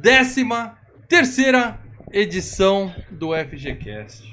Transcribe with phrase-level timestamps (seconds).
[0.00, 1.80] décima terceira
[2.12, 4.32] edição do FGCast.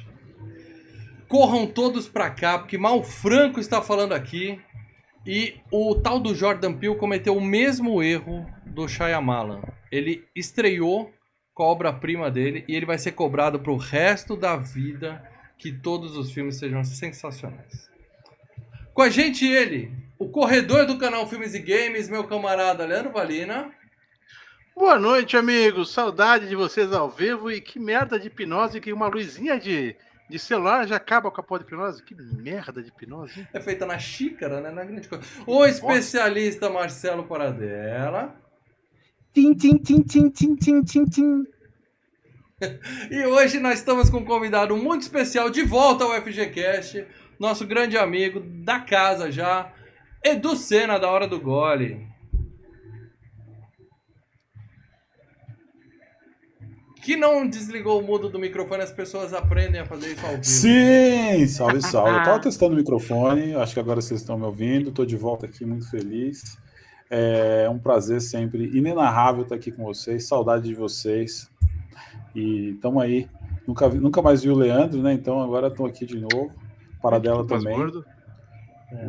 [1.28, 4.60] Corram todos para cá, porque Mal Franco está falando aqui
[5.26, 9.62] e o tal do Jordan Peele cometeu o mesmo erro do Shyamalan.
[9.92, 11.12] Ele estreou
[11.54, 15.24] com a obra-prima dele e ele vai ser cobrado pro resto da vida
[15.58, 17.90] que todos os filmes sejam sensacionais.
[18.94, 23.72] Com a gente ele, o corredor do canal Filmes e Games, meu camarada Leandro Valina.
[24.76, 25.92] Boa noite, amigos.
[25.92, 29.96] Saudade de vocês ao vivo e que merda de hipnose que uma luzinha de,
[30.30, 32.04] de celular já acaba com a porra de hipnose.
[32.04, 33.42] Que merda de hipnose.
[33.42, 33.48] hein?
[33.54, 34.72] É feita na xícara, né?
[34.72, 35.24] Na grande coisa.
[35.46, 38.36] O especialista Marcelo Paradela.
[39.34, 41.44] Tim, tim, tim, tim, tim, tim, tim, tim.
[43.10, 47.08] E hoje nós estamos com um convidado muito especial de volta ao FGCast,
[47.40, 49.74] nosso grande amigo da casa já,
[50.24, 52.08] Edu Sena, da Hora do Gole.
[57.02, 60.44] Que não desligou o mudo do microfone, as pessoas aprendem a fazer isso ao vivo.
[60.44, 62.12] Sim, salve, salve.
[62.18, 64.90] Eu tava testando o microfone, acho que agora vocês estão me ouvindo.
[64.90, 66.58] Estou de volta aqui, muito feliz.
[67.10, 70.28] É um prazer sempre inenarrável estar aqui com vocês.
[70.28, 71.50] Saudade de vocês.
[72.36, 73.28] E estamos aí.
[73.68, 75.12] Nunca, vi- nunca mais vi o Leandro, né?
[75.14, 76.52] Então agora estou aqui de novo.
[77.02, 77.76] Para dela Mais também.
[77.78, 78.06] gordo.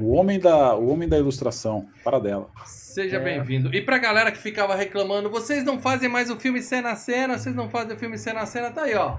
[0.00, 1.88] O homem da, o homem da ilustração.
[2.04, 2.48] Para dela.
[2.64, 3.20] Seja É.
[3.20, 3.74] bem-vindo.
[3.74, 7.38] E pra galera que ficava reclamando, vocês não fazem mais o filme cena a cena,
[7.38, 9.16] vocês não fazem o filme cena a cena, tá aí, ó.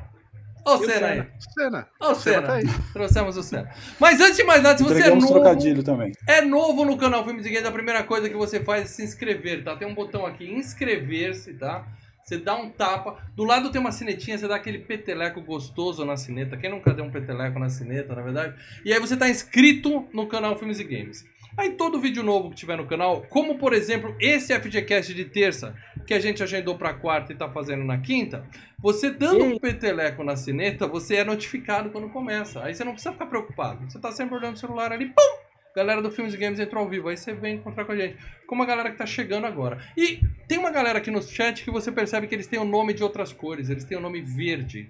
[0.66, 1.24] Ó o Senna aí.
[1.54, 1.88] Cena.
[2.00, 2.48] Ó o Senna Senna.
[2.48, 2.64] tá aí.
[2.94, 3.70] Trouxemos o Senna.
[4.00, 6.14] Mas antes de mais nada, se você é novo, trocadilho também.
[6.26, 9.04] é novo no canal Filmes e Games, a primeira coisa que você faz é se
[9.04, 9.76] inscrever, tá?
[9.76, 11.86] Tem um botão aqui, inscrever-se, tá?
[12.24, 13.18] Você dá um tapa.
[13.36, 16.58] Do lado tem uma sinetinha, você dá aquele peteleco gostoso na sineta.
[16.58, 18.56] Quem nunca deu um peteleco na sineta, na verdade?
[18.86, 21.26] E aí você tá inscrito no canal Filmes e Games.
[21.56, 25.76] Aí todo vídeo novo que tiver no canal, como por exemplo esse FGCast de terça,
[26.08, 28.44] que a gente agendou pra quarta e tá fazendo na quinta,
[28.80, 32.64] você dando um peteleco na sineta, você é notificado quando começa.
[32.64, 33.90] Aí você não precisa ficar preocupado.
[33.90, 35.43] Você tá sempre olhando o celular ali, pum!
[35.76, 38.18] Galera do Filmes e Games entrou ao vivo, aí você vem encontrar com a gente.
[38.46, 39.80] Como a galera que tá chegando agora.
[39.98, 42.94] E tem uma galera aqui no chat que você percebe que eles têm o nome
[42.94, 44.90] de outras cores, eles têm o nome verde.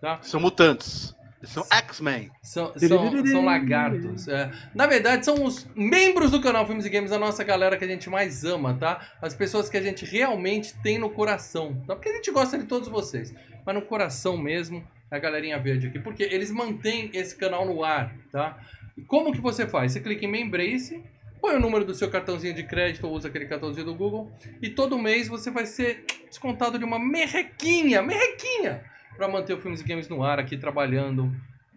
[0.00, 0.18] Tá?
[0.22, 1.14] São mutantes.
[1.44, 2.30] São X-Men.
[2.40, 4.28] São, são, são lagartos.
[4.28, 4.50] é.
[4.74, 7.88] Na verdade, são os membros do canal Filmes e Games, a nossa galera que a
[7.88, 9.00] gente mais ama, tá?
[9.20, 11.74] As pessoas que a gente realmente tem no coração.
[11.86, 11.96] Tá?
[11.96, 13.34] Porque a gente gosta de todos vocês.
[13.66, 15.98] Mas no coração mesmo, é a galerinha verde aqui.
[15.98, 18.58] Porque eles mantêm esse canal no ar, tá?
[18.96, 19.92] E como que você faz?
[19.92, 21.02] Você clica em Membrace,
[21.40, 24.30] põe o número do seu cartãozinho de crédito ou usa aquele cartãozinho do Google.
[24.60, 28.84] E todo mês você vai ser descontado de uma merrequinha, merrequinha,
[29.16, 31.32] para manter o Filmes e Games no ar aqui trabalhando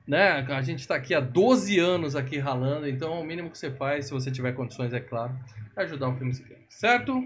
[0.08, 0.46] né?
[0.50, 4.06] A gente tá aqui há 12 anos aqui ralando, então o mínimo que você faz,
[4.06, 5.34] se você tiver condições, é claro,
[5.76, 7.24] é ajudar o filme Games, certo?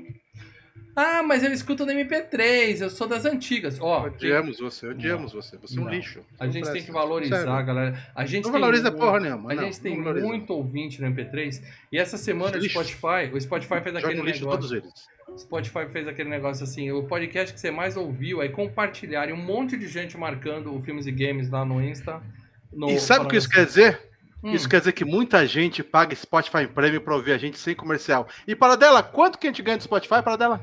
[1.02, 3.80] Ah, mas eu escuto no MP3, eu sou das antigas.
[3.80, 5.58] Ó, tem- Odiamos você, odiamos você.
[5.58, 5.92] Você é um Não.
[5.92, 6.20] lixo.
[6.38, 6.88] a Não gente tem presta.
[6.88, 7.66] que valorizar, Sério.
[7.66, 8.12] galera.
[8.14, 9.52] A gente Não tem valoriza muito- porra nenhuma.
[9.52, 10.28] A não, gente tem não valoriza.
[10.28, 11.62] muito ouvinte no MP3
[11.92, 12.72] e essa semana o Lixo.
[12.84, 14.50] Spotify, o Spotify fez aquele lixo negócio.
[14.50, 14.92] todos eles.
[15.30, 19.32] O Spotify fez aquele negócio assim, o podcast que você mais ouviu é compartilhar e
[19.34, 22.22] um monte de gente marcando o Filmes e Games lá no Insta.
[22.74, 23.88] no- E sabe o que isso quer falando dizer?
[24.44, 27.58] assim, Isso hum, quer dizer que muita gente paga Spotify Premium pra ouvir a gente
[27.58, 28.28] sem comercial.
[28.48, 30.62] E para dela, quanto que a gente ganha do Spotify para dela?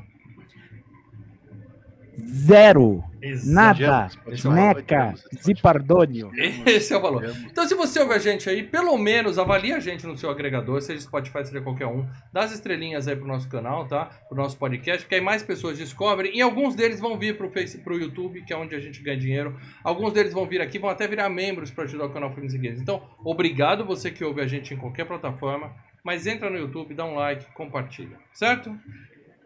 [2.27, 3.03] Zero.
[3.21, 3.53] exato.
[3.53, 4.11] Nada.
[4.53, 5.13] Neca.
[5.41, 6.31] Zipardônio.
[6.65, 7.23] Esse é o valor.
[7.49, 10.81] Então, se você ouve a gente aí, pelo menos avalie a gente no seu agregador,
[10.81, 12.05] seja Spotify, seja qualquer um.
[12.33, 14.05] Dá as estrelinhas aí pro nosso canal, tá?
[14.27, 16.35] Pro nosso podcast, porque aí mais pessoas descobrem.
[16.35, 19.17] E alguns deles vão vir pro Face, pro YouTube, que é onde a gente ganha
[19.17, 19.57] dinheiro.
[19.83, 22.57] Alguns deles vão vir aqui, vão até virar membros para ajudar o canal Filmes e
[22.57, 22.81] Games.
[22.81, 25.71] Então, obrigado você que ouve a gente em qualquer plataforma.
[26.03, 28.17] Mas entra no YouTube, dá um like, compartilha.
[28.31, 28.73] Certo?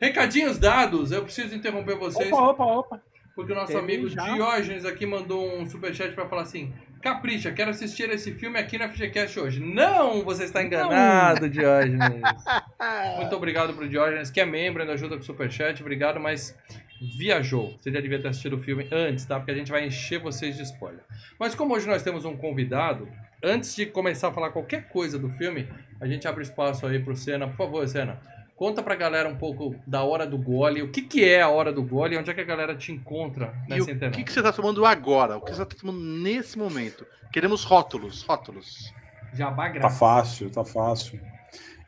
[0.01, 2.31] Recadinhos dados, eu preciso interromper vocês.
[2.31, 3.01] Opa, opa, opa.
[3.35, 4.33] Porque o nosso Teve amigo já.
[4.33, 8.89] Diógenes aqui mandou um superchat pra falar assim: Capricha, quero assistir esse filme aqui na
[8.89, 9.59] FGCast hoje.
[9.59, 11.99] Não, você está enganado, Diógenes.
[13.17, 15.81] Muito obrigado pro Diógenes, que é membro, ainda ajuda com o superchat.
[15.81, 16.57] Obrigado, mas
[17.17, 17.77] viajou.
[17.77, 19.37] Você já devia ter assistido o filme antes, tá?
[19.37, 21.03] Porque a gente vai encher vocês de spoiler.
[21.39, 23.07] Mas como hoje nós temos um convidado,
[23.43, 25.67] antes de começar a falar qualquer coisa do filme,
[25.99, 27.47] a gente abre espaço aí pro Senna.
[27.47, 28.19] Por favor, Senna.
[28.61, 31.73] Conta pra galera um pouco da hora do gole, o que, que é a hora
[31.73, 34.15] do gole e onde é que a galera te encontra E nessa o internet.
[34.17, 35.35] que, que você tá tomando agora?
[35.37, 37.03] O que você tá tomando nesse momento?
[37.33, 38.93] Queremos rótulos, rótulos.
[39.33, 39.97] Jabá Tá grátis.
[39.97, 41.19] fácil, tá fácil.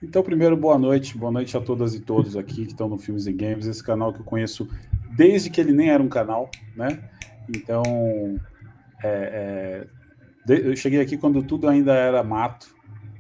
[0.02, 1.16] Então, primeiro, boa noite.
[1.16, 4.12] Boa noite a todas e todos aqui que estão no Filmes e Games, esse canal
[4.12, 4.68] que eu conheço
[5.16, 7.08] desde que ele nem era um canal, né?
[7.56, 7.84] Então,
[9.04, 9.88] é, é,
[10.44, 12.73] de- eu cheguei aqui quando tudo ainda era mato,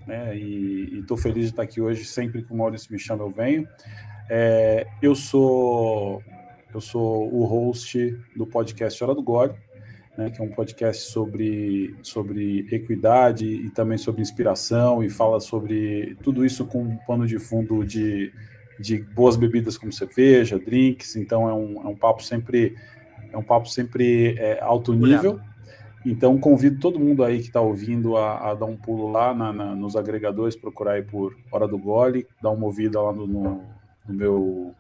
[0.08, 0.38] né?
[0.38, 2.06] E estou feliz de estar aqui hoje.
[2.06, 3.68] Sempre que o Maurício me chama, eu venho.
[4.30, 6.22] É, eu sou
[6.74, 9.54] eu sou o host do podcast Hora do Gore,
[10.18, 16.18] né, que é um podcast sobre, sobre equidade e também sobre inspiração e fala sobre
[16.24, 18.34] tudo isso com um pano de fundo de,
[18.80, 21.16] de boas bebidas como cerveja, drinks.
[21.16, 22.76] Então é um, é um papo sempre
[23.32, 25.40] é um papo sempre é, alto nível.
[26.06, 29.54] Então convido todo mundo aí que está ouvindo a, a dar um pulo lá na-
[29.54, 33.62] na- nos agregadores, procurar aí por Hora do Gole, dar uma ouvida lá no, no-
[34.08, 34.76] no meu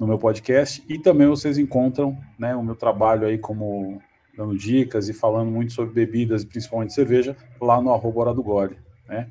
[0.00, 4.02] no meu podcast e também vocês encontram né, o meu trabalho aí como
[4.36, 8.76] dando dicas e falando muito sobre bebidas, principalmente cerveja, lá no arroba Hora do Gole,
[9.08, 9.28] né?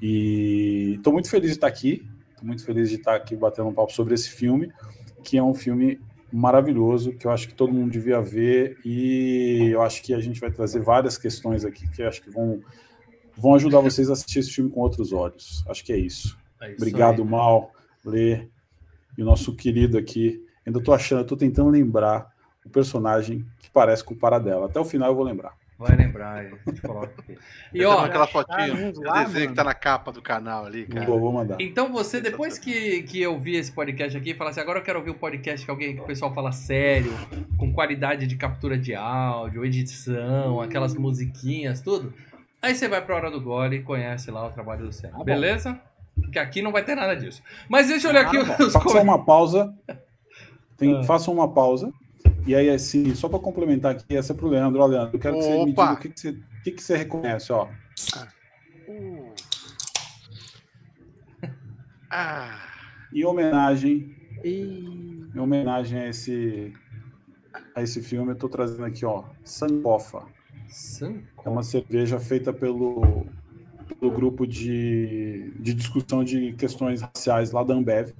[0.00, 3.74] E estou muito feliz de estar aqui, estou muito feliz de estar aqui batendo um
[3.74, 4.72] papo sobre esse filme,
[5.22, 6.00] que é um filme
[6.34, 10.40] maravilhoso, que eu acho que todo mundo devia ver e eu acho que a gente
[10.40, 12.60] vai trazer várias questões aqui que eu acho que vão,
[13.36, 15.64] vão ajudar vocês a assistir esse filme com outros olhos.
[15.68, 16.36] Acho que é isso.
[16.60, 17.28] É isso Obrigado, aí.
[17.28, 17.70] Mal,
[18.04, 18.48] Lê
[19.16, 20.44] e o nosso querido aqui.
[20.66, 22.28] Ainda estou achando, estou tentando lembrar
[22.66, 24.66] o personagem que parece com o Paradela.
[24.66, 25.56] Até o final eu vou lembrar.
[25.76, 27.36] Vai lembrar, a gente coloca aqui.
[27.72, 30.86] E ó, aquela fotinha, uns o lá, desenho que tá na capa do canal ali,
[30.86, 31.04] cara.
[31.04, 31.60] Vou, vou mandar.
[31.60, 35.00] Então você, depois que, que eu vi esse podcast aqui, fala assim, agora eu quero
[35.00, 37.12] ouvir o podcast que alguém que o pessoal fala sério,
[37.58, 42.14] com qualidade de captura de áudio, edição, aquelas musiquinhas, tudo.
[42.62, 45.10] Aí você vai pra Hora do Gole e conhece lá o trabalho do Céu.
[45.10, 45.24] Tá bom.
[45.24, 45.78] beleza?
[46.18, 47.42] Porque aqui não vai ter nada disso.
[47.68, 48.54] Mas deixa eu olhar aqui Ah, os bom.
[48.56, 49.04] Façam comentários.
[49.08, 49.74] uma pausa.
[50.78, 51.02] Tem, Ah.
[51.02, 51.92] Façam uma pausa.
[52.46, 54.80] E aí, assim, só para complementar aqui, essa é pro Leandro.
[54.80, 55.86] Ó, Leandro, eu quero que você me Opa!
[55.86, 57.68] diga o que, que, você, o que, que você reconhece, ó.
[62.10, 62.58] Ah,
[63.12, 64.14] Em homenagem,
[64.44, 65.26] E...
[65.34, 66.72] em homenagem a esse,
[67.74, 70.22] a esse filme, eu tô trazendo aqui, ó, Sankofa.
[71.44, 73.26] É uma cerveja feita pelo,
[73.98, 78.12] pelo grupo de, de discussão de questões raciais lá da Ambev,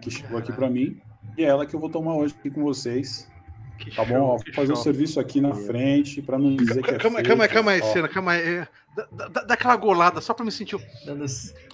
[0.00, 1.00] que chegou aqui para mim.
[1.36, 3.29] E é ela que eu vou tomar hoje aqui com vocês.
[3.80, 4.20] Que Tá show, bom?
[4.34, 4.84] Ó, que vou fazer o show.
[4.84, 7.28] serviço aqui na frente para não dizer que é Calma, fake.
[7.28, 8.42] calma aí, calma aí, cena, calma aí.
[8.58, 8.68] É,
[9.12, 10.74] Dá, dá- dá aquela golada só pra me sentir.
[10.76, 11.24] o- Dando,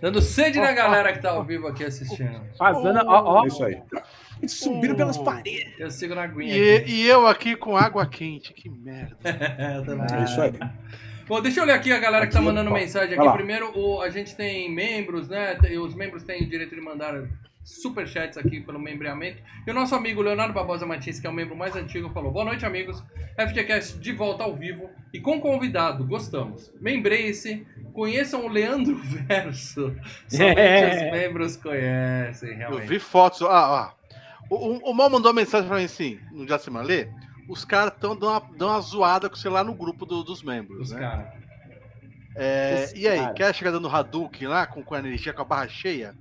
[0.03, 2.41] dando sede na galera que tá ao vivo aqui assistindo.
[2.59, 3.81] Fazendo, ó, ó, É isso aí.
[4.47, 5.73] subiram pelas paredes.
[5.81, 6.91] Eu sigo na aguinha E, aqui.
[6.93, 9.17] e eu aqui com água quente, que merda.
[9.25, 10.21] É.
[10.21, 10.53] É isso aí.
[11.27, 12.75] Bom, deixa eu olhar aqui a galera que tá Aqui, mandando ó.
[12.75, 13.33] mensagem aqui.
[13.33, 15.57] Primeiro, o- a gente tem membros, né?
[15.83, 17.15] Os membros têm o direito de mandar
[17.67, 19.43] superchats aqui pelo membreamento.
[19.67, 22.45] E o nosso amigo Leonardo Barbosa Martins, que é o membro mais antigo, falou: Boa
[22.45, 23.03] noite, amigos.
[23.37, 26.07] FGCast de volta ao vivo e com convidado.
[26.07, 26.73] Gostamos.
[26.81, 29.95] Membrem-se, conheçam o Leandro Verso.
[30.29, 31.07] Somente É.
[31.07, 32.89] os membros conhecem, Eu realmente.
[32.89, 33.43] vi fotos.
[33.43, 33.97] Ah, ó.
[34.49, 37.11] O, o, o Mal mandou uma mensagem pra mim assim, no semana ler.
[37.49, 40.43] Os caras estão dando uma, dando uma zoada com o celular no grupo do- dos
[40.43, 41.01] membros, Os né?
[41.01, 41.27] caras.
[42.39, 43.33] É, e aí, cara.
[43.35, 46.15] quer chegar dando Hadouken lá, com, com a energia, com a barra cheia?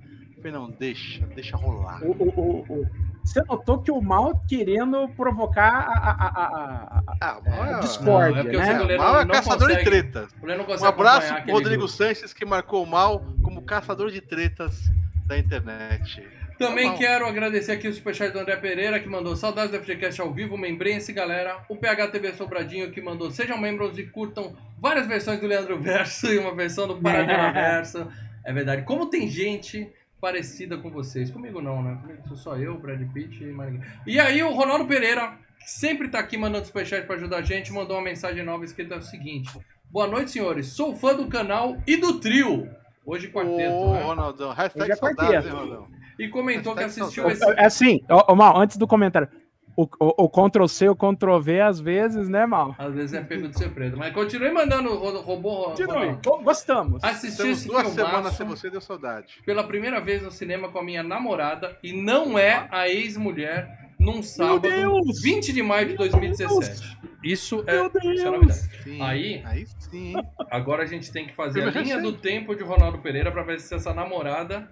[0.46, 2.00] Falei, não, deixa, deixa rolar.
[2.04, 2.86] O, o, o, o-
[3.24, 7.64] Você notou que o mal querendo provocar a, a, a, a, a- Ah, a Mal
[7.78, 8.94] é- discórdia, Não, é né?
[8.94, 10.34] o Mal é não caçador de consegue- tretas.
[10.42, 11.88] Lê não Um abraço pro Rodrigo grupo.
[11.88, 14.88] Sanches, que marcou o Mal como caçador de tretas
[15.26, 16.22] da internet.
[16.58, 20.20] Também Tá quero agradecer aqui o superchat do André Pereira, que mandou saudades do FGCast
[20.22, 21.58] ao vivo, membrem-se, galera.
[21.68, 26.38] O PHTV Sobradinho, que mandou sejam membros e curtam várias versões do Leandro Verso e
[26.38, 28.06] uma versão do Paradela Verso.
[28.44, 28.82] É verdade.
[28.82, 29.92] Como tem gente
[30.26, 31.30] parecida com vocês.
[31.30, 31.96] Comigo não, né?
[32.02, 33.88] Comigo sou só eu, Brad Pitt e mais ninguém.
[34.04, 37.72] E aí o Ronaldo Pereira, que sempre tá aqui mandando superchat pra ajudar a gente,
[37.72, 39.56] mandou uma mensagem nova escrita o seguinte.
[39.88, 40.66] Boa noite, senhores.
[40.66, 42.68] Sou fã do canal e do trio.
[43.04, 44.02] Hoje quarteto, Ô, né?
[44.02, 45.46] Ronaldão, hashtag Hoje é saudades, quarteto.
[45.46, 45.88] hein, Ronaldão?
[46.18, 47.42] E comentou que Hashtag assistiu saudades.
[47.42, 47.60] esse...
[47.60, 49.28] É Assim, ó, ó, Mal, antes do comentário,
[49.76, 52.74] o, o, o Ctrl C, o Ctrl V, às vezes, né, Mal?
[52.78, 53.96] Às vezes é pego de surpresa.
[53.96, 55.64] Mas continue mandando o ro- robô.
[55.70, 56.18] Continue.
[56.42, 57.04] Gostamos.
[57.04, 59.40] Assisti esse duas semanas sem você, deu saudade.
[59.44, 64.22] pela primeira vez no cinema com a minha namorada e não é a ex-mulher num
[64.22, 65.22] sábado, Deus!
[65.22, 66.96] 20 de maio de 2017.
[67.24, 68.04] Isso é, Meu Deus!
[68.04, 68.82] isso é novidade.
[68.84, 70.12] Sim, Aí- aí sim.
[70.50, 72.22] Agora a gente tem que fazer a Filme linha do recente.
[72.22, 74.70] tempo de Ronaldo Pereira pra ver se essa namorada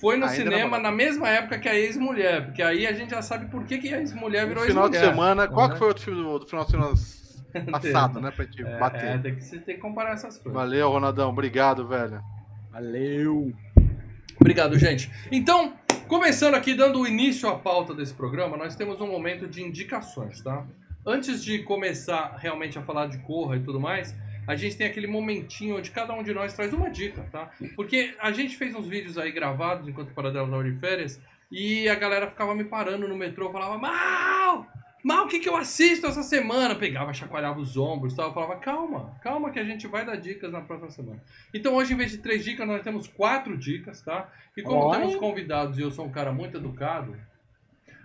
[0.00, 2.46] foi no Ainda cinema na mesma época que a ex-mulher.
[2.46, 5.14] Porque aí a gente já sabe por que, que a ex-mulher virou final de ex-mulher.
[5.14, 5.78] semana, qual que Uhum.
[5.78, 6.94] foi o outro filme do, do final de semana
[7.72, 8.30] passado, né?
[8.30, 9.04] Pra gente É, bater.
[9.04, 10.52] é, tem que, você tem que comparar essas coisas.
[10.52, 11.30] Valeu, Ronaldão.
[11.30, 12.20] Obrigado, velho.
[12.70, 13.52] Valeu.
[14.40, 15.10] Obrigado, gente.
[15.30, 15.74] Então,
[16.08, 20.66] Começando aqui, dando início à pauta desse programa, nós temos um momento de indicações, tá?
[21.06, 24.14] Antes de começar realmente a falar de Corra e tudo mais,
[24.46, 27.50] a gente tem aquele momentinho onde cada um de nós traz uma dica, tá?
[27.76, 31.20] Porque a gente fez uns vídeos aí gravados enquanto o Paradelo estava de férias
[31.50, 34.66] e a galera ficava me parando no metrô falava: Mal!
[35.04, 36.76] Mal, o que, que eu assisto essa semana?
[36.76, 38.28] Pegava, chacoalhava os ombros e tal.
[38.28, 41.22] Eu falava: Calma, calma que a gente vai dar dicas na próxima semana.
[41.52, 44.32] Então hoje, em vez de três dicas, nós temos quatro dicas, tá?
[44.56, 45.00] E como Olha.
[45.00, 47.16] temos convidados e eu sou um cara muito educado,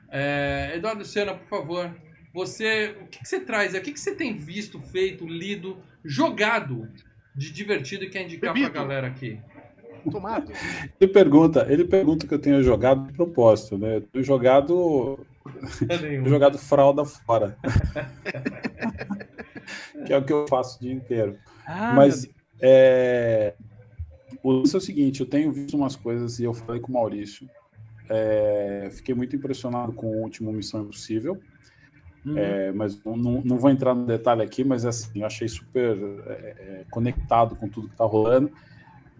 [0.09, 1.93] é, Eduardo Sena, por favor,
[2.33, 3.73] você, o que, que você traz?
[3.73, 5.77] O que, que você tem visto, feito, lido,
[6.07, 6.87] jogado
[7.35, 8.71] de divertido e quer indicar Bebido.
[8.71, 9.39] pra galera aqui?
[10.11, 10.51] Tomado.
[10.99, 13.97] Ele pergunta, ele pergunta que eu tenho jogado de propósito, né?
[13.97, 15.19] Eu tenho jogado,
[15.99, 17.57] tenho jogado fralda fora.
[20.05, 21.37] que é o que eu faço o dia inteiro.
[21.65, 22.27] Ah, Mas
[22.61, 23.53] é,
[24.41, 26.93] o lance é o seguinte, eu tenho visto umas coisas e eu falei com o
[26.93, 27.49] Maurício.
[28.09, 31.39] é, fiquei muito impressionado com o último Missão Impossível.
[32.33, 32.47] Deus.
[32.47, 35.97] É, mas não, não- não vou entrar no detalhe aqui, mas assim, eu achei super
[36.27, 38.51] é, é, conectado com tudo que está rolando.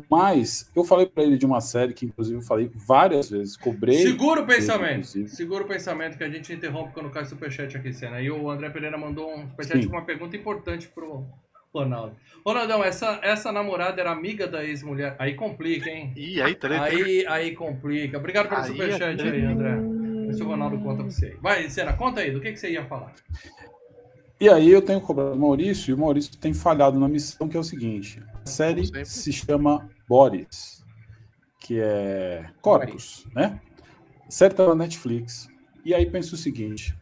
[0.10, 3.96] Mas eu falei para ele de uma série que, inclusive, eu falei várias vezes, cobrei.
[3.98, 4.92] Segura o pensamento.
[5.00, 5.30] inclusive.
[5.30, 8.22] Segura o pensamento que a gente interrompe quando cai superchat aqui, Sena.
[8.22, 9.90] E o André Pereira mandou um superchat Sim.
[9.90, 11.26] com uma pergunta importante pro
[11.74, 12.16] Ronaldo.
[12.46, 15.16] Ronaldão, essa, essa namorada era amiga da ex-mulher.
[15.18, 16.14] Aí complica, hein?
[16.16, 16.84] Ih, aí, treta.
[16.84, 18.18] Aí, aí complica.
[18.20, 19.97] Obrigado pelo Aí é superchat aí, André.
[20.34, 21.28] Se o Ronaldo conta pra você.
[21.28, 21.38] aí.
[21.42, 23.14] Vai, Sena, conta aí, do que, que você ia falar?
[24.40, 27.58] E aí eu tenho cobrado o Maurício, e o Maurício tem falhado na missão, que
[27.58, 30.86] é o seguinte: a série se chama Boris,
[31.60, 33.60] que é Corpus, né?
[34.28, 35.48] A série tá na Netflix.
[35.84, 36.96] E aí pensa o seguinte: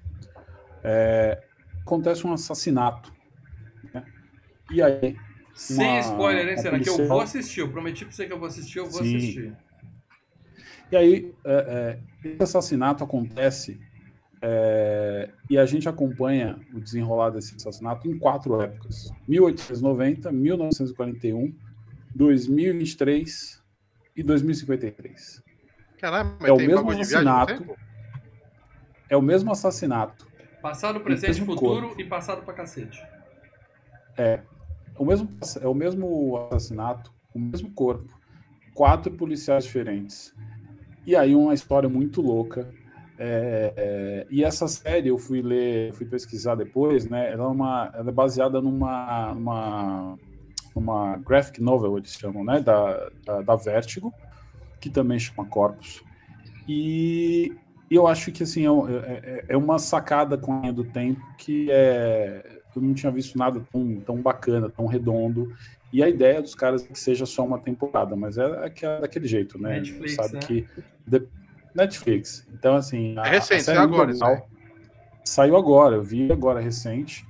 [0.84, 1.44] é,
[1.82, 3.12] acontece um assassinato.
[3.94, 4.06] né?
[4.72, 5.18] E aí
[5.54, 6.80] Sem Uma- spoiler, hein, uma Sena?
[6.80, 7.62] Que eu vou assistir.
[7.62, 9.18] Eu prometi pra você que eu vou assistir, eu vou Sim.
[9.18, 9.58] assistir.
[10.92, 13.80] E aí, é, é, esse assassinato acontece
[14.42, 21.54] é, e a gente acompanha o desenrolar desse assassinato em quatro épocas: 1890, 1941,
[22.14, 23.64] 2023
[24.16, 25.44] e 2053.
[26.00, 27.78] Caramba, mas É o mesmo assassinato.
[29.08, 30.28] É o mesmo assassinato,
[30.62, 32.02] Passado, presente, futuro corpo.
[32.02, 33.00] e passado pra cacete.
[34.18, 34.42] é
[34.98, 35.30] o mesmo,
[35.62, 38.20] é o mesmo assassinato, o mesmo corpo,
[38.74, 40.34] quatro policiais diferentes.
[41.06, 42.68] E aí uma história muito louca.
[43.18, 47.32] É, é, e essa série eu fui ler, fui pesquisar depois, né?
[47.32, 49.34] Ela é, uma, ela é baseada numa,
[50.76, 52.60] numa, graphic novel, eles chamam, né?
[52.60, 54.14] Da, da, da Vertigo,
[54.82, 56.04] que também chama Corpus.
[56.68, 57.54] E
[57.90, 61.68] eu acho que assim é, é, é uma sacada com a linha do tempo que
[61.72, 65.54] é, eu não tinha visto nada tão, tão bacana, tão redondo.
[65.96, 68.44] E a ideia dos caras é que seja só uma temporada, mas é,
[68.82, 69.76] é daquele jeito, né?
[69.80, 70.40] Netflix, Sabe né?
[70.42, 70.68] que
[71.08, 71.26] de-
[71.74, 72.46] Netflix.
[72.54, 74.34] Então assim, a, É recente, a é agora, legal.
[74.36, 74.44] isso
[75.24, 77.26] Saiu agora, eu vi agora recente.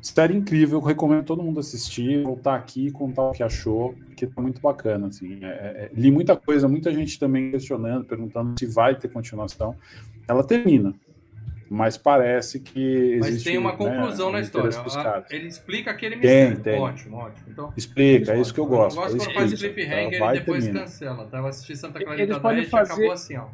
[0.00, 4.24] Série incrível, eu recomendo todo mundo assistir, voltar aqui e contar o que achou, que
[4.24, 5.08] tá muito bacana.
[5.08, 5.40] Assim.
[5.42, 9.74] É, é, li muita coisa, muita gente também questionando, perguntando se vai ter continuação.
[10.28, 10.94] Ela termina,
[11.74, 14.68] mas parece que Mas existe, tem uma né, conclusão na um história.
[14.68, 15.30] interesse dos A- caras.
[15.30, 16.62] Ele explica aquele Tem, mistério.
[16.62, 16.80] tem.
[16.80, 17.46] Ótimo, ótimo.
[17.48, 18.96] Então, Explica, é isso que eu Eu gosto.
[18.96, 20.84] gosto é quando faz cliffhanger vai e depois termina.
[20.84, 21.26] cancela.
[21.26, 21.38] Tá?
[21.38, 23.46] Eu assisti Santa Eles Clarita podem Diet e fazer- acabou assim, ó.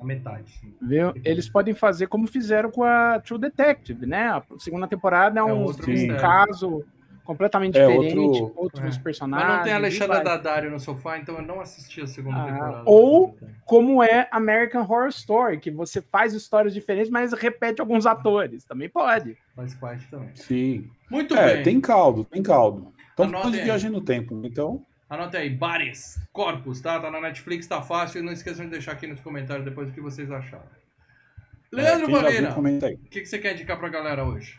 [0.00, 0.44] A metade.
[0.80, 1.12] Viu?
[1.24, 4.28] Eles podem fazer como fizeram com a True Detective, né?
[4.28, 6.20] A segunda temporada é É um, outro um mistério.
[6.20, 6.84] caso
[7.28, 9.00] completamente É, diferente, outro- outros É.
[9.00, 9.46] personagens.
[9.48, 10.24] Mas não tem a Alexandra.
[10.24, 12.82] Daddario no sofá, então eu não assisti a segunda Ah, temporada.
[12.86, 18.64] ou- Como é American Horror Story, que você faz histórias diferentes, mas repete alguns atores.
[18.64, 19.36] Também pode.
[19.54, 20.34] Faz parte também.
[20.34, 20.88] Sim.
[21.10, 21.62] Muito É, bem.
[21.64, 22.94] tem caldo, tem caldo.
[23.12, 24.40] Então, falando de viagem no tempo.
[24.44, 26.98] Então, Anota aí, Bares, Corpus, tá?
[27.00, 28.20] Tá na Netflix, tá fácil.
[28.20, 30.64] E não esqueçam de deixar aqui nos comentários depois o que vocês acharam.
[30.64, 34.58] é, Leandro viu, Valina, o que, que você quer indicar pra galera hoje?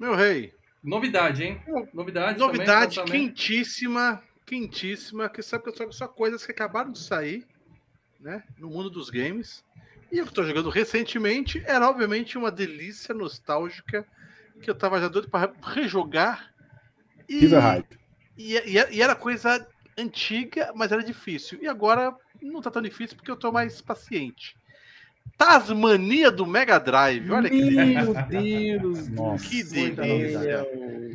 [0.00, 0.52] Meu rei,
[0.86, 1.60] Novidade, hein?
[1.92, 3.28] Novidade, novidade também, também.
[3.28, 7.44] quentíssima, quentíssima, que sabe que são só coisas que acabaram de sair,
[8.20, 9.64] né, no mundo dos games.
[10.12, 14.06] E eu que estou jogando recentemente, era obviamente uma delícia nostálgica,
[14.62, 16.54] que eu tava já doido para rejogar.
[17.28, 17.98] E, Hype.
[18.38, 19.66] e, e- e era coisa
[19.98, 21.58] antiga, mas era difícil.
[21.60, 24.56] E agora não tá tão difícil porque eu tô mais paciente.
[25.38, 30.40] Tasmania do Mega Drive, olha que Meu Deus, Nossa, Que do delícia.
[30.40, 30.66] céu.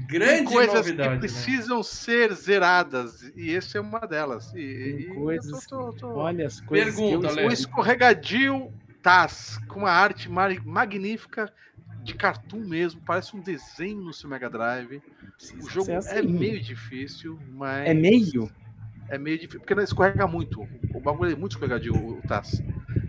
[0.08, 1.20] Grande Tem coisas novidade, que né?
[1.20, 4.50] precisam ser zeradas, e essa é uma delas.
[4.50, 7.48] E, Tem e- coisas- tô- tô- tô- Olha as coisas Pergunta, que eu...
[7.48, 11.52] O escorregadio Taz, com uma arte ma- magnífica
[12.04, 15.02] de cartoon mesmo, parece um desenho no seu Mega Drive.
[15.64, 16.22] O jogo é assim.
[16.28, 17.88] meio difícil, mas.
[17.90, 18.48] É meio?
[19.10, 20.62] é meio difícil, porque não escorrega muito.
[20.94, 22.62] O bagulho é muito escorregadio, o, o Taz.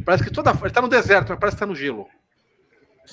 [0.05, 0.51] Parece que toda.
[0.51, 2.07] Ele tá no deserto, mas parece que tá no gelo.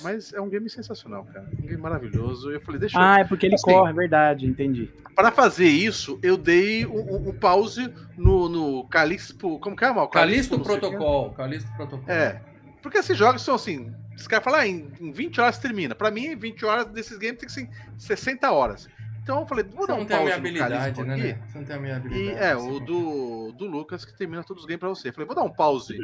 [0.03, 1.49] Mas é um game sensacional, cara.
[1.51, 2.51] Um game maravilhoso.
[2.51, 3.01] Eu falei, deixa eu.
[3.01, 4.89] Ah, é porque ele Assim, corre, é verdade, entendi.
[5.15, 9.57] Para fazer isso, eu dei um, um- um pause no, no Calixto.
[9.59, 10.07] Como que é, mal?
[10.07, 10.59] Calisto.
[10.59, 11.31] Protocol.
[11.33, 12.07] Calisto Protocol.
[12.07, 12.39] É.
[12.81, 13.91] Porque esses jogos são assim.
[14.15, 15.95] Os caras falam, ah, em, em 20 horas termina.
[15.95, 18.87] Pra mim, 20 horas desses games tem que ser em 60 horas.
[19.29, 21.23] Então eu falei, vou dar um minha pause no habilidade, né, aqui.
[21.23, 21.39] né?
[21.47, 22.27] Você não tem a minha habilidade.
[22.27, 22.71] E é, assim.
[22.71, 25.11] o do, do Lucas que termina todos os games pra você.
[25.11, 25.95] Falei, vou dar um pause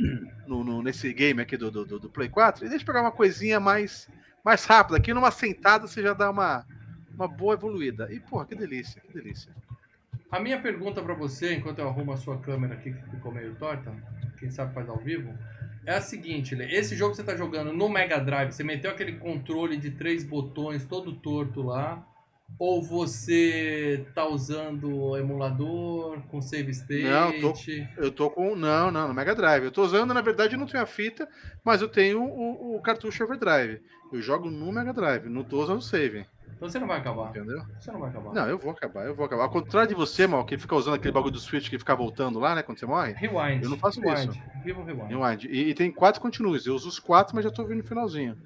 [0.46, 3.12] no, no- nesse game aqui do, do, do- Play 4 e deixa eu pegar uma
[3.12, 4.08] coisinha mais,
[4.44, 4.98] mais rápida.
[4.98, 6.65] Aqui numa sentada você já dá uma,
[7.15, 8.08] uma boa evoluída.
[8.13, 9.51] E, porra, que delícia, que delícia.
[10.32, 13.55] A minha pergunta pra você, enquanto eu arrumo a sua câmera aqui, que ficou meio
[13.55, 13.91] torta,
[14.39, 15.34] quem sabe faz ao vivo,
[15.86, 16.65] é a seguinte, Lê.
[16.75, 20.24] Esse jogo que você tá jogando no Mega Drive, você meteu aquele controle de três
[20.24, 22.05] botões todo torto lá,
[22.58, 27.04] ou você tá usando o emulador com save state?
[27.04, 27.54] Não, tô-
[27.98, 28.56] Eu tô com.
[28.56, 29.64] Não, não, no Mega Drive.
[29.66, 31.28] Eu tô usando, na verdade, eu não tenho a fita,
[31.64, 33.82] mas eu tenho o, o cartucho Overdrive.
[34.14, 36.25] Eu jogo no Mega Drive, não tô usando o save,
[36.56, 37.30] Então você não vai acabar.
[37.32, 37.62] entendeu?
[37.80, 38.34] Você não vai acabar.
[38.34, 39.44] Não, eu vou acabar, eu vou acabar.
[39.44, 42.40] Ao contrário de você, mal, que fica usando aquele bagulho do Switch que fica voltando
[42.40, 43.14] lá, né, quando você morre.
[43.14, 43.64] Rewind.
[43.64, 44.30] Eu não faço rewind.
[44.30, 44.40] isso.
[44.80, 45.10] O rewind.
[45.10, 45.44] Rewind.
[45.46, 46.66] E, e tem quatro continuos.
[46.66, 48.38] Eu uso os quatro, mas já tô vendo no finalzinho.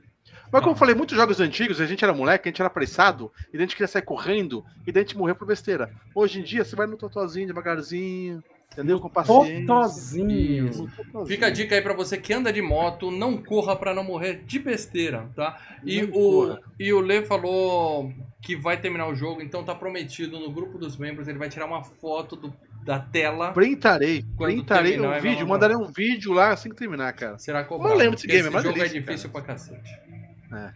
[0.51, 3.31] Mas como eu falei, muitos jogos antigos, a gente era moleque, a gente era apressado,
[3.49, 5.91] e daí a gente queria sair correndo, e daí a gente morreu por besteira.
[6.15, 8.99] Hoje em dia, você vai no totozinho, devagarzinho, entendeu?
[8.99, 9.65] Com paciência.
[9.67, 10.89] Totozinho.
[11.27, 14.43] Fica a dica aí pra você que anda de moto, não corra pra não morrer
[14.45, 15.57] de besteira, tá?
[15.83, 16.11] E Não o,
[16.47, 16.59] corra.
[16.79, 20.97] e o Lê falou que vai terminar o jogo, então tá prometido no grupo dos
[20.97, 22.53] membros, ele vai tirar uma foto do-
[22.83, 25.67] da tela, Printarei, printarei terminar, um vai vídeo, mandar.
[25.69, 27.37] mandarei um vídeo lá assim que terminar, cara.
[27.37, 27.95] será cobrado.
[27.95, 30.09] lembro desse game, esse mas jogo é delícia, difícil pra cacete.
[30.51, 30.71] É.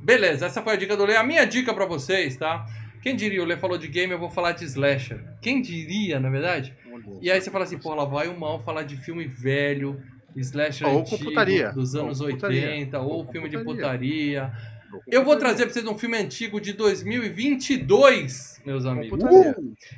[0.00, 1.16] Beleza, essa foi a dica do Lê.
[1.16, 2.66] A minha dica pra vocês, tá?
[3.02, 5.20] Quem diria, o Lê falou de game, eu vou falar de slasher.
[5.40, 6.74] Quem diria, na verdade?
[7.20, 10.00] E aí você fala assim, pô, lá vai o mal falar de filme velho,
[10.36, 11.70] slasher Ou antigo, putaria.
[11.72, 12.68] dos Ou anos putaria.
[12.70, 14.52] 80, ou, Ou filme de putaria.
[15.06, 19.18] Eu vou trazer pra vocês um filme antigo de 2022, meus amigos.
[19.18, 19.56] putaria.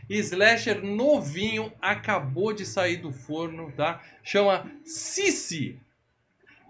[0.09, 4.03] Slasher novinho, acabou de sair do forno, tá?
[4.23, 5.79] Chama Sissi.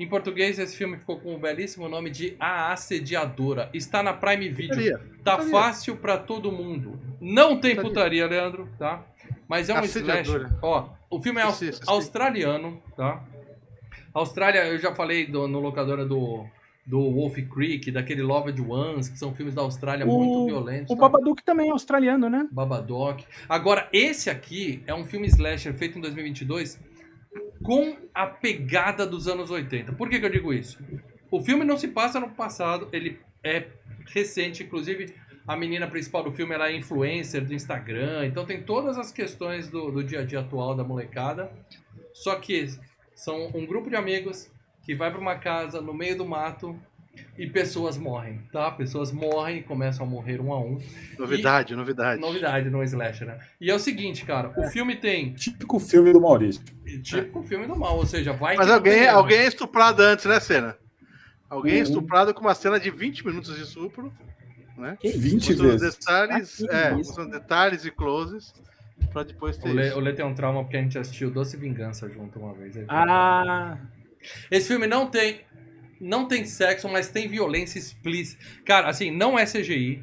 [0.01, 3.69] Em português, esse filme ficou com o belíssimo nome de A Assediadora.
[3.75, 4.71] Está na Prime Video.
[4.77, 4.99] Putaria.
[5.23, 5.51] Tá Putaria.
[5.53, 6.99] fácil pra todo mundo.
[7.21, 7.83] Não tem Putaria.
[7.83, 9.05] putaria, Leandro, tá?
[9.47, 10.23] Mas é um Assediadora.
[10.45, 10.59] slasher.
[10.63, 13.23] Ó, o filme é aus- Esse- esse- australiano, tá?
[14.15, 16.47] Austrália, eu já falei do- no locadora do,
[16.87, 20.91] do Wolf Creek, daquele Loved Ones, que são filmes da Austrália O- muito violentos.
[20.91, 21.03] O tá?
[21.03, 22.49] Babadook também é australiano, né?
[22.51, 23.25] Babadook.
[23.49, 26.81] Agora, esse aqui é um filme slasher feito em 2022
[27.63, 29.93] com a pegada dos anos 80.
[29.93, 30.79] Por que, que eu digo isso?
[31.31, 33.67] O filme não se passa no passado, ele é
[34.07, 35.15] recente, inclusive
[35.47, 39.69] a menina principal do filme ela é influencer do Instagram, então tem todas as questões
[39.69, 41.51] do, do dia a dia atual da molecada.
[42.13, 42.69] Só que
[43.15, 44.51] são um grupo de amigos
[44.85, 46.79] que vai para uma casa no meio do mato
[47.37, 48.71] e pessoas morrem, tá?
[48.71, 50.79] Pessoas morrem, começam a morrer um a um.
[51.19, 52.21] Novidade, novidade.
[52.21, 53.39] Novidade no slasher, né?
[53.61, 56.63] E é o seguinte, cara, o filme tem Típico filme do Maurício.
[57.03, 60.25] tipo o filme do mal, ou seja, vai Mas que alguém, alguém é estuprado antes,
[60.27, 60.77] né, cena?
[61.49, 61.83] Alguém é Uhum.
[61.83, 64.13] estuprado com uma cena de 20 minutos de estupro,
[64.77, 64.97] né?
[65.03, 65.97] 20 Mostrando vezes.
[65.97, 67.27] detalhes, Ah, que é, isso.
[67.27, 68.55] detalhes e closes
[69.13, 69.97] pra depois ter O Lê, isso.
[69.97, 72.77] o Lê tem um trauma porque a gente assistiu Doce Vingança junto uma vez.
[72.77, 72.85] aí.
[72.89, 73.77] Ah,
[74.51, 75.41] Esse filme não tem
[76.01, 78.43] não tem sexo, mas tem violência explícita.
[78.65, 80.03] Cara, assim, não é CGI.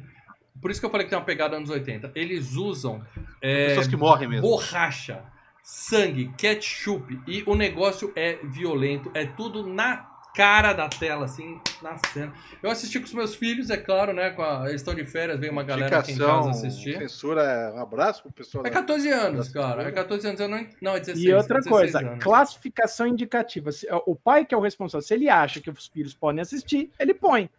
[0.60, 2.12] Por isso que eu falei que tem uma pegada anos 80.
[2.14, 3.04] Eles usam
[3.40, 4.42] é, Pessoas que morrem mesmo.
[4.48, 5.22] borracha,
[5.62, 10.07] sangue, ketchup e o negócio é violento, é tudo na
[10.38, 12.32] cara da tela, assim, na cena.
[12.62, 14.30] Eu assisti com os meus filhos, é claro, né?
[14.30, 16.96] Com a- eles estão de férias, veio uma galera aqui em casa assistir.
[16.96, 18.64] censura, é um abraço pro pessoal.
[18.64, 19.82] É da- 14 anos, da cara.
[19.82, 19.92] É censura.
[19.92, 20.66] 14 anos, eu não.
[20.80, 21.24] Não, é 16.
[21.26, 22.22] e outra 16 coisa, anos.
[22.22, 23.72] classificação indicativa.
[23.72, 26.90] Se- O pai que é o responsável, se ele acha que os filhos podem assistir,
[27.00, 27.50] ele põe.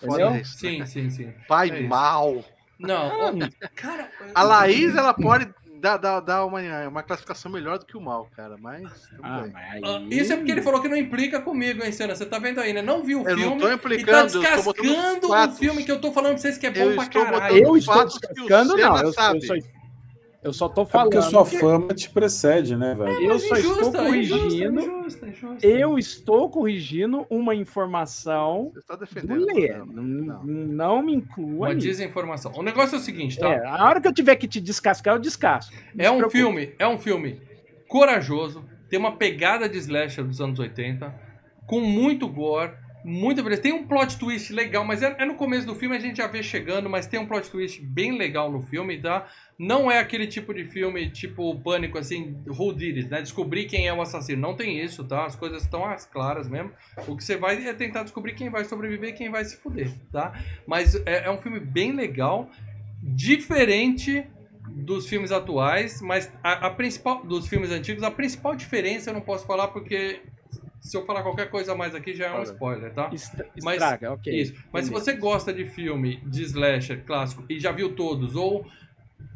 [0.00, 0.40] Foda Entendeu?
[0.40, 0.70] isso, né?
[0.70, 1.34] Sim, sim, sim.
[1.46, 2.42] Pai É mal.
[2.78, 3.32] Não, ó,
[3.76, 4.10] cara.
[4.34, 5.46] A Laís, ela pode
[5.82, 8.84] dar, dar, dar uma, uma classificação melhor do que o mal, cara, mas.
[9.20, 9.82] Ah, mas aí...
[9.84, 12.14] Ah, Isso é porque ele falou que não implica comigo, hein, Cena?
[12.14, 12.80] Você tá vendo aí, né?
[12.80, 14.84] Não viu o Eu não filme tô e tá implicando, eu tô botando
[15.20, 17.24] descascando o filme que eu tô falando pra vocês que é bom Eu pra estou
[17.24, 17.56] caralho.
[17.66, 19.02] Eu estou descascando, Senna não.
[19.02, 19.38] Eu, sabe.
[19.40, 19.54] eu, só,
[20.44, 21.30] eu só tô É porque falando.
[21.30, 23.20] sua fama te precede, né, velho?
[23.20, 24.46] eu Mas só estou injusta, corrigindo.
[24.46, 25.21] injusta, injusta, injusta.
[25.62, 29.44] Eu estou corrigindo uma informação Você está do defendendo.
[29.46, 29.68] Lê.
[29.84, 31.86] não, Não, me inclua Uma nisso.
[31.86, 32.52] desinformação.
[32.56, 33.48] O negócio é o seguinte, tá?
[33.48, 35.74] É, a hora que eu tiver que te descascar, eu descasco.
[35.94, 36.38] Não É um preocupe.
[36.38, 37.40] filme, é um filme
[37.88, 41.14] corajoso, tem uma pegada de slasher dos anos 80,
[41.66, 42.72] com muito gore,
[43.04, 43.62] Muito beleza.
[43.62, 46.26] Tem um plot twist legal, mas é, é no começo do filme, a gente já
[46.26, 49.28] vê chegando, mas tem um plot twist bem legal no filme, tá?
[49.58, 53.20] Não é aquele tipo de filme, tipo Pânico, assim, who did it, né?
[53.20, 54.40] Descobrir quem é o assassino.
[54.40, 55.24] Não tem isso, tá?
[55.24, 56.70] As coisas estão as claras mesmo.
[57.08, 59.92] O que você vai é tentar descobrir quem vai sobreviver e quem vai se fuder,
[60.12, 60.32] tá?
[60.66, 62.48] Mas é, é um filme bem legal,
[63.02, 64.24] diferente
[64.68, 69.20] dos filmes atuais, mas a, a principal dos filmes antigos, a principal diferença eu não
[69.20, 70.20] posso falar porque
[70.82, 72.42] se eu falar qualquer coisa a mais aqui já é um Olha.
[72.42, 73.08] spoiler, tá?
[73.12, 74.32] Estra- Mas- Estraga, ok.
[74.40, 74.52] Isso.
[74.72, 75.12] Mas se Beleza.
[75.12, 78.66] você gosta de filme de slasher clássico e já viu todos, ou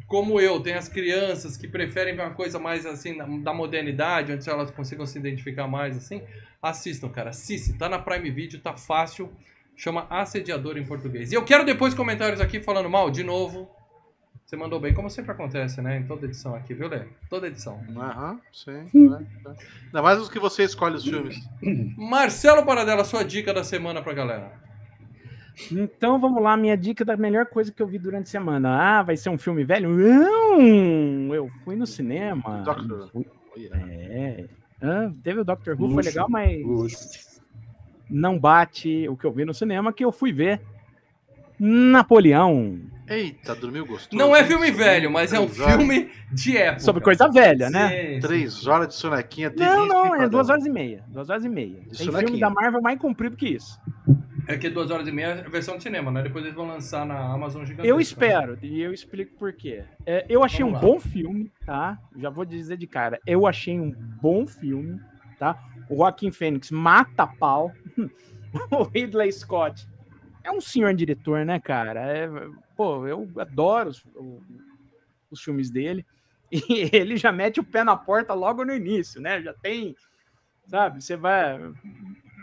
[0.07, 4.49] como eu, tem as crianças que preferem ver uma coisa mais assim da modernidade, onde
[4.49, 6.21] elas consigam se identificar mais assim,
[6.61, 7.29] assistam, cara.
[7.31, 9.31] Assiste, tá na Prime Video, tá fácil.
[9.75, 11.31] Chama Assediador em português.
[11.31, 13.69] E eu quero depois comentários aqui falando mal, de novo.
[14.47, 15.97] Você mandou bem, como sempre acontece, né?
[15.99, 17.01] Em toda edição aqui, viu, Lê?
[17.29, 17.81] Toda edição.
[17.97, 18.87] Aham, sim.
[18.93, 19.25] né.
[19.87, 21.37] Ainda mais os que você escolhe os filmes.
[21.97, 24.53] Marcelo Paradela, sua dica da semana pra galera.
[25.69, 28.69] Então vamos lá, minha dica da melhor coisa que eu vi durante a semana.
[28.99, 29.89] Ah, vai ser um filme velho?
[29.89, 31.33] Não!
[31.35, 32.61] Eu fui no cinema.
[32.63, 33.09] Doctor.
[33.11, 33.71] Fui- Olha.
[33.75, 34.45] É.
[34.81, 37.41] Ah, teve o Doctor Who, foi Luxo, legal, mas luxo.
[38.09, 40.61] não bate o que eu vi no cinema, que eu fui ver
[41.59, 42.79] Napoleão.
[43.07, 44.17] Eita, dormiu gostoso.
[44.17, 44.47] Não é hein?
[44.47, 46.81] filme velho, mas é um filme de época.
[46.81, 48.15] Sobre coisa velha, né?
[48.15, 48.19] Sim.
[48.19, 49.51] Três horas de sonequinha.
[49.55, 51.03] Não, não, é duas horas e meia.
[51.07, 51.75] Duas horas e meia.
[51.75, 53.79] Tem Isso filme da Marvel mais comprido que isso.
[54.45, 56.21] É que duas horas e meia é a versão de cinema, né?
[56.21, 57.87] Depois eles vão lançar na Amazon gigante.
[57.87, 59.83] Eu espero, e eu explico por quê.
[60.05, 60.93] É, eu achei Vamos um lá.
[60.93, 61.97] bom filme, tá?
[62.15, 63.19] Já vou dizer de cara.
[63.25, 64.99] Eu achei um bom filme,
[65.39, 65.57] tá?
[65.89, 67.71] O Joaquim Fênix mata pau.
[68.71, 69.87] o Ridley Scott
[70.47, 72.01] é um senhor diretor, né, cara?
[72.01, 72.29] É,
[72.75, 74.41] pô, eu adoro os, o-
[75.31, 76.05] os filmes dele.
[76.49, 79.41] E ele já mete o pé na porta logo no início, né?
[79.41, 79.93] Já tem,
[80.67, 81.03] sabe?
[81.03, 81.59] Você vai.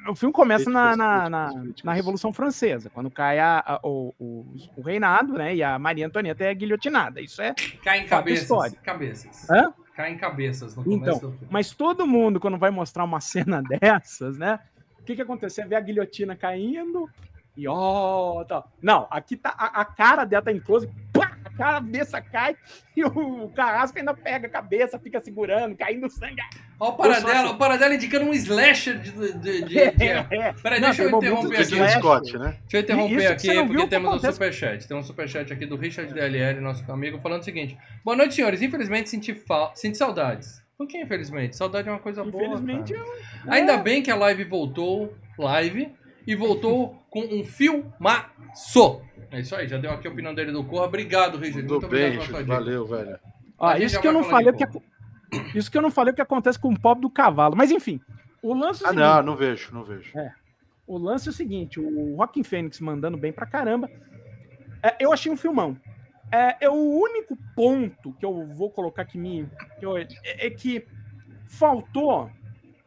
[0.06, 1.50] O filme começa na, na, na,
[1.82, 5.54] na Revolução Francesa, quando cai a, a- o, o, o reinado, né?
[5.56, 7.18] E a Maria Antonieta é guilhotinada.
[7.22, 7.54] Isso é.
[7.82, 8.42] Cai em cabeças.
[8.42, 8.82] histórico.
[8.84, 9.48] Cabeças.
[9.50, 9.72] Hã?
[9.96, 11.50] Cai em cabeças no começo Então, do filme.
[11.50, 14.60] Mas todo mundo, quando vai mostrar uma cena dessas, né?
[15.00, 15.54] O que que acontece?
[15.56, 17.08] Você vê a guilhotina caindo
[17.56, 18.70] e ó, tal.
[18.82, 22.56] Não, aqui tá a, a cara dela tá em close, pá, a cabeça cai
[22.96, 26.42] e o, carrasco ainda pega a cabeça, fica segurando, caindo sangue.
[26.80, 27.54] Ó, o Paradela, assim.
[27.54, 29.12] o Paradela indicando um slasher de.
[29.12, 31.74] de, de, de- de- É, Peraí, Não, deixa eu interromper de aqui.
[31.74, 31.98] Slash.
[31.98, 32.56] Scott, né?
[32.62, 34.32] Deixa eu interromper Isso aqui, viu porque o que temos um acontece.
[34.32, 34.88] superchat.
[34.88, 38.60] Tem um superchat aqui do Richard DLL, nosso amigo, falando o seguinte: Boa noite, senhores.
[38.60, 39.70] Infelizmente senti, fa...
[39.76, 40.60] senti saudades.
[40.76, 41.54] Por que infelizmente?
[41.56, 42.44] Saudade é uma coisa boa.
[42.44, 43.04] Infelizmente, eu-
[43.46, 43.78] Ainda é.
[43.80, 45.94] bem que a live voltou, live,
[46.26, 49.00] e voltou com um filmaço.
[49.30, 50.84] É isso aí, já deu aqui a opinião dele do Corra.
[50.87, 51.32] Obrigado.
[51.40, 52.44] Tudo Muito obrigado bem, dica.
[52.44, 53.18] valeu, velho.
[53.58, 54.64] Ó, A gente isso que eu não falei o que
[55.58, 57.56] isso que eu não falei o que acontece com o pobre do cavalo.
[57.56, 58.00] Mas enfim,
[58.42, 60.12] o lance é o Ah, seguinte, não, não vejo, não vejo.
[60.87, 63.90] O lance é o seguinte, o Rockin' Fênix mandando bem pra caramba.
[64.82, 65.76] É, eu achei um filmão.
[66.30, 70.50] É, é o único ponto que eu vou colocar que me que eu- é, é
[70.50, 70.84] que
[71.46, 72.30] faltou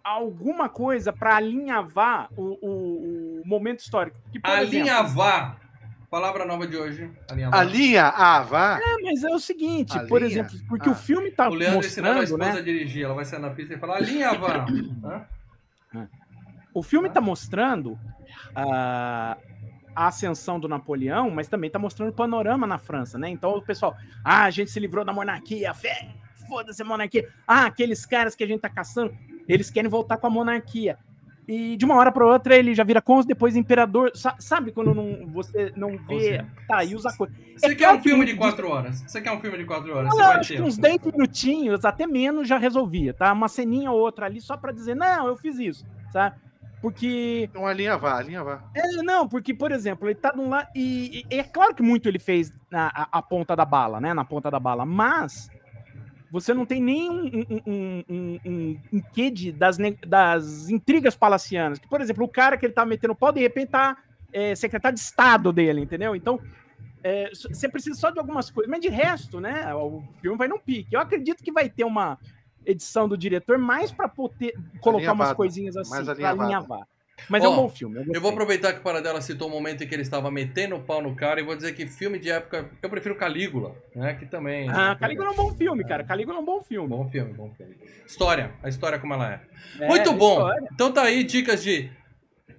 [0.04, 4.18] alguma coisa pra alinhavar o, o- o momento histórico.
[4.32, 5.58] Que, por exemplo, Alinhavar.
[6.10, 7.12] Palavra nova de hoje.
[7.30, 7.60] Alinhavar.
[7.60, 8.80] A linha, ah, vá.
[8.82, 10.94] é, mas é o seguinte, A por exemplo, porque Ah.
[10.94, 12.60] o filme tá O Leandro ensinando a mostrando, esposa né?
[12.60, 13.04] a dirigir.
[13.04, 14.66] Ela vai sair na pista e falar alinhavar.
[16.74, 17.98] O filme tá mostrando
[18.56, 19.36] a,
[19.96, 23.30] a ascensão do Napoleão, mas também tá mostrando o panorama na França, né?
[23.30, 26.10] Então o pessoal, ah, a gente se livrou da monarquia, fé,
[26.48, 27.28] foda-se a monarquia.
[27.48, 31.00] Ah, aqueles caras que a gente tá caçando, eles querem voltar com a monarquia.
[31.48, 34.12] E de uma hora para outra ele já vira cônsul, depois imperador.
[34.14, 36.44] Sa- sabe quando não, você não vê.
[36.68, 37.34] Tá, e usa coisa.
[37.56, 39.02] Você É quer um filme de quatro horas?
[39.08, 40.14] Você quer um filme de quatro horas?
[40.14, 40.56] Vai acho ter.
[40.58, 43.32] que uns 10 minutinhos, até menos, já resolvia, tá?
[43.32, 46.36] Uma ceninha ou outra ali só para dizer, não, eu fiz isso, sabe?
[46.82, 48.62] Porque Então a linha vá, a linha vá.
[48.76, 50.68] É, não, porque, por exemplo, ele tá de um lado.
[50.76, 54.14] E, e é claro que muito ele fez na a, a ponta da bala, né?
[54.14, 55.50] Na ponta da bala, mas
[56.32, 58.04] você não tem nem um, um,
[58.46, 61.80] um, um, quê de, das, das intrigas palacianas.
[61.80, 63.98] Que, por exemplo, o cara que ele tá metendo pau, de repente tá
[64.32, 66.16] é, secretário de Estado dele, entendeu?
[66.16, 66.40] Então.
[67.04, 69.74] é, Você precisa só de algumas coisas, mas de resto, né?
[69.74, 70.94] O filme vai num pique.
[70.94, 72.18] Eu acredito que vai ter uma
[72.66, 76.88] edição do diretor mais para poder colocar umas coisinhas assim, pra alinhavar.
[77.30, 77.96] Mas é um bom filme.
[77.98, 78.22] Eu gostei.
[78.22, 81.02] vou aproveitar que o Paradela citou o momento em que ele estava metendo o pau
[81.02, 84.14] no cara e vou dizer que filme de época, eu prefiro Calígula, né?
[84.14, 84.70] Que também.
[84.70, 86.04] Ah, Calígula é um bom filme, cara.
[86.04, 86.88] Calígula é um bom filme.
[86.88, 87.76] Bom filme, bom filme.
[88.06, 89.42] História, a história como ela é.
[89.84, 90.34] É, Muito bom.
[90.36, 90.70] história.
[90.74, 91.90] Então tá aí dicas de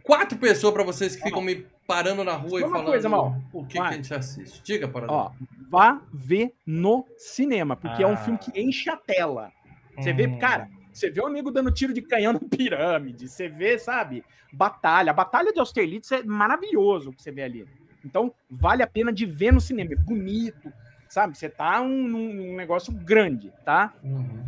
[0.02, 3.40] quatro pessoas pra vocês que ficam me parando na rua e falando coisa, Mal.
[3.52, 4.60] o que, que a gente assiste.
[4.62, 5.18] Diga, Paradela.
[5.18, 5.30] Ó,
[5.70, 8.10] vá ver no cinema, porque é Ah.
[8.10, 9.50] um filme que enche a tela.
[9.96, 10.38] Você vê, Hum.
[10.38, 10.68] cara,
[10.98, 15.10] Você vê o nego dando tiro de canhão na pirâmide, você vê, sabe, batalha.
[15.10, 17.66] A batalha de Austerlitz é maravilhoso o que você vê ali.
[18.04, 19.92] Então, vale a pena de ver no cinema.
[19.92, 20.72] É bonito,
[21.08, 21.38] sabe?
[21.38, 23.94] Você tá um, num negócio grande, tá?
[24.02, 24.44] Uhum.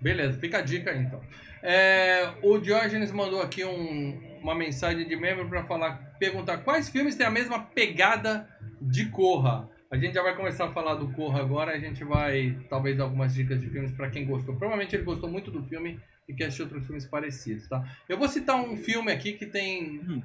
[0.00, 1.20] Beleza, fica a dica aí, então.
[1.62, 7.14] É, o Diógenes mandou aqui um, uma mensagem de membro para falar, perguntar quais filmes
[7.14, 8.48] têm a mesma pegada
[8.80, 9.68] de Corra.
[9.92, 13.04] A gente já vai começar a falar do Corra agora, a gente vai talvez dar
[13.04, 14.56] algumas dicas de filmes para quem gostou.
[14.56, 17.84] Provavelmente ele gostou muito do filme e quer assistir outros filmes parecidos, tá?
[18.08, 20.22] Eu vou citar um filme aqui que tem hum.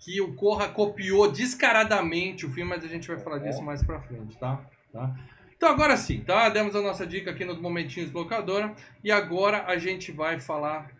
[0.00, 4.00] que o Corra copiou descaradamente o filme, mas a gente vai falar disso mais para
[4.00, 4.60] frente, tá?
[4.92, 5.14] tá?
[5.56, 6.48] Então agora sim, tá?
[6.48, 10.90] Demos a nossa dica aqui nos momentinhos locadora e agora a gente vai falar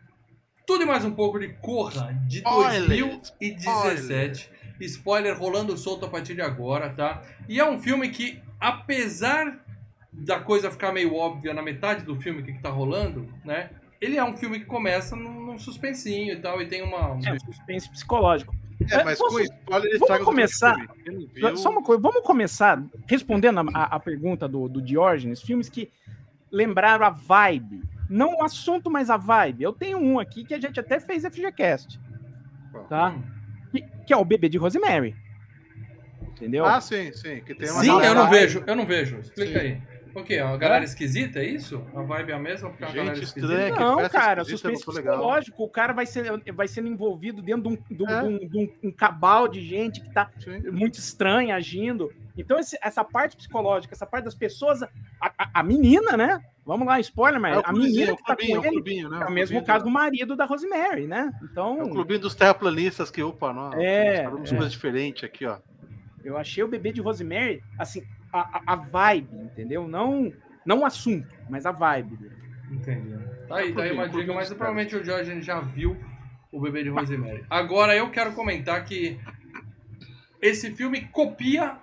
[0.64, 4.48] tudo e mais um pouco de Corra de 2017.
[4.80, 7.22] Spoiler rolando solto a partir de agora, tá?
[7.48, 9.58] E é um filme que, apesar
[10.12, 13.70] da coisa ficar meio óbvia na metade do filme que, que tá rolando, né?
[14.00, 17.12] Ele é um filme que começa num, num suspensinho e tal, e tem uma.
[17.12, 17.20] Um...
[17.26, 18.54] É, um suspense psicológico.
[18.90, 20.76] É, mas Posso, com spoiler vamos começar.
[21.56, 25.90] Só uma coisa, vamos começar respondendo a, a, pergunta do, do Diógenes, filmes que
[26.52, 27.82] lembraram a vibe.
[28.08, 29.64] Não o assunto, mas a vibe.
[29.64, 31.98] Eu tenho um aqui que a gente até fez FGCast.
[32.88, 33.08] Tá?
[33.08, 33.35] Hum
[33.76, 35.14] que, que é o bebê de Rosemary.
[36.22, 36.66] Entendeu?
[36.66, 37.40] Ah, sim, sim.
[37.40, 39.18] Que tem uma sim, eu não vejo, eu não vejo.
[39.18, 39.66] Explica sim.
[39.66, 39.82] aí.
[40.14, 40.38] O quê?
[40.38, 40.86] A galera é?
[40.86, 41.84] esquisita, é isso?
[41.94, 42.70] A vibe é a mesma?
[42.70, 45.62] Porque Gente, a galera estranha, Não, cara, suspense psicológico.
[45.62, 48.22] O cara vai, ser, vai sendo envolvido dentro de um, de um, é?
[48.22, 50.70] de um, de um, um cabal de gente que tá Sim.
[50.70, 52.10] muito estranha agindo.
[52.34, 54.82] Então, esse, essa parte psicológica, essa parte das pessoas.
[54.82, 54.88] A,
[55.20, 56.42] a, a menina, né?
[56.66, 59.20] Vamos lá, spoiler, mas é a menina que tá clubinho, com ele clubinho, né?
[59.22, 61.32] é o, mesmo caso do marido da Rosemary, né?
[61.44, 61.78] Então...
[61.78, 64.28] É o clubinho dos terraplanistas que, opa, não, é, é.
[64.28, 65.58] coisa diferente aqui, ó.
[66.24, 68.02] Eu achei o bebê de Rosemary, assim,
[68.32, 69.86] a, a, vibe, entendeu?
[69.86, 70.32] Não,
[70.64, 72.36] não o assunto, mas a vibe dele.
[72.72, 73.16] Entendi.
[73.46, 75.96] Tá aí, tá aí uma dica, mas provavelmente o Jorge já viu
[76.50, 77.44] o bebê de Rosemary.
[77.48, 79.20] Agora eu quero comentar que
[80.42, 81.76] esse filme copia,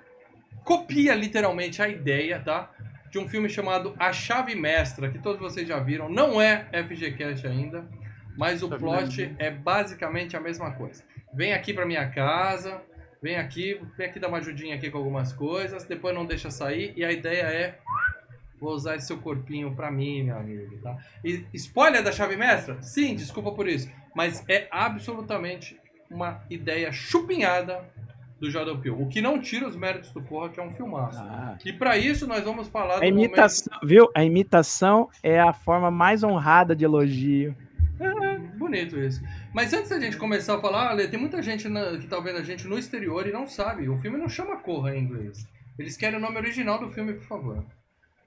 [0.65, 2.69] copia literalmente a ideia, tá?
[3.13, 6.09] De um filme chamado A Chave Mestra, que todos vocês já viram.
[6.09, 7.87] Não é FGCast ainda,
[8.35, 11.03] mas o plot é basicamente a mesma coisa.
[11.31, 12.81] Vem aqui para minha casa,
[13.21, 16.91] vem aqui, vem aqui dar uma ajudinha aqui com algumas coisas, depois não deixa sair
[16.97, 17.77] e a ideia é
[18.59, 20.97] vou usar esse seu corpinho para mim, meu amigo, tá?
[21.23, 22.81] E spoiler da chave mestra?
[22.81, 27.87] Sim, desculpa por isso, mas é absolutamente uma ideia chupinhada
[28.43, 29.01] do Jordan Peele.
[29.01, 31.17] O que não tira os méritos do Corra, que é um filmaço.
[31.17, 31.57] Ah.
[31.63, 33.87] E para isso nós vamos falar a imitação, momento...
[33.87, 34.11] viu?
[34.13, 37.55] A imitação é a forma mais honrada de elogio.
[38.01, 39.21] É, bonito isso.
[39.53, 42.39] Mas antes da gente começar a falar, Ale, tem muita gente na, que tá vendo
[42.39, 43.87] a gente no exterior e não sabe.
[43.87, 45.47] O filme não chama Corra em inglês.
[45.79, 47.65] Eles querem o nome original do filme, por favor.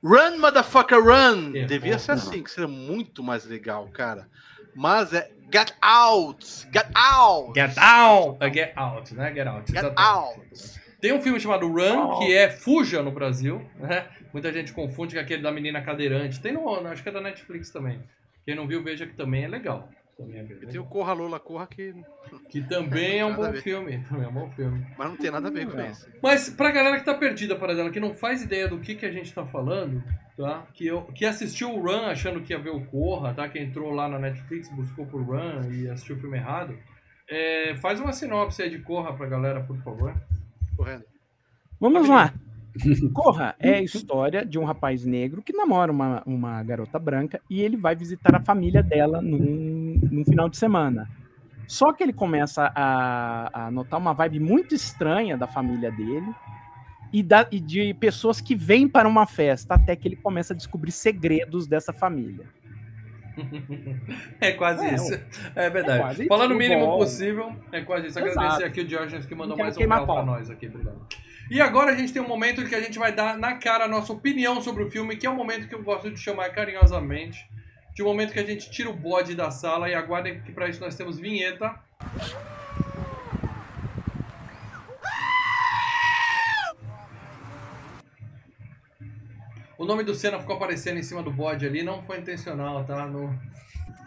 [0.02, 1.54] Run, motherfucker, run!
[1.54, 4.28] É, Devia ser assim, que seria muito mais legal, cara.
[4.74, 6.66] Mas é Get Out!
[6.72, 7.52] Get Out!
[7.54, 8.36] Get Out!
[8.40, 9.32] É Get Out, né?
[9.32, 9.72] Get Out.
[9.72, 10.40] Get Out!
[11.00, 12.18] Tem um filme chamado Run, oh.
[12.18, 14.06] que é Fuja no Brasil, né?
[14.32, 16.40] Muita gente confunde com aquele da menina cadeirante.
[16.40, 18.02] Tem no, acho que é da Netflix também.
[18.44, 19.88] Quem não viu, veja que também é legal.
[20.16, 21.94] Também é e tem o Corra Lola Corra que.
[22.48, 24.02] Que também é um bom filme.
[24.08, 24.86] Também é um bom filme.
[24.96, 26.08] Mas não tem nada a ver com isso.
[26.22, 29.04] Mas pra galera que tá perdida para dela, que não faz ideia do que, que
[29.04, 30.02] a gente tá falando,
[30.36, 30.66] tá?
[30.74, 33.48] Que, eu, que assistiu o Run achando que ia ver o Corra, tá?
[33.48, 36.76] Que entrou lá na Netflix, buscou por Run e assistiu o filme errado.
[37.28, 40.14] É, faz uma sinopse aí de Corra pra galera, por favor.
[40.76, 41.04] Correndo.
[41.80, 42.32] Vamos lá.
[43.12, 47.62] Corra é a história de um rapaz negro que namora uma, uma garota branca e
[47.62, 51.08] ele vai visitar a família dela num, num final de semana.
[51.66, 56.32] Só que ele começa a, a notar uma vibe muito estranha da família dele
[57.16, 60.56] e, da, e de pessoas que vêm para uma festa, até que ele começa a
[60.56, 62.44] descobrir segredos dessa família.
[64.40, 65.20] É quase é, isso.
[65.54, 66.24] É verdade.
[66.24, 66.98] É Falando o mínimo bom.
[66.98, 68.18] possível, é quase isso.
[68.18, 68.38] Exato.
[68.38, 70.66] Agradecer aqui o Diógenes que mandou mais um pau pra nós aqui.
[70.66, 71.06] Obrigado.
[71.50, 73.84] E agora a gente tem um momento em que a gente vai dar na cara
[73.84, 76.48] a nossa opinião sobre o filme, que é um momento que eu gosto de chamar
[76.50, 77.46] carinhosamente
[77.94, 80.68] de um momento que a gente tira o bode da sala e aguardem que para
[80.68, 81.74] isso nós temos vinheta.
[89.78, 93.06] O nome do Senna ficou aparecendo em cima do bode ali, não foi intencional, tá?
[93.06, 93.38] Não,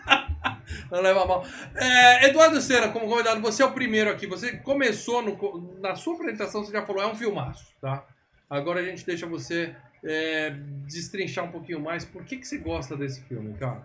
[0.91, 1.45] não leva mal.
[1.75, 4.25] É, Eduardo Senna, como convidado, você é o primeiro aqui.
[4.25, 8.03] Você começou no, na sua apresentação, você já falou, é um filmaço, tá?
[8.49, 10.55] Agora a gente deixa você é,
[10.88, 12.03] destrinchar um pouquinho mais.
[12.03, 13.84] Por que, que você gosta desse filme, cara?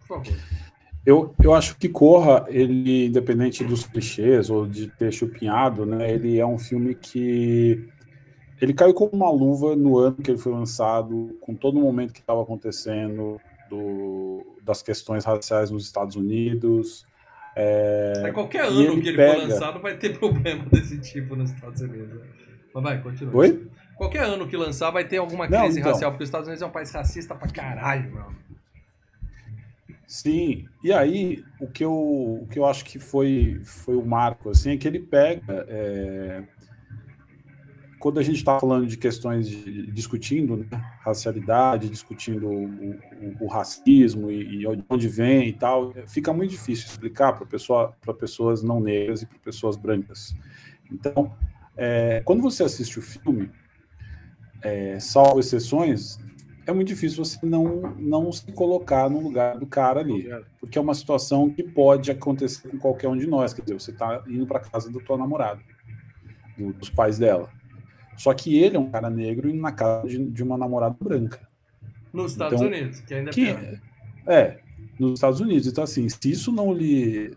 [0.00, 0.40] Por favor.
[1.04, 6.38] Eu, eu acho que Corra, ele, independente dos clichês ou de ter chupinhado, né, ele
[6.38, 7.88] é um filme que
[8.60, 12.12] ele caiu como uma luva no ano que ele foi lançado, com todo o momento
[12.12, 17.06] que estava acontecendo do, das questões raciais nos Estados Unidos.
[17.56, 21.34] É, É qualquer ano ele que ele pega- for lançado vai ter problema desse tipo
[21.34, 22.20] nos Estados Unidos.
[22.20, 22.26] né?
[22.74, 23.34] Mas vai, continua.
[23.36, 23.66] Oi?
[23.96, 25.92] Qualquer ano que lançar vai ter alguma Não, crise então.
[25.92, 28.36] racial, porque os Estados Unidos é um país racista pra caralho, mano.
[30.06, 34.50] Sim, e aí o que eu, o que eu acho que foi, foi o marco,
[34.50, 35.64] assim, é que ele pega.
[35.68, 36.42] é,
[38.00, 40.66] quando a gente está falando de questões de, discutindo né,
[41.02, 46.50] racialidade, discutindo o, o- o racismo e, e de onde vem e tal, fica muito
[46.50, 50.34] difícil explicar para pessoa, pessoas não negras e para pessoas brancas.
[50.90, 51.32] Então,
[51.76, 53.50] é, quando você assiste o filme,
[54.62, 56.18] é, salvo exceções,
[56.66, 60.80] é muito difícil você não, não se colocar no lugar do cara ali porque é
[60.80, 63.52] uma situação que pode acontecer com qualquer um de nós.
[63.52, 65.60] Quer dizer, você está indo para casa da tua namorada,
[66.56, 67.50] do- dos pais dela.
[68.20, 71.40] Só que ele é um cara negro indo na casa de, de uma namorada branca.
[72.12, 73.80] Nos Estados Então, Unidos, que ainda é Que pior.
[74.26, 74.58] é,
[74.98, 75.66] nos Estados Unidos.
[75.66, 77.34] Então, assim, se isso não lhe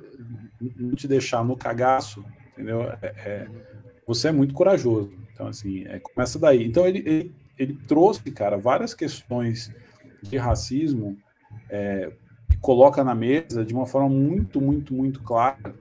[0.77, 2.81] não te deixar no cagaço, entendeu?
[3.01, 3.47] É- é-
[4.05, 5.13] você é muito corajoso.
[5.33, 6.65] Então, assim, é, começa daí.
[6.67, 9.71] Então, ele, ele, ele trouxe, cara, várias questões
[10.21, 11.17] de racismo
[11.69, 12.11] é,
[12.49, 15.73] que coloca na mesa de uma forma muito, muito, muito clara,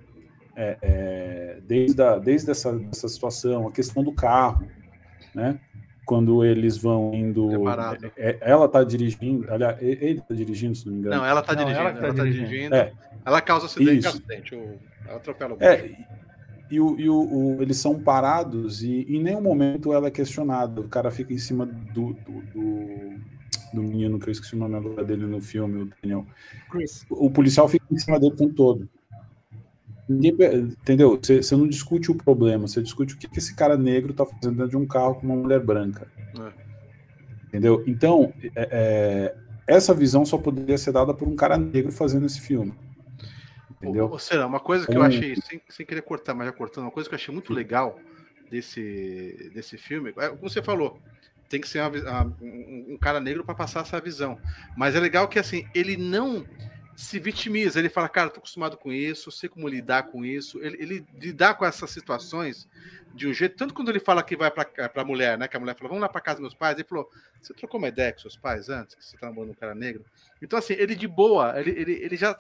[0.55, 4.65] é, é, desde, a, desde essa, essa situação, a questão do carro,
[5.35, 5.59] né?
[6.05, 7.49] Quando eles vão indo.
[7.49, 8.07] Preparado.
[8.17, 11.17] é- é- ela tá dirigindo, aliás, ele tá dirigindo, se não me engano.
[11.17, 11.81] Não, ela tá Não, dirigindo.
[11.89, 12.49] ela Ela, tá tá dirigindo.
[12.49, 12.75] dirigindo.
[12.75, 12.93] É.
[13.25, 14.07] Ela causa acidente,
[15.07, 15.91] Ela atropela o É,
[16.71, 17.17] e, o, e o,
[17.57, 20.81] o- eles são parados e em nenhum momento ela é questionada.
[20.81, 23.21] O cara fica em cima do, do, do,
[23.75, 26.27] do menino, que eu esqueci o nome agora dele no filme, o Daniel.
[26.71, 27.07] Chris.
[27.09, 28.89] O policial fica em cima dele o tempo todo.
[30.19, 31.19] Entendeu?
[31.23, 34.25] Você você não discute o problema, você discute o que, que esse cara negro tá
[34.27, 36.07] fazendo dentro de um carro com uma mulher branca.
[36.39, 36.53] É.
[37.49, 37.83] Entendeu?
[37.87, 42.41] Então, é- é, essa visão só poderia ser dada por um cara negro fazendo esse
[42.41, 42.75] filme.
[43.71, 44.09] Entendeu?
[44.11, 46.85] Ou seja, uma coisa que eu Um- achei, sem, sem querer cortar, mas já cortando,
[46.85, 47.99] uma coisa que eu achei muito legal
[48.51, 50.99] desse, desse filme, é como você falou,
[51.49, 54.39] tem que ser uma um, um cara negro para passar essa visão.
[54.77, 56.45] Mas é legal que assim, ele não
[56.95, 60.63] se vitimiza, ele fala, cara, tô acostumado com isso, sei como lidar com isso.
[60.63, 62.69] Ele, ele lidar com essas situações
[63.15, 65.49] de um jeito, tanto quando ele fala que vai para a mulher, né?
[65.49, 67.79] Que a mulher falou, vamos lá para casa dos meus pais, ele falou, você trocou
[67.79, 70.05] uma ideia com seus pais antes, que você tá namorando um cara negro?
[70.41, 72.37] Então, assim, ele de boa, ele, ele, ele já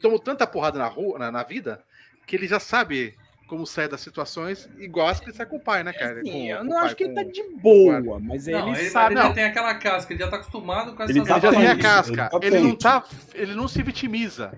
[0.00, 1.82] tomou tanta porrada na rua, na, na vida,
[2.26, 5.60] que ele já sabe como sair das situações, igual as que ele sai com o
[5.60, 6.20] pai, né, cara?
[6.20, 8.90] Assim, Com- eu não acho pai, que ele tá de boa, mas Não, ele ele,
[8.90, 9.14] sabe.
[9.14, 9.34] ele já não.
[9.34, 11.78] tem aquela casca, ele já tá acostumado com essas Ele tá Ele já tem a
[11.78, 12.30] casca.
[12.42, 13.04] Ele Ele não tá.
[13.34, 14.52] Ele não se vitimiza.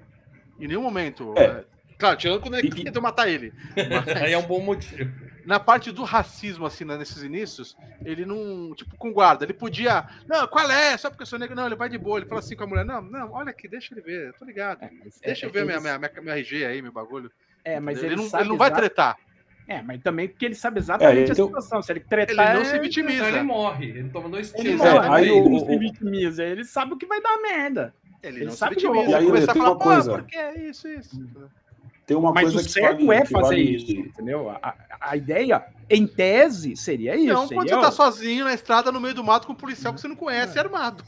[0.59, 1.35] Em nenhum momento.
[1.37, 1.45] É.
[1.45, 1.65] É,
[1.99, 3.55] Claro, tirando quando ele E- tentou matar ele.
[3.75, 5.11] Mas Aí é um bom motivo.
[5.47, 8.75] na parte do racismo, assim, né, nesses inícios, ele não.
[8.75, 9.47] Tipo, com guarda.
[9.47, 10.07] Ele podia.
[10.29, 10.95] Não, qual é?
[10.99, 11.57] Só porque eu sou negro.
[11.57, 12.19] Não, ele vai de boa.
[12.19, 14.27] Ele fala assim com a mulher: Não, não, olha aqui, deixa ele ver.
[14.29, 14.83] Eu tô ligado.
[14.85, 17.31] É, mas Deixa é- eu ver minha, minha, minha, minha RG aí, meu bagulho.
[17.67, 19.17] É, mas ele, ele, não, sabe ele não vai tretar.
[19.69, 21.83] É, mas também porque ele sabe exatamente É, então- a situação.
[21.83, 23.17] Se ele Ele tretar, não se é- vitimiza.
[23.17, 23.87] Então ele morre.
[23.91, 24.79] Ele toma dois Ele tiros.
[24.81, 26.45] morre, É, aí ele o- não o- se vitimiza.
[26.45, 27.93] Ele sabe o que vai dar merda.
[28.23, 29.11] Ele, Ele não se sabe que vitimiza.
[29.11, 30.11] E aí, começa a falar, coisa.
[30.13, 31.29] por que é isso, isso?
[32.07, 34.51] Tem uma Mas coisa o que certo vale- é fazer vale- isso, entendeu?
[34.51, 37.27] A, a- ideia, em tese, seria isso.
[37.27, 39.93] não, quando seria você tá sozinho na estrada, no meio do mato, com um policial
[39.93, 41.03] que você não conhece, armado.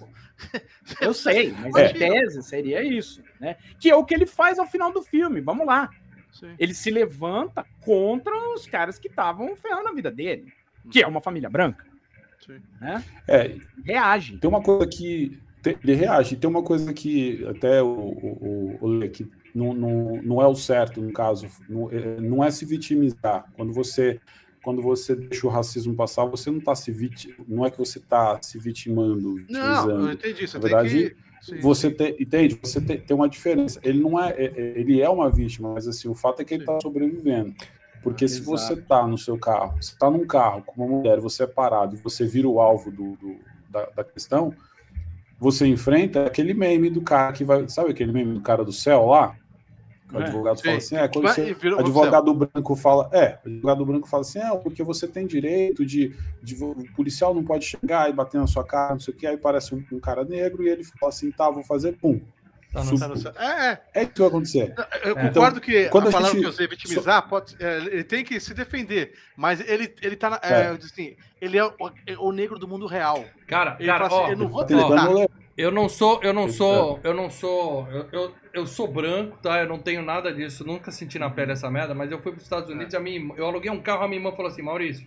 [1.01, 1.91] Eu sei, mas É.
[1.91, 3.55] em tese seria isso, né?
[3.79, 5.41] Que é o que ele faz ao final do filme.
[5.41, 5.89] Vamos lá.
[6.33, 6.55] Sim.
[6.59, 10.53] Ele se levanta contra os caras que estavam ferrando a vida dele,
[10.91, 11.85] que é uma família branca.
[12.45, 12.61] Sim.
[12.81, 13.05] Né?
[13.27, 14.39] É, Reage.
[14.39, 15.39] Tem uma coisa que.
[15.83, 16.37] Ele reage.
[16.37, 21.01] Tem uma coisa que até o, o, o, que não, não, não é o certo,
[21.03, 21.49] no caso.
[21.69, 23.45] Não é, não é se vitimizar.
[23.55, 24.21] Quando você,
[24.63, 27.99] quando você deixa o racismo passar, você não está se vit, Não é que você
[27.99, 30.47] está se vitimando, Não, eu entendi.
[30.47, 31.28] Você Na tem verdade, que.
[31.49, 32.59] Sim, Você tem, entende?
[32.63, 33.81] Você tem, tem uma diferença.
[33.83, 36.55] Ele não é, é- é- ele é uma vítima, mas assim, o fato é que
[36.55, 37.55] ele está sobrevivendo.
[38.03, 38.51] Porque se Exato.
[38.51, 41.97] você está no seu carro, você está num carro com uma mulher, você é parado
[41.97, 44.55] e você vira o alvo do, do- da, da questão,
[45.39, 47.69] você enfrenta aquele meme do cara que vai.
[47.69, 49.37] Sabe aquele meme do cara do céu lá?
[50.13, 50.65] O É, advogado sim.
[50.65, 54.09] fala assim: é, quando Vai você, vira o advogado branco fala, é, o advogado branco
[54.09, 58.13] fala assim, é, porque você tem direito de, de o policial não pode chegar e
[58.13, 60.69] bater na sua cara, não sei o que, aí parece um, um cara negro e
[60.71, 62.21] ele fala assim, tá, vou fazer, pum.
[62.73, 63.33] Tá no Tá no céu.
[63.39, 63.83] É, é.
[63.95, 64.75] É isso que vai acontecer.
[65.03, 65.29] Eu É.
[65.29, 68.23] concordo que quando a a palavra gente- que eu usei, vitimizar, pode, é, ele tem
[68.25, 70.53] que se defender, mas ele, ele tá, na- É.
[70.65, 71.73] é, assim, ele é o,
[72.07, 73.25] é o negro do mundo real.
[73.47, 74.65] Cara, Ele cara, fala assim, ó, eu não vou.
[74.65, 75.29] Tentando levar.
[75.59, 79.59] Eu não sou, eu não sou, eu não sou, eu, eu, eu sou branco, tá?
[79.59, 82.39] Eu não tenho nada disso, nunca senti na pele essa merda, mas eu fui para
[82.39, 84.63] os Estados Unidos e a minha, eu aluguei um carro, a minha irmã falou assim,
[84.63, 85.05] Maurício,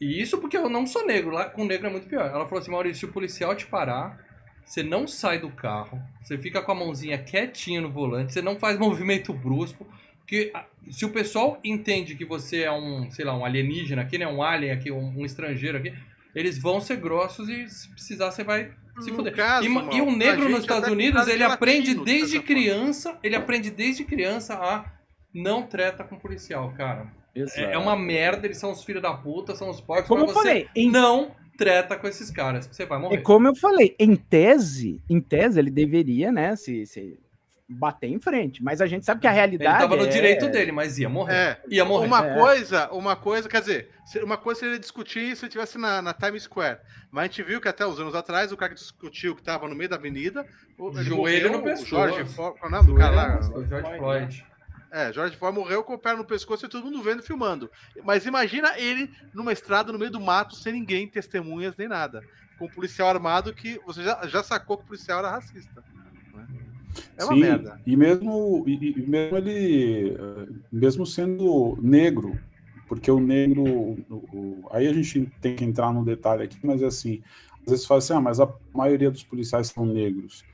[0.00, 2.24] e isso porque eu não sou negro, lá com negro é muito pior.
[2.24, 4.24] Ela falou assim, Maurício, se o policial te parar,
[4.64, 8.58] você não sai do carro, você fica com a mãozinha quietinha no volante, você não
[8.58, 9.86] faz movimento brusco,
[10.20, 10.50] porque
[10.90, 14.42] se o pessoal entende que você é um, sei lá, um alienígena aqui, né, um
[14.42, 15.92] alien aqui, um, um estrangeiro aqui,
[16.34, 19.34] eles vão ser grossos e se precisar você vai se fuder.
[19.34, 21.88] caso, e, ma- mal, e o a negro nos Estados Unidos, caso ele de aprende
[21.94, 24.84] latino, de desde criança, ele aprende desde criança a
[25.34, 27.06] não treta com policial, cara.
[27.34, 30.26] É, é uma merda, eles são os filhos da puta, são os porcos, Como eu
[30.26, 33.22] mas você falei, em não treta com esses caras, você vai É morrer.
[33.22, 37.18] como eu falei, em tese, em tese ele deveria, né, se, se
[37.72, 40.48] bater em frente, mas a gente sabe que a Ele realidade tava no é- direito
[40.48, 41.34] dele, mas ia morrer.
[41.34, 41.62] É.
[41.68, 42.06] Ia morrer.
[42.06, 42.34] Uma É.
[42.38, 43.90] coisa, uma coisa, quer dizer,
[44.22, 46.78] uma coisa seria discutir se ele estivesse na, na Times Square.
[47.10, 49.68] Mas a gente viu que até uns anos atrás o cara que discutiu que estava
[49.68, 50.46] no meio da avenida,
[50.78, 51.88] o- ele Joelho no pescoço.
[51.90, 53.40] Jorge é o nome do cara lá?
[53.54, 54.46] O George Floyd.
[54.94, 57.70] É, Jorge Floyd morreu com o pé no pescoço e todo mundo vendo filmando.
[58.04, 62.22] Mas imagina ele numa estrada no meio do mato, sem ninguém, testemunhas nem nada.
[62.58, 65.82] Com um policial armado que você já, já sacou que o policial era racista.
[67.16, 67.80] É uma Sim, merda.
[67.86, 72.38] E mesmo, e, e mesmo ele, eh, mesmo sendo negro,
[72.88, 76.82] porque o negro, o- o- aí a gente tem que entrar no detalhe aqui, mas
[76.82, 77.22] é assim,
[77.66, 80.44] às vezes fala assim, ah, mas a maioria dos policiais são negros.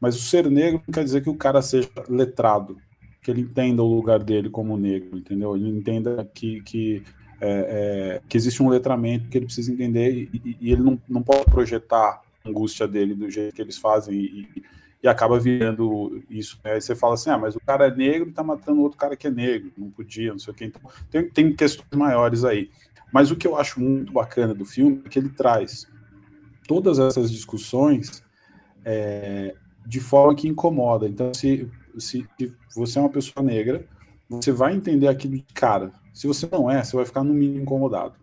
[0.00, 2.78] Mas o ser negro não quer dizer que o cara seja letrado,
[3.22, 5.56] que ele entenda o lugar dele como negro, entendeu?
[5.56, 7.02] Ele entenda que, que,
[7.40, 11.00] é, é, que existe um letramento que ele precisa entender e, e- e ele não,
[11.08, 14.62] não pode projetar a angústia dele do jeito que eles fazem e,
[15.04, 16.58] e acaba virando isso.
[16.64, 16.72] né?
[16.72, 19.14] Aí você fala assim, ah, mas o cara é negro e tá matando outro cara
[19.14, 20.64] que é negro, não podia, não sei o quê.
[20.64, 20.80] Então,
[21.10, 22.70] tem, tem questões maiores aí.
[23.12, 25.86] Mas o que eu acho muito bacana do filme é que ele traz
[26.66, 28.24] todas essas discussões
[28.82, 29.54] é,
[29.86, 31.06] de forma que incomoda.
[31.06, 33.86] Então, se, se, se você é uma pessoa negra,
[34.26, 35.92] você vai entender aquilo de cara.
[36.14, 38.14] Se você não é, você vai ficar no mínimo incomodado.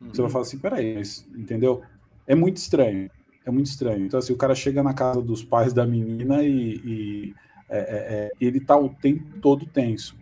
[0.00, 1.82] Você vai falar assim, peraí, mas, entendeu?
[2.26, 3.10] É muito estranho.
[3.44, 4.06] É muito estranho.
[4.06, 7.34] Então, assim, o cara chega na casa dos pais da menina e, e
[7.68, 10.16] é, é, é, ele tá o tempo todo tenso.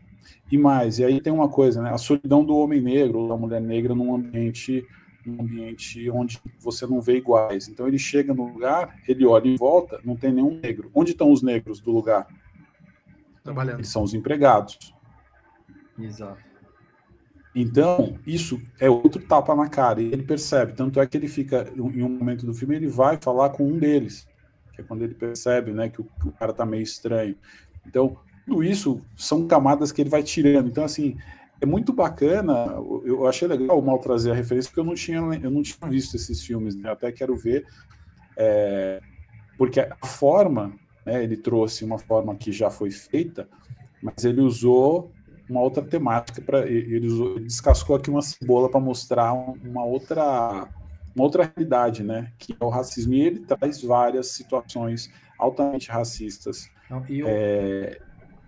[0.50, 1.90] E mais, e aí tem uma coisa, né?
[1.90, 4.84] A solidão do homem negro da mulher negra num ambiente,
[5.24, 7.68] num ambiente onde você não vê iguais.
[7.68, 10.90] Então ele chega no lugar, ele olha em volta, não tem nenhum negro.
[10.94, 12.26] Onde estão os negros do lugar?
[13.44, 13.78] Trabalhando.
[13.78, 14.94] Eles são os empregados.
[15.98, 16.49] Exato.
[17.54, 20.72] Então, isso é outro tapa na cara, e ele percebe.
[20.72, 23.76] Tanto é que ele fica, em um momento do filme, ele vai falar com um
[23.76, 24.26] deles,
[24.72, 27.36] que é quando ele percebe né, que, o, cara tá meio estranho.
[27.86, 30.68] Então, tudo isso são camadas que ele vai tirando.
[30.68, 31.16] Então, assim,
[31.60, 32.66] é muito bacana.
[33.04, 35.90] Eu achei legal o Mal trazer a referência, porque eu não tinha, eu não tinha
[35.90, 36.90] visto esses filmes, né?
[36.90, 37.66] até quero ver.
[38.36, 39.00] é,
[39.58, 40.72] porque a forma,
[41.04, 43.46] né, ele trouxe uma forma que já foi feita,
[44.02, 45.12] mas ele usou
[45.50, 47.08] uma outra temática para ele,
[47.40, 50.68] descascou aqui uma cebola para mostrar um- uma outra
[51.14, 56.70] uma outra realidade, né, que é o racismo e ele traz várias situações altamente racistas
[56.88, 58.00] Não, E o, é,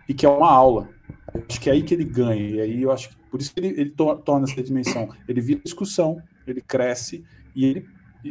[0.08, 0.88] e que é uma aula.
[1.34, 3.52] Eu acho que é aí que ele ganha e aí eu acho que por isso
[3.54, 5.08] que ele, ele to- torna essa dimensão.
[5.26, 7.24] Ele vira discussão, ele cresce
[7.54, 7.86] e ele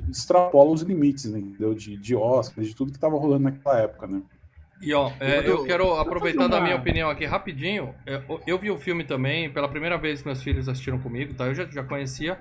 [0.09, 1.73] extrapola os limites, né, entendeu?
[1.73, 4.21] De, de Oscar, de tudo que estava rolando naquela época, né?
[4.81, 7.93] E ó, é, eu quero aproveitar da minha opinião aqui rapidinho.
[8.05, 11.45] É, Eu, vi o filme também, pela primeira vez que meus filhos assistiram comigo, tá?
[11.45, 12.39] Eu já, já conhecia.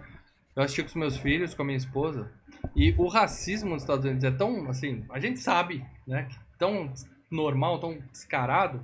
[0.56, 2.30] Eu assisti com os meus filhos, com a minha esposa.
[2.74, 6.28] E o racismo nos Estados Unidos é tão, assim, a gente sabe, né?
[6.58, 6.92] Tão
[7.30, 8.82] normal, tão descarado,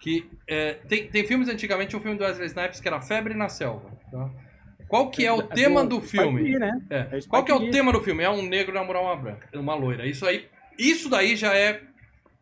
[0.00, 3.48] que é, tem, tem filmes antigamente, um filme do Wesley Snipes que era Febre na
[3.48, 3.90] Selva.
[4.10, 4.30] tá?
[4.88, 6.42] Qual que é o tema do Spike filme?
[6.42, 6.80] Lee, né?
[6.90, 6.98] É.
[6.98, 7.70] É Spike Qual que é o Lee.
[7.70, 8.22] tema do filme?
[8.22, 10.06] É um negro namorar uma branca, uma loira.
[10.06, 10.46] Isso aí,
[10.78, 11.80] isso daí já é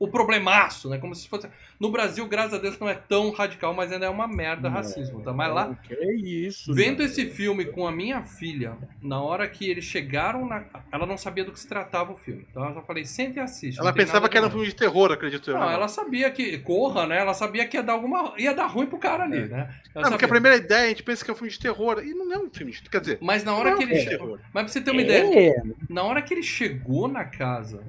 [0.05, 0.99] o problemaço, né?
[0.99, 1.49] Como se fosse.
[1.81, 5.21] No Brasil, graças a Deus, não é tão radical, mas ainda é uma merda racismo,
[5.23, 5.33] tá?
[5.33, 6.73] Mas lá, Que isso?
[6.73, 7.05] vendo mano.
[7.05, 10.65] esse filme com a minha filha, na hora que eles chegaram na.
[10.93, 12.47] Ela não sabia do que se tratava o filme.
[12.51, 13.81] Então eu já falei, senta e assiste.
[13.81, 15.59] Ela pensava que era um filme de terror, acredito eu.
[15.59, 15.75] Não, né?
[15.75, 16.59] ela sabia que.
[16.59, 17.19] Corra, né?
[17.19, 18.35] Ela sabia que ia dar alguma.
[18.39, 19.47] ia dar ruim pro cara ali, É.
[19.47, 19.75] né?
[19.95, 20.27] Ela Não, porque sabia.
[20.27, 22.03] a primeira ideia a gente pensa que é um filme de terror.
[22.05, 23.85] E não é um filme de Quer dizer, Mas na não hora é um que
[23.87, 24.05] filme ele.
[24.05, 24.39] de terror.
[24.53, 25.51] Mas pra você ter uma ideia.
[25.51, 27.83] É, Na hora que ele chegou na casa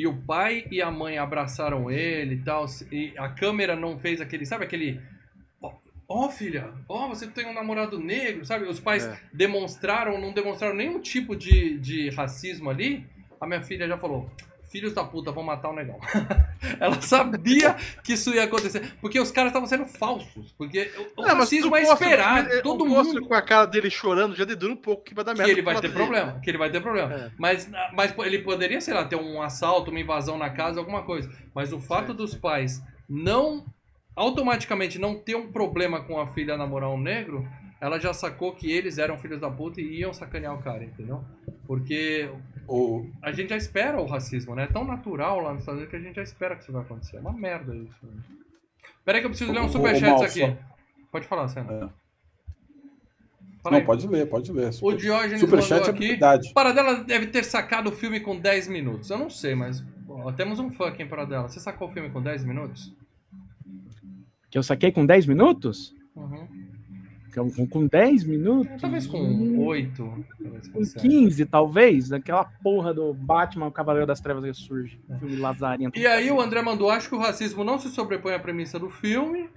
[0.00, 4.20] e o pai e a mãe abraçaram ele e tal, e a câmera não fez
[4.20, 5.00] aquele, sabe aquele.
[5.60, 5.72] Ó,
[6.08, 8.66] ó, filha, ó, você tem um namorado negro, sabe?
[8.66, 9.18] Os pais É.
[9.32, 13.04] demonstraram, não demonstraram nenhum tipo de, de racismo ali.
[13.40, 14.30] A minha filha já falou.
[14.68, 15.98] Filhos da puta vão matar o negão.
[16.78, 18.94] Ela sabia que isso ia acontecer.
[19.00, 20.52] Porque os caras estavam sendo falsos.
[20.58, 24.44] Porque o, Não, racismo é o Todo mostra mundo com a cara dele chorando já
[24.44, 25.52] dedura um pouco que vai dar que merda.
[25.52, 25.94] ele vai ter dele.
[25.94, 27.14] problema, que ele vai ter problema.
[27.14, 27.30] É.
[27.38, 31.30] Mas, mas ele poderia, sei lá, ter um assalto, uma invasão na casa, alguma coisa.
[31.54, 32.14] Mas o fato Certo.
[32.18, 33.64] dos pais não
[34.14, 37.48] automaticamente não ter um problema com a filha namorar um negro
[37.80, 41.24] ela já sacou que eles eram filhos da puta e iam sacanear o cara, entendeu?
[41.66, 42.28] Porque
[42.66, 44.64] O, a gente já espera o racismo, né?
[44.64, 46.82] É tão natural lá nos Estados Unidos que a gente já espera que isso vai
[46.82, 47.16] acontecer.
[47.16, 47.96] É uma merda isso.
[48.02, 48.22] Né?
[49.04, 50.40] Peraí que eu preciso ler Ô, um superchat aqui.
[50.40, 50.56] só-
[51.10, 51.72] Pode falar, Senna.
[51.72, 51.88] É.
[53.62, 53.84] Fala não, aí.
[53.86, 54.70] pode ler, pode ler.
[54.82, 56.08] O Diógenes Superchat mandou é aqui.
[56.08, 56.52] verdade.
[56.52, 59.10] Paradela deve ter sacado o filme com 10 minutos.
[59.10, 61.48] Eu não sei, mas ó, temos um fã aqui em Paradela.
[61.48, 62.94] Você sacou o filme com 10 minutos?
[64.50, 65.94] Que eu saquei com 10 minutos?
[66.14, 66.46] Uhum.
[67.36, 68.80] Eu- Com, com 10 minutos?
[68.80, 70.24] Talvez com Hum, 8.
[70.42, 71.08] Talvez com Com 7.
[71.08, 72.08] 15, talvez.
[72.08, 75.00] Daquela porra do Batman, o Cavaleiro das Trevas ressurge.
[75.10, 75.18] É.
[75.18, 75.98] Filme lazarento.
[75.98, 78.88] E aí o André mandou, acho que o racismo não se sobrepõe à premissa do
[78.90, 79.48] filme.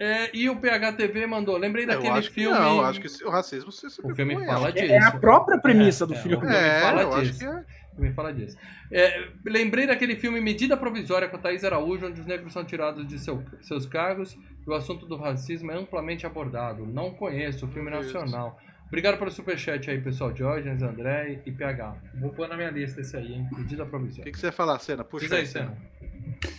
[0.00, 2.56] É, e o PHTV mandou, lembrei Eu daquele acho que filme.
[2.56, 4.92] não, acho que o racismo se O filme sobrepõe, fala disso.
[4.92, 6.36] É a própria premissa do É, filme.
[6.36, 7.38] o filme É, fala eu acho disso.
[7.40, 7.64] que é.
[7.98, 8.56] Me fala disso.
[8.90, 13.06] É, lembrei daquele filme Medida Provisória com a Thaís Araújo, onde os negros são tirados
[13.06, 16.86] de seu- seus cargos e o assunto do racismo é amplamente abordado.
[16.86, 18.58] Não conheço o filme nacional.
[18.86, 20.32] Obrigado pelo superchat aí, pessoal.
[20.32, 21.96] Diógenes, André e PH.
[22.20, 23.46] Vou pôr na minha lista esse aí, hein?
[23.56, 24.24] Medida O Provisória.
[24.24, 25.04] que, que você ia falar, Cena?
[25.04, 25.76] Puxa Diz aí, Cena.
[25.76, 26.58] Senna.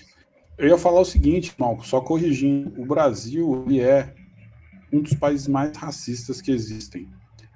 [0.57, 2.79] Eu ia falar o seguinte, Malco, só corrigindo.
[2.79, 4.13] O Brasil ele é
[4.91, 7.07] um dos países mais racistas que existem.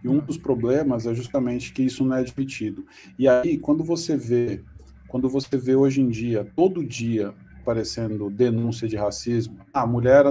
[0.04, 2.86] E um dos problemas é justamente que isso não é admitido.
[3.18, 4.62] E aí, quando você vê,
[5.08, 10.26] quando você vê hoje em dia, todo dia aparecendo denúncia de racismo, a mulher,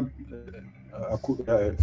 [1.11, 1.75] acu- é,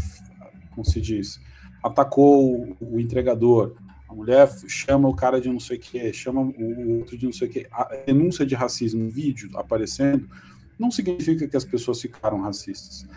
[0.71, 1.39] como se diz,
[1.83, 3.75] atacou o, entregador,
[4.07, 7.33] a mulher chama o cara de não sei o que, chama o outro de não
[7.33, 10.29] sei o que, a denúncia de racismo, um vídeo aparecendo,
[10.77, 13.07] não significa que as pessoas ficaram racistas.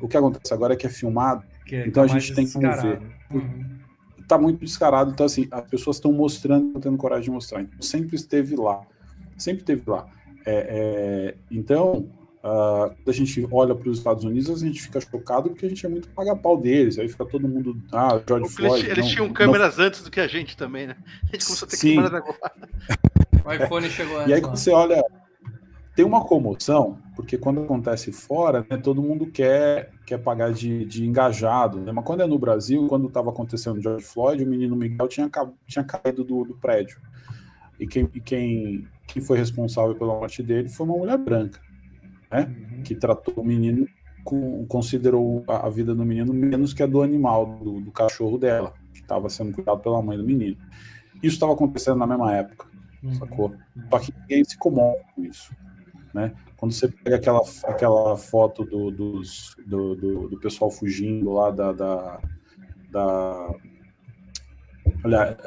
[0.00, 2.66] O que acontece agora é que é filmado, Que é- Então a gente tem como
[2.68, 3.04] descarado.
[3.32, 3.78] Uhum.
[4.30, 7.60] Tá muito descarado, então assim, as pessoas estão mostrando, estão tendo coragem de mostrar.
[7.62, 8.80] Então, sempre esteve lá,
[9.36, 10.06] sempre esteve lá.
[10.46, 12.08] É, é, então,
[12.42, 15.84] quando a gente olha para os Estados Unidos, a gente fica chocado porque a gente
[15.84, 16.98] é muito paga-pau deles.
[16.98, 18.86] Aí fica todo mundo, ah, George Eles, Floyd.
[18.86, 20.96] eles não- tinham não- câmeras antes do que a gente também, né?
[21.24, 21.96] A gente começou a ter Sim.
[21.96, 22.52] câmeras agora.
[23.44, 24.32] O iPhone chegou E antes.
[24.32, 24.48] aí lá.
[24.48, 25.04] quando você olha,
[25.94, 31.06] tem uma comoção, porque quando acontece fora, né, todo mundo quer, quer pagar de, de
[31.06, 31.80] engajado.
[31.80, 31.92] Né?
[31.92, 35.28] Mas quando é no Brasil, quando estava acontecendo o George Floyd, o menino Miguel tinha,
[35.66, 36.98] tinha caído do, do prédio.
[37.78, 41.60] E, quem, e quem, quem foi responsável pela morte dele foi uma mulher branca,
[42.32, 42.82] Uhum.
[42.84, 43.88] que tratou o menino,
[44.22, 48.38] com, considerou a, a vida do menino menos que a do animal, do, do cachorro
[48.38, 50.56] dela, que estava sendo cuidado pela mãe do menino.
[51.16, 52.70] Isso estava acontecendo na mesma época
[53.02, 53.14] Uhum.
[53.14, 53.54] sacou?
[53.90, 55.52] Só que ninguém se comove com isso,
[56.14, 56.32] né?
[56.56, 61.72] Quando você pega aquela, aquela foto do, dos, do, do, do pessoal fugindo lá da,
[61.72, 62.20] da,
[62.90, 63.54] da
[65.04, 65.38] olha,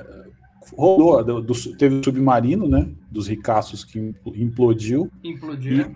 [0.75, 2.89] rolou, do, do- teve o submarino, né?
[3.11, 3.99] Dos ricaços que
[4.35, 5.95] implodiu Implodiu.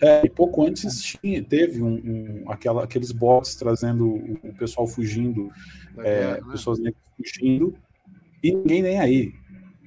[0.00, 1.94] é, e pouco antes tinha, teve um,
[2.44, 5.50] um- aquela, aqueles bots trazendo o, o pessoal fugindo
[5.98, 6.52] é, guerra, né?
[6.52, 7.74] pessoas negras fugindo
[8.42, 9.32] e ninguém nem aí.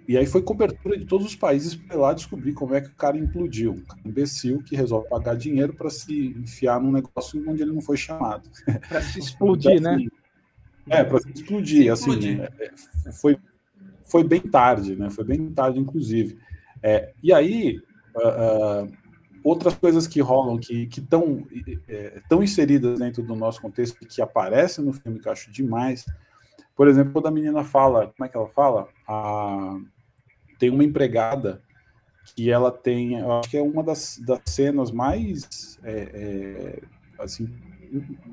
[0.10, 2.88] E aí foi cobertura de todos os países para ir lá descobrir como é que
[2.88, 3.74] o cara implodiu.
[3.74, 7.80] Um cara imbecil que resolve pagar dinheiro para se enfiar num negócio onde ele não
[7.80, 8.49] foi chamado.
[9.14, 9.97] Se explodir, Então, né?
[9.97, 10.10] assim,
[10.89, 11.84] É, para se explodir.
[11.84, 12.41] Se assim, explodir.
[12.41, 12.72] é,
[13.05, 13.38] é, foi,
[14.03, 15.12] foi bem tarde, né?
[15.12, 16.39] Foi bem tarde, inclusive.
[16.82, 17.80] É, e aí,
[18.18, 18.88] ah, ah,
[19.43, 21.45] outras coisas que rolam, que estão
[22.28, 26.03] tão inseridas dentro do nosso contexto, que aparecem no filme, que eu acho demais.
[26.76, 28.88] Por exemplo, quando a menina fala, como é que ela fala?
[29.07, 29.78] A,
[30.60, 31.62] tem uma empregada
[32.36, 36.82] que ela tem, eu acho que é uma das, das cenas mais, é, é,
[37.24, 37.49] assim,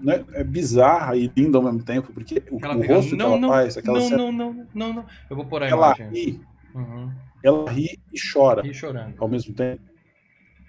[0.02, 3.38] né, é bizarra e linda ao mesmo tempo, porque o, o rosto que não, ela
[3.38, 5.06] não, faz, aquela não, cena, não, não, não, não.
[5.30, 6.10] Eu vou pôr a ela imagem.
[6.10, 6.40] ri,
[6.74, 7.10] Uhum.
[7.42, 9.14] ela ri e chora chorando.
[9.18, 9.80] ao mesmo tempo.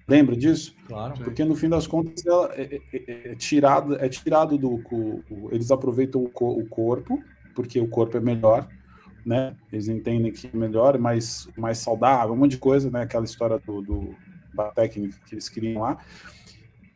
[0.07, 0.73] Lembra disso?
[0.87, 1.15] Claro.
[1.21, 4.75] Porque no fim das contas ela é, é- é- é tirado, é tirado do.
[4.89, 6.29] o- eles aproveitam o,
[6.61, 7.21] o corpo,
[7.53, 8.69] porque o corpo é melhor,
[9.27, 9.55] né?
[9.71, 13.01] Eles entendem que é melhor, mais, mais saudável, um monte de coisa, né?
[13.01, 14.15] Aquela história do, do-
[14.53, 15.97] da técnica que eles queriam lá.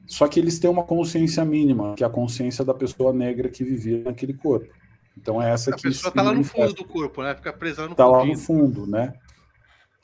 [0.08, 3.64] Só que eles têm uma consciência mínima, que é a consciência da pessoa negra que
[3.64, 4.74] vivia naquele corpo.
[5.18, 7.36] Então é essa A que pessoa se tá lá no fundo do corpo, né?
[7.36, 9.14] Fica presa no tá lá no fundo, né?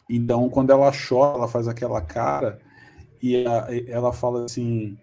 [0.09, 2.59] Então, quando ela chora, ela faz aquela cara
[3.21, 4.97] e a- e ela fala assim: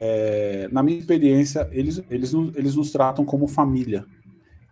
[0.00, 4.04] é, na minha experiência, eles, eles, eles nos tratam como família.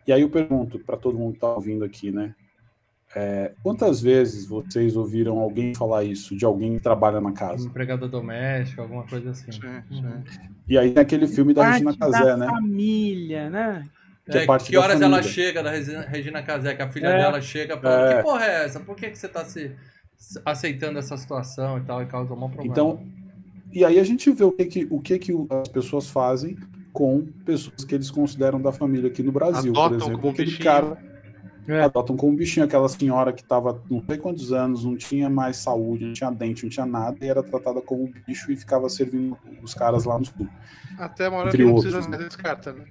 [0.08, 2.34] E aí eu pergunto para todo mundo que está ouvindo aqui, né?
[3.14, 7.66] é, quantas vezes vocês ouviram alguém falar isso de alguém que trabalha na casa?
[7.66, 9.52] Empregada doméstica, alguma coisa assim.
[9.52, 10.22] Sim, Uhum.
[10.26, 10.38] sim.
[10.68, 12.46] E aí naquele filme da Regina Casé, da né?
[12.46, 13.88] família, né?
[14.24, 17.18] Que é É, parte que horas ela chega da Regina, Casé, que a filha É.
[17.18, 18.16] dela chega É.
[18.16, 18.80] que porra é essa?
[18.80, 19.74] Por que, que você tá se,
[20.44, 22.64] aceitando essa situação e tal, e causa um problema?
[22.72, 23.00] Então,
[23.72, 26.56] e aí a gente vê o que, que, o que, que as pessoas fazem
[26.92, 30.46] com pessoas que eles consideram da família aqui no Brasil, Adotam por exemplo, como aquele
[30.50, 30.64] bichinho.
[30.64, 30.98] cara
[31.68, 31.82] É.
[31.82, 36.04] adotam como bichinho aquela senhora que estava não sei quantos anos, não tinha mais saúde,
[36.06, 39.74] não tinha dente, não tinha nada, e era tratada como bicho e ficava servindo os
[39.74, 40.48] caras lá no sul.
[40.98, 42.16] Até uma hora que não outros, precisa né?
[42.16, 42.84] mais descarta, né?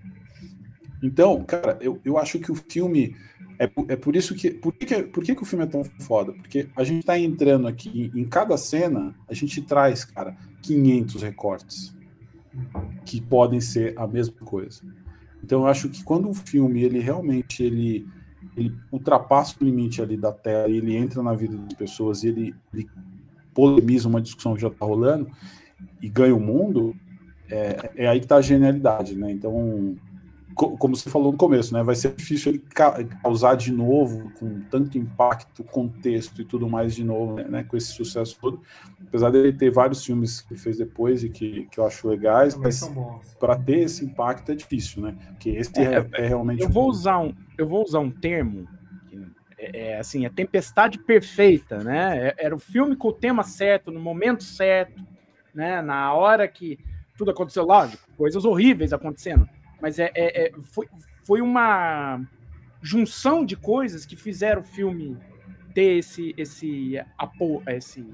[1.03, 3.15] Então, cara, eu, eu acho que o filme.
[3.59, 4.51] É, por- é por isso que.
[4.51, 6.31] Por, que, que- por que, que o filme é tão foda?
[6.33, 11.96] Porque a gente tá entrando aqui, em cada cena, a gente traz, cara, 500 recortes
[13.05, 14.81] que podem ser a mesma coisa.
[15.43, 18.07] Então, eu acho que quando o filme, ele realmente ele,
[18.55, 22.87] ele ultrapassa o limite ali da tela, ele entra na vida das pessoas ele, ele
[23.53, 25.29] polemiza uma discussão que já tá rolando
[26.01, 26.95] e ganha o mundo,
[27.49, 29.31] é, é aí que tá a genialidade, né?
[29.31, 29.95] Então,
[30.57, 31.83] como você falou no começo, né?
[31.83, 36.95] Vai ser difícil ele ca- causar de novo, com tanto impacto, contexto e tudo mais
[36.95, 37.43] de novo, né?
[37.47, 38.61] né, Com esse sucesso todo.
[39.07, 42.55] Apesar dele ter vários filmes que ele fez depois e que, que eu acho legais,
[42.55, 42.89] Também mas
[43.39, 45.15] para ter esse impacto é difícil, né?
[45.29, 46.63] Porque esse é, é realmente.
[46.63, 48.67] Eu vou usar um, eu vou usar um termo
[49.09, 49.15] que
[49.57, 52.29] é, é, assim, a tempestade perfeita, né?
[52.29, 55.01] É- Era o filme com o tema certo, no momento certo,
[55.53, 55.81] né?
[55.81, 56.77] Na hora que
[57.17, 59.47] tudo aconteceu, lógico, coisas horríveis acontecendo,
[59.81, 60.87] mas é, é- é- foi,
[61.25, 62.21] foi uma
[62.81, 65.17] junção de coisas que fizeram o filme
[65.73, 68.05] ter esse esse apo, esse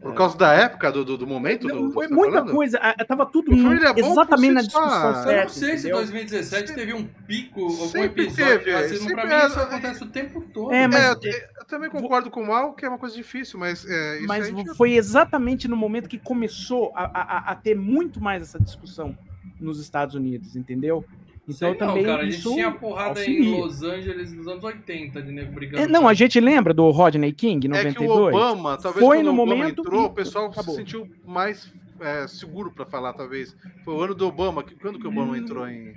[0.00, 1.68] Por causa da época, do, do, do momento?
[1.68, 2.52] Do, tá muita falando?
[2.52, 5.42] coisa, tava tudo é exatamente na discussão Eu Eu certa.
[5.42, 5.96] não sei se entendeu?
[5.98, 9.10] 2017 teve um pico, algum Sempre episódio teve, racismo.
[9.10, 10.72] Pra sempre mim é- isso acontece o tempo todo.
[10.72, 13.60] É, mas- É, eu, eu também concordo com o Mal, que é uma coisa difícil,
[13.60, 17.76] mas é, isso Mas gente- foi exatamente no momento que começou a, a- a ter
[17.76, 19.14] muito mais essa discussão
[19.60, 21.04] nos Estados Unidos, entendeu?
[21.50, 23.56] Sei Então não, também cara, a gente isso tinha porrada em auxilia.
[23.58, 25.82] Los Angeles nos anos 80 de nego brigando.
[25.82, 28.34] É, não, a gente lembra do Rodney King, É que o 92?
[28.36, 30.74] Obama, talvez Foi quando no o Obama momento entrou, o pessoal acabou.
[30.74, 33.56] se sentiu mais é, seguro para falar, talvez.
[33.84, 34.64] Foi o ano do Obama.
[34.80, 35.92] Quando que o Obama entrou em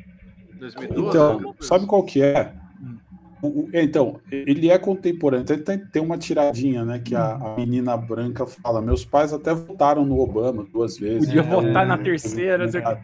[0.59, 1.09] 2012?
[1.09, 2.51] Então, sabe qual que é?
[3.41, 5.45] O- o- então, ele é contemporâneo.
[5.45, 6.97] Tem, tem, tem uma tiradinha, né?
[6.99, 11.25] Que a, a menina branca fala: Meus pais até votaram no Obama duas vezes.
[11.27, 12.67] Podia É, votar na é, terceira.
[12.69, 12.99] sei lá.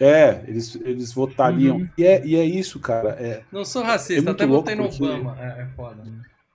[0.00, 1.76] É, eles, eles votariam.
[1.76, 1.88] Uhum.
[1.96, 3.10] E, é, e é isso, cara.
[3.20, 5.36] É, Não sou É racista, muito até votei no porque- Obama.
[5.40, 6.02] É, é foda.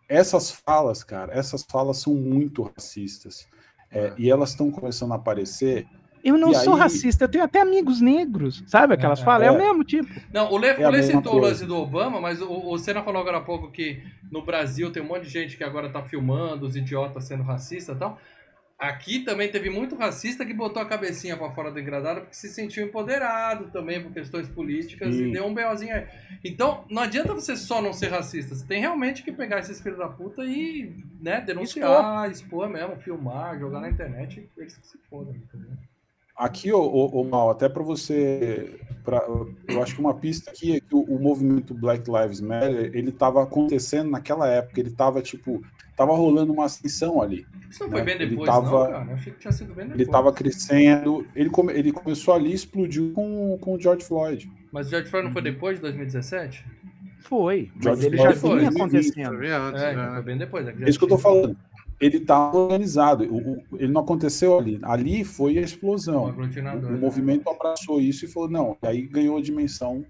[0.07, 3.47] essas falas, cara, essas falas são muito racistas.
[3.91, 5.87] É, e elas estão começando a aparecer.
[6.23, 9.47] Eu não E sou aí- racista, eu tenho até amigos negros, sabe aquelas É, falas?
[9.47, 9.57] É, o é.
[9.57, 10.09] mesmo tipo.
[10.33, 13.01] Não, o Lê, É o Lê citou o lance do Obama, mas o, o Senna
[13.01, 16.03] falou agora há pouco que no Brasil tem um monte de gente que agora tá
[16.03, 18.19] filmando os idiotas sendo racista e tal.
[18.79, 22.47] Aqui também teve muito racista que botou a cabecinha pra fora do engradado porque se
[22.47, 25.27] sentiu empoderado também por questões políticas Sim.
[25.27, 26.07] e deu um BOzinho aí.
[26.45, 28.55] Então, não adianta você só não ser racista.
[28.55, 32.69] Você tem realmente que pegar esses filhos da puta e né, denunciar, expor.
[32.69, 34.49] mesmo, filmar, jogar na internet.
[34.55, 35.71] Eles que se fodam, entendeu?
[36.39, 38.79] Aqui, ô, Mal, até para você.
[39.03, 39.21] Pra,
[39.67, 43.09] eu acho que uma pista aqui é que o, o movimento Black Lives Matter ele
[43.09, 44.79] estava acontecendo naquela época.
[44.79, 45.61] Ele estava tipo.
[45.99, 47.45] Tava rolando uma ascensão ali.
[47.69, 48.05] Isso não foi Né?
[48.05, 49.05] bem Ele depois, tava- não, cara.
[49.11, 49.95] Eu achei que tinha sido bem depois.
[49.95, 51.27] Ele estava crescendo.
[51.35, 54.49] Ele, come, ele começou ali e explodiu com, com o George Floyd.
[54.71, 56.65] Mas o George Floyd não foi depois de 2017?
[57.21, 59.37] Foi, mas George ele já Floyd foi, vinha ele acontecendo.
[59.37, 60.13] Foi antes, É, já, então né?
[60.13, 60.67] foi bem depois.
[60.67, 61.57] É, já É isso que eu tô falando.
[61.99, 63.25] Ele estava organizado.
[63.25, 64.79] O- o- ele não aconteceu ali.
[64.81, 66.27] Ali foi a explosão.
[66.27, 66.89] aglutinador.
[66.89, 66.97] O né?
[66.99, 70.05] movimento abraçou isso e falou, não, e aí ganhou a dimensão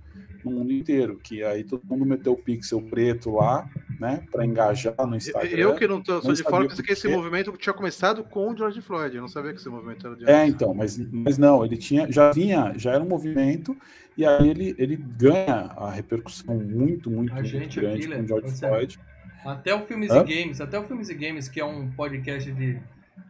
[0.46, 3.68] no mundo inteiro, que aí todo mundo meteu o pixel preto lá,
[4.00, 5.58] né, para engajar no Instagram.
[5.58, 8.52] Eu que não tô, sou Não de fora, pensei que esse movimento tinha começado com
[8.52, 9.16] o George Floyd.
[9.16, 12.10] Eu não sabia que esse movimento era de É, então, mas, mas não, ele tinha,
[12.12, 13.76] já vinha, já era um movimento,
[14.18, 18.24] e aí ele, ele ganha a repercussão muito, muito, A muito gente grande aqui, com
[18.24, 19.00] o George você- Floyd.
[19.45, 20.24] Até o Filmes Hã?
[20.28, 22.78] e Games, até o Filmes e Games, que é um podcast de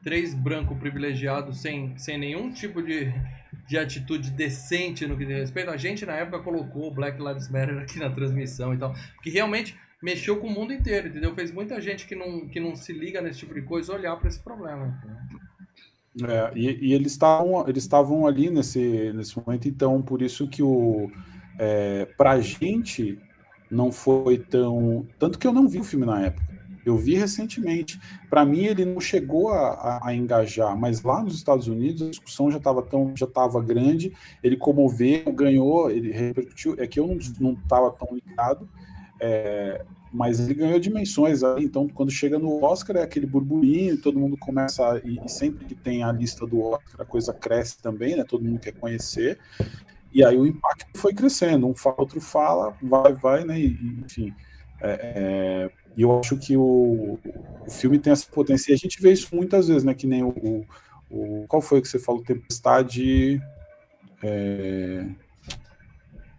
[0.03, 3.11] três brancos privilegiados sem, sem nenhum tipo de,
[3.67, 7.49] de atitude decente no que diz respeito, a gente na época colocou o Black Lives
[7.49, 11.33] Matter aqui na transmissão e tal, que realmente mexeu com o mundo inteiro, entendeu?
[11.35, 14.29] Fez muita gente que não, que não se liga nesse tipo de coisa olhar para
[14.29, 14.97] esse problema.
[16.27, 20.61] É, e, e eles estavam eles estavam ali nesse, nesse momento, então por isso que
[20.63, 21.09] o
[21.59, 23.19] é, pra gente
[23.71, 25.07] não foi tão.
[25.19, 26.47] Tanto que eu não vi o filme na época.
[26.85, 27.99] Eu vi recentemente.
[28.29, 32.11] Para mim, ele não chegou a, a- a engajar, mas lá nos Estados Unidos a
[32.11, 34.13] discussão já estava tão já estava grande.
[34.43, 36.75] Ele comoveu, ganhou, ele repercutiu.
[36.79, 37.07] É que eu
[37.39, 38.69] não estava tão ligado,
[39.19, 41.41] é, mas ele ganhou dimensões.
[41.59, 45.01] Então, quando chega no Oscar, é aquele burburinho, todo mundo começa.
[45.05, 48.23] E, sempre que tem a lista do Oscar, a coisa cresce também, né?
[48.23, 49.39] Todo mundo quer conhecer.
[50.11, 53.59] E aí o impacto foi crescendo, um fala, outro fala, vai, vai, né?
[53.59, 54.33] E, enfim.
[54.81, 57.19] é, é, eu acho que o,
[57.67, 58.71] o filme tem essa potência.
[58.71, 59.93] E a gente vê isso muitas vezes, né?
[59.93, 60.29] Que nem o.
[60.29, 60.65] o-
[61.11, 62.23] o- qual foi que você falou?
[62.23, 63.41] Tempestade.
[64.23, 65.05] É...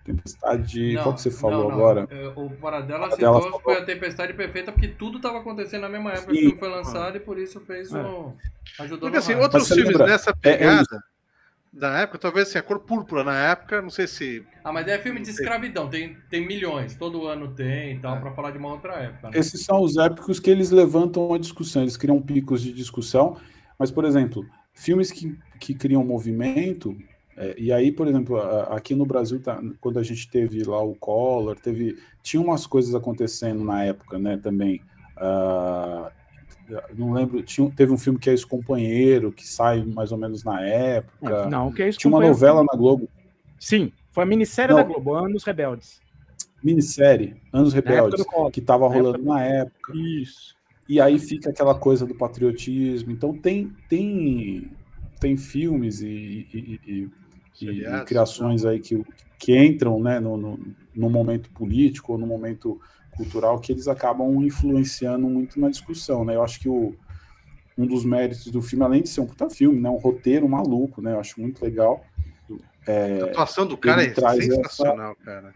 [0.05, 0.95] Tempestade.
[0.95, 1.75] Não, Qual que você falou não, não.
[1.77, 2.09] agora?
[2.11, 3.61] É, O Paradela Paradela citou falou.
[3.61, 6.41] foi a tempestade perfeita porque tudo estava acontecendo na mesma época que o Sim.
[6.47, 8.01] filme foi lançado e por isso fez É.
[8.01, 8.33] o.
[8.81, 10.07] Ajudou Porque assim, outros filmes lembra?
[10.07, 11.05] nessa É, é pegada
[11.73, 14.45] da época, talvez assim, a cor púrpura na época, não sei se.
[14.65, 18.21] Ah, mas é filme de escravidão, tem, tem milhões, todo ano tem e tal, É.
[18.21, 19.31] pra falar de uma outra época.
[19.31, 19.39] né?
[19.39, 23.37] Esses são os épicos que eles levantam a discussão, eles criam picos de discussão,
[23.79, 24.45] mas, por exemplo,
[24.75, 26.97] filmes que, que criam movimento,
[27.41, 30.95] é, e aí, por exemplo, aqui no Brasil, tá- quando a gente teve lá o
[30.95, 34.81] Collor, teve, tinha umas coisas acontecendo na época, né, também.
[35.17, 36.13] Ah,
[36.97, 40.45] não lembro, tinha, teve um filme que é Esse Companheiro, que sai mais ou menos
[40.45, 41.35] na época.
[41.35, 43.09] É, não, que é tinha uma novela na Globo,
[43.59, 44.83] Sim, foi a minissérie Não.
[44.83, 46.01] da Globo, Anos Rebeldes.
[46.63, 49.93] minissérie, Anos Rebeldes, que estava Na época rolando na época.
[49.97, 50.55] Isso.
[50.89, 53.13] E aí fica aquela coisa do patriotismo.
[53.13, 54.71] Então tem tem
[55.21, 56.07] tem filmes e,
[56.53, 57.11] e- e-
[57.61, 59.05] e- e criações aí que,
[59.39, 60.59] que entram né, no, no,
[60.95, 62.81] no momento político ou no momento
[63.13, 66.25] cultural que eles acabam influenciando muito na discussão.
[66.25, 66.35] Né?
[66.37, 66.95] Eu acho que o,
[67.77, 71.01] um dos méritos do filme, além de ser um puta filme, né, um roteiro maluco,
[71.03, 72.05] né, eu acho muito legal.
[73.23, 75.53] a atuação do cara é sensacional, cara.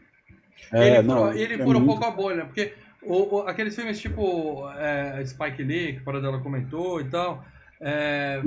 [0.73, 3.41] É, ele não, furou, ele é furou um muito- pouco a bolha, porque o- o-
[3.43, 7.45] aqueles filmes tipo é, Spike Lee, que o Paradela comentou e tal,
[7.81, 8.41] é,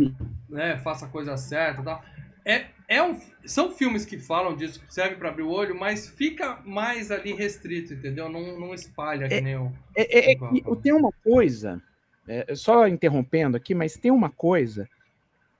[0.50, 2.02] né, Faça a Coisa Certa e tal,
[2.46, 6.08] é, é um, são filmes que falam disso, que servem pra abrir o olho, mas
[6.08, 8.30] fica mais ali restrito, entendeu?
[8.30, 9.74] Não, não espalha que nem o...
[9.96, 10.38] É, é, é
[10.82, 11.82] tem uma coisa,
[12.28, 14.88] é, só interrompendo aqui, mas tem uma coisa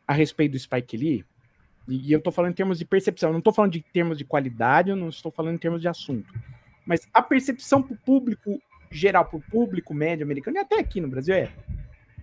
[0.08, 1.26] a respeito do Spike Lee,
[1.88, 4.26] e, eu tô falando em termos de percepção, eu não tô falando de termos de
[4.26, 6.34] qualidade, eu não estou falando em termos de assunto.
[6.86, 8.62] Mas a percepção pro público
[8.92, 11.52] geral, pro público médio americano, e até aqui no Brasil, é.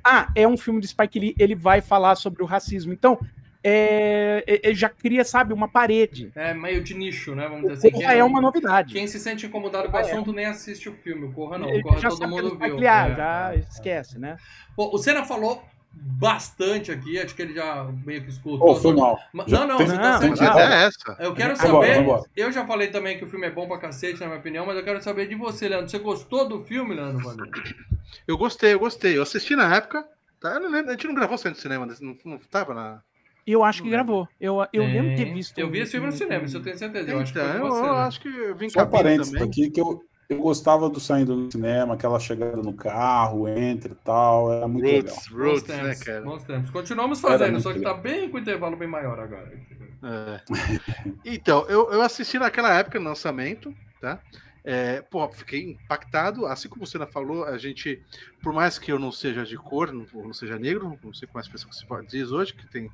[0.02, 2.92] Ah, é um filme do Spike Lee, ele vai falar sobre o racismo.
[2.92, 3.18] Então,
[3.64, 6.30] é, é- é- já cria, sabe, uma parede.
[6.34, 7.48] É meio de nicho, né?
[7.48, 7.90] Vamos dizer assim.
[7.90, 8.92] Corra é não- uma novidade.
[8.92, 10.04] Quem se sente incomodado com o Ah, é.
[10.12, 11.24] assunto nem assiste o filme.
[11.26, 11.68] O Corra não.
[11.70, 12.76] Ele O Corra já todo sabe é do mundo viu.
[12.88, 13.58] Ah, É, já é, é.
[13.60, 14.36] esquece, né?
[14.76, 15.62] Bom, o Senna falou
[15.96, 18.68] bastante aqui, acho que ele já meio que escutou.
[18.68, 19.18] Oh, foi mal.
[19.32, 20.58] Mas- Já Não, não, você tá não, certo.
[20.58, 21.16] é essa.
[21.20, 21.94] Eu quero saber.
[21.98, 22.22] vambora.
[22.36, 24.76] Eu já falei também que o filme é bom pra cacete, na minha opinião, mas
[24.76, 25.88] eu quero saber de você, Leandro.
[25.88, 27.24] Você gostou do filme, Leandro?
[28.26, 29.16] Eu gostei, eu gostei.
[29.16, 30.04] Eu assisti na época.
[30.40, 30.50] Tá?
[30.54, 33.00] Eu não lembro, a gente não gravou centro de cinema, não, não tava na.
[33.46, 34.26] E eu acho que gravou.
[34.40, 35.58] Eu, eu lembro de ter visto.
[35.58, 37.10] Eu vi esse filme no cinema, isso eu tenho certeza.
[37.10, 37.88] Eu acho que Então, eu, né?
[38.00, 41.52] acho que eu vim Só um parênteses aqui que eu, eu gostava do saindo no
[41.52, 45.14] cinema, aquela chegada no carro, entra e tal, era muito legal.
[45.14, 46.22] Roots, Bons Roots, né, cara?
[46.22, 46.70] bons tempos.
[46.70, 47.96] Continuamos fazendo, só que legal.
[47.96, 49.52] tá bem com o intervalo bem maior agora.
[50.02, 50.40] É.
[51.24, 54.20] Então, eu, eu assisti naquela época no lançamento, tá?
[54.64, 56.46] É, pô, fiquei impactado.
[56.46, 58.02] Assim como você falou, a gente,
[58.42, 61.38] por mais que eu não seja de cor, não, não seja negro, não sei como
[61.38, 62.90] é a expressão que se diz hoje, que tem.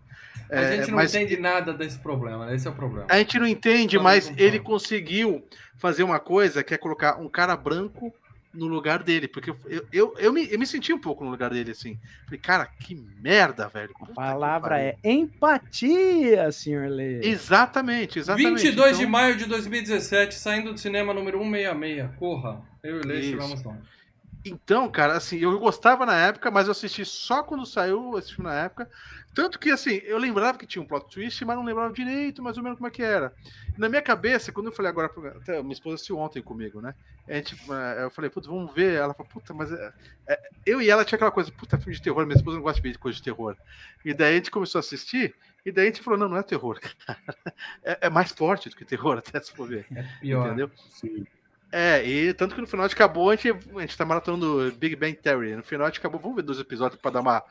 [0.51, 2.57] A é, gente não mas entende nada desse problema, né?
[2.57, 3.07] Esse é o problema.
[3.09, 5.47] a gente não entende, mas ele conseguiu
[5.79, 8.13] fazer uma coisa que é colocar um cara branco
[8.53, 9.29] no lugar dele.
[9.29, 11.99] Porque eu, eu, eu, me, eu me senti um pouco no lugar dele, assim.
[12.25, 13.91] Falei, cara, que merda, velho.
[13.95, 17.21] A Puta que palavra é empatia, senhor Lê.
[17.27, 18.63] Exatamente, exatamente.
[18.63, 22.11] 22 de Então- maio de 2017, saindo do cinema número 166.
[22.19, 22.61] Corra.
[22.83, 23.77] Eu e Lê estivemos lá.
[24.45, 28.49] Então, cara, assim, eu gostava na época, mas eu assisti só quando saiu esse filme
[28.51, 28.89] na época.
[29.35, 32.57] Tanto que, assim, eu lembrava que tinha um plot twist, mas não lembrava direito, mais
[32.57, 33.33] ou menos como é que era.
[33.77, 36.95] Na minha cabeça, quando eu falei agora, pro- até minha esposa assistiu ontem comigo, né?
[37.29, 38.95] A gente, eh, eu falei, putz, vamos ver.
[38.97, 39.71] Ela falou, puta, mas.
[39.71, 39.93] é-
[40.27, 42.81] é- Eu e ela tinha aquela coisa, puta, filme de terror, minha esposa não gosta
[42.81, 43.57] de ver coisa de terror.
[44.05, 45.35] E daí a gente começou a assistir,
[45.65, 47.19] e daí a gente falou, não, não é terror, cara.
[47.85, 49.87] É, é mais forte do que terror, até se for ver.
[49.95, 50.47] É pior.
[50.47, 50.71] Entendeu?
[50.91, 51.25] Sim.
[51.73, 54.73] É, e tanto que no final a gente acabou, a gente, a gente tá maratonando
[54.77, 55.55] Big Bang Theory.
[55.55, 57.45] No final a gente acabou, vamos ver dois episódios pra dar uma,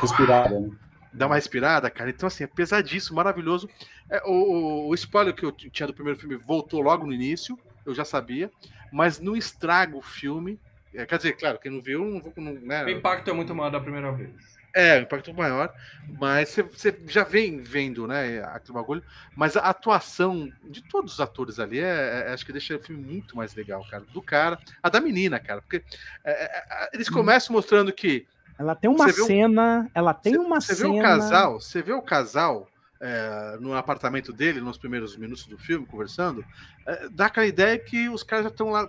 [0.00, 0.70] Respirada, né?
[1.12, 2.10] dar uma respirada, cara.
[2.10, 3.68] Então, assim, é pesadíssimo, maravilhoso.
[4.08, 7.94] É, o, o, spoiler que eu tinha do primeiro filme voltou logo no início, eu
[7.94, 8.50] já sabia,
[8.92, 10.58] mas não estraga o filme.
[10.94, 12.32] É, quer dizer, claro, quem não viu, não vou.
[12.36, 14.57] Não, né, O impacto é muito maior da primeira vez.
[14.74, 15.72] É, o impacto maior,
[16.20, 19.02] mas você- você já vem vendo, né, aquele bagulho.
[19.34, 23.02] Mas a atuação de todos os atores ali, é, é- acho que deixa o filme
[23.02, 24.04] muito mais legal, cara.
[24.12, 25.82] Do cara, a da menina, cara, porque
[26.22, 28.26] é, é, é, eles começam mostrando que
[28.58, 29.90] Ela tem uma Você vê um- cena.
[29.94, 30.92] Ela tem Cê- uma Você cena.
[30.92, 32.68] vê o casal, você vê o casal
[33.00, 36.44] é, no apartamento dele, nos primeiros minutos do filme, conversando,
[36.84, 38.88] é, dá aquela ideia que os caras já estão lá,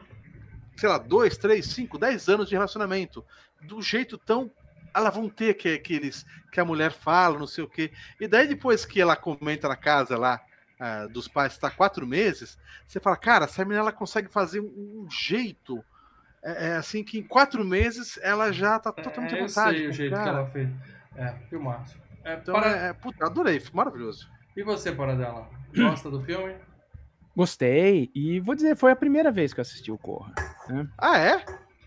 [0.76, 3.24] sei lá, dois, três, cinco, dez anos de relacionamento.
[3.62, 4.50] Do jeito tão.
[4.94, 7.92] Elas vão ter que, que, eles, que a mulher fala, não sei o quê.
[8.20, 10.42] E daí, depois que ela comenta na casa lá.
[10.80, 15.04] ah, dos pais está quatro meses, você fala, cara, essa menina ela consegue fazer um,
[15.06, 15.84] um jeito
[16.42, 19.78] é, é, assim que em quatro meses ela já tá totalmente à É, eu vontade.
[19.78, 20.24] sei o jeito cara.
[20.24, 20.70] que ela fez.
[21.18, 21.98] É, filmaço.
[22.24, 24.30] É, Então, para- é, é, puta, adorei, foi maravilhoso.
[24.56, 25.50] E você, Paradela?
[25.76, 26.56] Gosta do filme?
[27.36, 28.10] Gostei.
[28.16, 30.34] E vou dizer, foi a primeira vez que eu assisti o Corra.
[30.98, 31.46] Ah, é?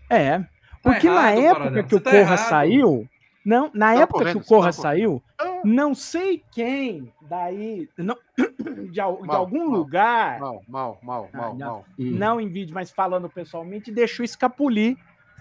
[0.09, 0.45] É.
[0.83, 1.87] Porque na errado, época Paradela.
[1.87, 2.49] que o tá Corra errado.
[2.49, 3.09] saiu.
[3.45, 4.81] Não, na Tá época que o tá Corra correto.
[4.81, 5.61] saiu, Ah.
[5.65, 7.89] não sei quem daí.
[7.97, 8.15] Não,
[8.91, 10.39] de, al- de Mal, algum mal, lugar.
[10.39, 11.67] Mal, mal, mal, Ah, mal, não.
[11.67, 11.85] mal.
[11.97, 14.95] não em vídeo, mas falando pessoalmente, deixou escapulir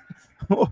[0.50, 0.66] o,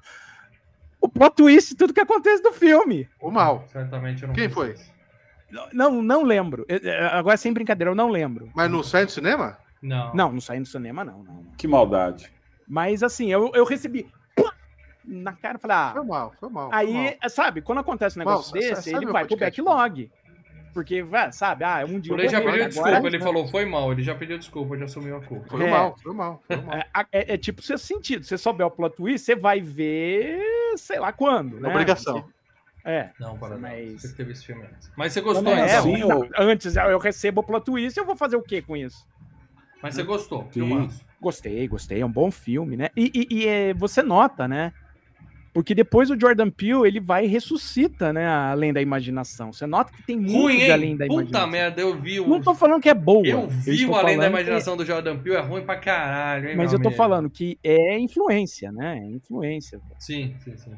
[1.00, 3.08] o plot twist, tudo que acontece do filme.
[3.20, 3.64] O mal.
[3.68, 4.74] Certamente eu não Quem foi?
[5.72, 6.64] Não, não lembro.
[6.68, 8.50] Eu- eu- Agora, sem brincadeira, eu não lembro.
[8.54, 9.56] Mas não sai do cinema?
[9.82, 10.14] Não.
[10.14, 11.22] Não, não saí no cinema, não.
[11.24, 11.44] não.
[11.56, 12.30] Que maldade.
[12.68, 14.06] Mas assim, eu, eu recebi
[15.10, 16.70] na cara e falei, ah, Foi mal, foi mal.
[16.70, 17.30] foi aí, mal.
[17.30, 20.10] sabe, quando acontece um Mal, negócio sa- desse, ele vai pro backlog.
[20.72, 23.90] Porque, vai, sabe, ah, um dia Lei já pediu agora- desculpa, ele falou foi mal,
[23.90, 25.48] ele já pediu desculpa, já assumiu a culpa.
[25.48, 25.68] Foi É.
[25.70, 26.74] mal, foi mal, foi mal.
[26.76, 28.22] É, é- é tipo seu sentido.
[28.22, 30.40] Se você souber o plot twist, você vai ver,
[30.76, 31.68] sei lá quando, né?
[31.68, 32.24] Obrigação.
[32.84, 33.10] É.
[33.18, 34.90] Não, para Mas- Você que teve esse filme antes.
[34.96, 35.82] Mas você gostou, Não, é, então?
[35.82, 38.76] Sim, não, eu- Antes eu recebo o plot twist, eu vou fazer o que com
[38.76, 39.04] isso?
[39.82, 40.50] Mas você gostou, Sim.
[40.66, 41.04] filmaço.
[41.20, 42.00] Gostei, gostei.
[42.00, 42.90] É um bom filme, né?
[42.96, 44.72] E, e- e, é, você nota, né?
[45.52, 48.26] Porque depois o Jordan Peele, ele vai e ressuscita, né?
[48.26, 49.52] Além da imaginação.
[49.52, 51.50] Você nota que tem muito Ruim, além da Puta imaginação.
[51.50, 52.28] merda, eu vi o...
[52.28, 53.26] Não tô falando que é boa.
[53.26, 56.50] Eu vi o Além da falando que- Imaginação do Jordan Peele, é ruim pra caralho,
[56.50, 56.96] hein, Mas eu tô amigo?
[56.96, 58.98] falando que é influência, né?
[58.98, 59.80] É influência.
[59.98, 60.72] Sim, sim, sim.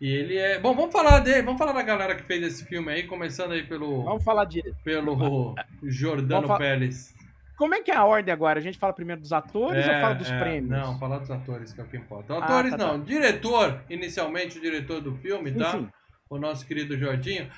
[0.00, 0.58] E ele é...
[0.58, 3.62] Bom, vamos falar dele, vamos falar da galera que fez esse filme aí, começando aí
[3.62, 4.62] pelo, Vamos falar de.
[4.82, 5.54] pelo
[5.84, 7.14] Jordano Vamos fa- Pérez.
[7.56, 8.58] Como é que é a ordem agora?
[8.58, 10.70] A gente fala primeiro dos atores ou É, fala dos é, prêmios?
[10.70, 12.34] Não, falar dos atores, que é o que importa.
[12.34, 15.68] Ah, Atores tá, não, diretor, inicialmente o diretor do filme, tá?
[15.76, 15.88] Enfim,
[16.28, 17.48] O nosso querido Jordinho.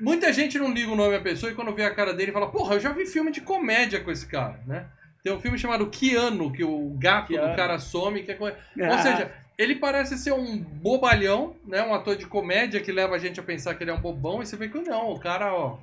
[0.00, 2.50] Muita gente não liga o nome à pessoa e quando vê a cara dele fala,
[2.50, 4.86] porra, eu já vi filme de comédia com esse cara, né?
[5.22, 7.54] Tem um filme chamado Keanu, que o gato do Keanu.
[7.56, 8.52] cara some, que é co- Ou
[8.82, 8.98] Ah.
[8.98, 11.82] seja, ele parece ser um bobalhão, né?
[11.82, 14.42] Um ator de comédia que leva a gente a pensar que ele é um bobão,
[14.42, 15.78] e você vê que não, o cara, ó.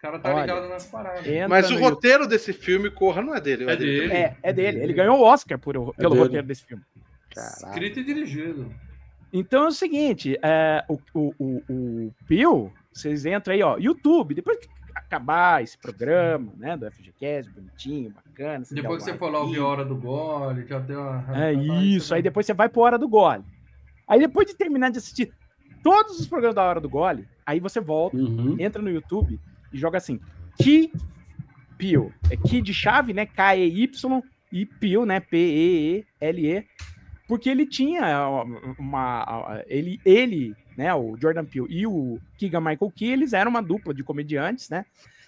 [0.00, 1.22] O cara tá Olha, ligado nas paradas.
[1.46, 3.70] Mas o no roteiro desse filme, Corra, não é dele.
[3.70, 4.02] É dele.
[4.08, 4.16] também.
[4.22, 4.80] É, é dele.
[4.82, 6.22] Ele ganhou o Oscar por, pelo dele.
[6.22, 6.82] roteiro desse filme.
[7.36, 8.74] Escrito e dirigido.
[9.30, 14.34] Então é o seguinte, é, o, o, o, o Pio, vocês entram aí, ó, YouTube,
[14.34, 18.64] depois que acabar esse programa, né, do FGCast, bonitinho, bacana.
[18.64, 21.24] você Depois que você for lá ouvir a hora do gole, já deu uma.
[21.36, 22.22] É Ah, isso, aí vai.
[22.22, 23.44] depois você vai pra Hora do Gole.
[24.08, 25.30] Aí depois de terminar de assistir
[25.84, 28.56] todos os programas da Hora do Gole, aí você volta, Uhum.
[28.58, 29.38] entra no YouTube
[29.72, 30.20] e joga assim,
[30.56, 30.92] Ki
[31.78, 32.12] Pio.
[32.30, 36.66] É Ki de chave, né, K-E-Y, e Pio, né, P-E-E-L-E.
[37.26, 38.26] Porque ele tinha
[38.78, 39.62] uma...
[39.66, 43.94] Ele, ele, né, o Jordan Peele e o Keegan Michael Key, eles eram uma dupla
[43.94, 44.84] de comediantes, né,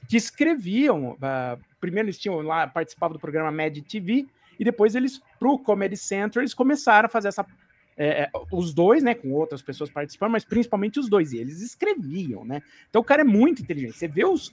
[0.08, 1.16] que escreviam...
[1.22, 4.26] ah, primeiro eles tinham lá, participavam do programa Mad TV,
[4.58, 7.44] e depois eles, pro Comedy Central, eles começaram a fazer essa
[7.96, 11.60] é, é, os dois, né, com outras pessoas participando, mas principalmente os dois, e eles
[11.60, 12.62] escreviam, né?
[12.88, 13.92] Então o cara é muito inteligente.
[13.96, 14.52] Você vê os,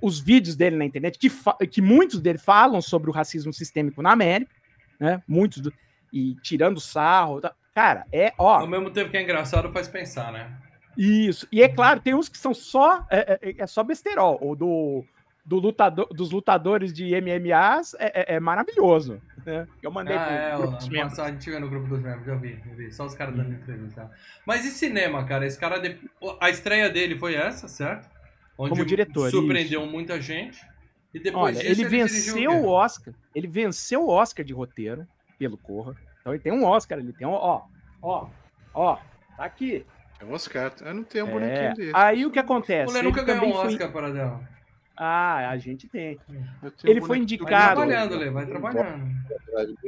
[0.00, 1.30] os vídeos dele na internet, que,
[1.68, 4.50] que muitos dele falam sobre o racismo sistêmico na América,
[4.98, 5.22] né?
[5.28, 5.72] Muitos, do-
[6.12, 7.40] e tirando sarro.
[7.40, 7.54] tá?
[7.74, 10.56] Cara, é, ó, Ao mesmo tempo que é engraçado, faz pensar, né?
[10.96, 11.48] isso.
[11.50, 15.04] E é claro, tem uns que são só, é, é- é só besterol, ou do,
[15.44, 19.68] do lutador, dos lutadores de MMAs é, é- é maravilhoso, né?
[19.82, 21.18] Eu mandei Ah, pro é, grupo o, dos membros.
[21.18, 22.90] a gente vê no grupo dos membros, já vi, já vi.
[22.92, 24.10] Só os caras dando entrevista.
[24.46, 25.46] Mas e cinema, cara?
[25.46, 25.98] Esse cara, de-
[26.40, 28.08] a estreia dele foi essa, certo?
[28.56, 30.64] Onde Como diretor, Surpreendeu muita gente.
[31.12, 33.14] E depois Olha, disso ele dirigiu venceu o o Oscar.
[33.34, 35.06] Ele venceu o Oscar de roteiro
[35.38, 35.94] pelo Corra.
[36.20, 37.62] Então ele tem um Oscar, ele tem um, ó,
[38.00, 38.28] ó,
[38.72, 38.96] ó,
[39.36, 39.84] tá aqui.
[40.18, 40.72] É um Oscar.
[40.80, 41.92] Eu não tenho um É, bonequinho dele.
[41.94, 42.90] Aí o que acontece?
[42.90, 44.53] O Lê Ele nunca ganhou também um foi- Oscar para dela.
[44.96, 46.18] Ah, a gente tem.
[46.28, 46.44] Tenho
[46.84, 47.74] ele foi bonequinho Vai indicado.
[47.80, 49.04] trabalhando, Lê, vai trabalhando.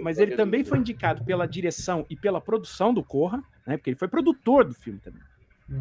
[0.03, 3.77] Mas ele também foi indicado pela direção e pela produção do Corra, né?
[3.77, 5.23] Porque ele foi produtor do filme também.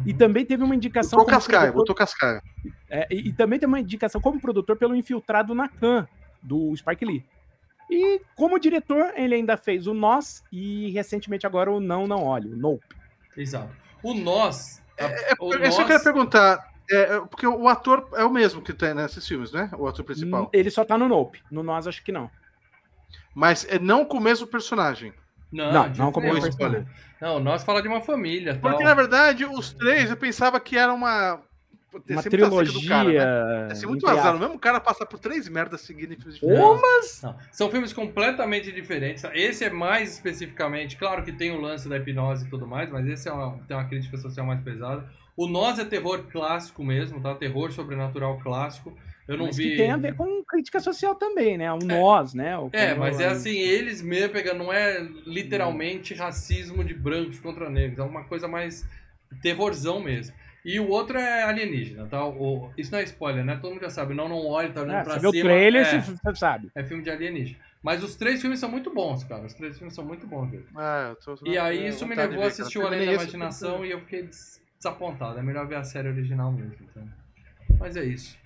[0.04, 0.18] E Uhum.
[0.18, 2.42] também teve uma indicação Botou Cascaio, produtor- botou Cascaio.
[2.90, 6.06] É, e, e também tem uma indicação como produtor pelo Infiltrado na Khan,
[6.42, 7.24] do Spike Lee.
[7.88, 12.48] E como diretor, ele ainda fez o Nós e recentemente agora o Não Não Olhe,
[12.52, 12.84] o Nope.
[13.36, 13.70] Exato.
[14.02, 14.82] O Nós.
[14.98, 18.62] a- o Eu só Nós- queria perguntar, é, é, porque o ator é o mesmo
[18.62, 19.70] que tem nesses filmes, né?
[19.76, 20.50] O ator principal.
[20.52, 21.42] Ele só tá no Nope.
[21.50, 22.30] No Nós, acho que não.
[23.34, 25.12] Mas é não com o mesmo personagem.
[25.52, 26.86] Não, Não, não como um spoiler.
[27.20, 28.58] Não, o Nós fala de uma família.
[28.58, 28.86] Porque, tal.
[28.86, 31.40] na verdade, os três eu pensava que era uma.
[32.00, 32.88] Pô, Uma sempre tá trilogia.
[32.88, 33.74] cara, né?
[33.74, 34.36] Ser muito azar.
[34.36, 37.22] O mesmo cara passar por três merdas seguidas em filmes diferentes.
[37.22, 39.24] Não, São filmes completamente diferentes.
[39.34, 43.06] Esse é mais especificamente, claro que tem o lance da hipnose e tudo mais, mas
[43.06, 45.08] esse é uma, tem uma crítica social mais pesada.
[45.36, 47.34] O Nós é terror clássico mesmo, tá?
[47.34, 48.96] Terror sobrenatural clássico.
[49.28, 49.70] Eu não Mas vi.
[49.70, 51.70] que tem a ver com crítica social também, né?
[51.72, 52.56] O Nós, né?
[52.56, 57.68] O- É, mas é assim, eles mesmo pegando, não é literalmente racismo de brancos contra
[57.68, 58.86] negros, é uma coisa mais
[59.42, 60.34] terrorzão mesmo.
[60.68, 62.24] E o outro é alienígena, tá?
[62.26, 63.56] O, isso não é spoiler, né?
[63.62, 64.14] Todo mundo já sabe.
[64.14, 65.44] Não, não olhe, tá olhando É, pra você vê o cima.
[65.44, 66.70] trailer, é, você sabe.
[66.74, 67.58] é filme de alienígena.
[67.82, 69.44] Mas os três filmes são muito bons, cara.
[69.46, 70.64] Os três filmes são muito bons, viu?
[70.76, 73.92] É, eu tô- E aí isso me levou a assistir o Além da Imaginação e
[73.92, 75.38] eu fiquei des- desapontado.
[75.38, 76.74] É melhor ver a série original mesmo.
[76.90, 77.08] Então.
[77.78, 78.36] Mas é isso.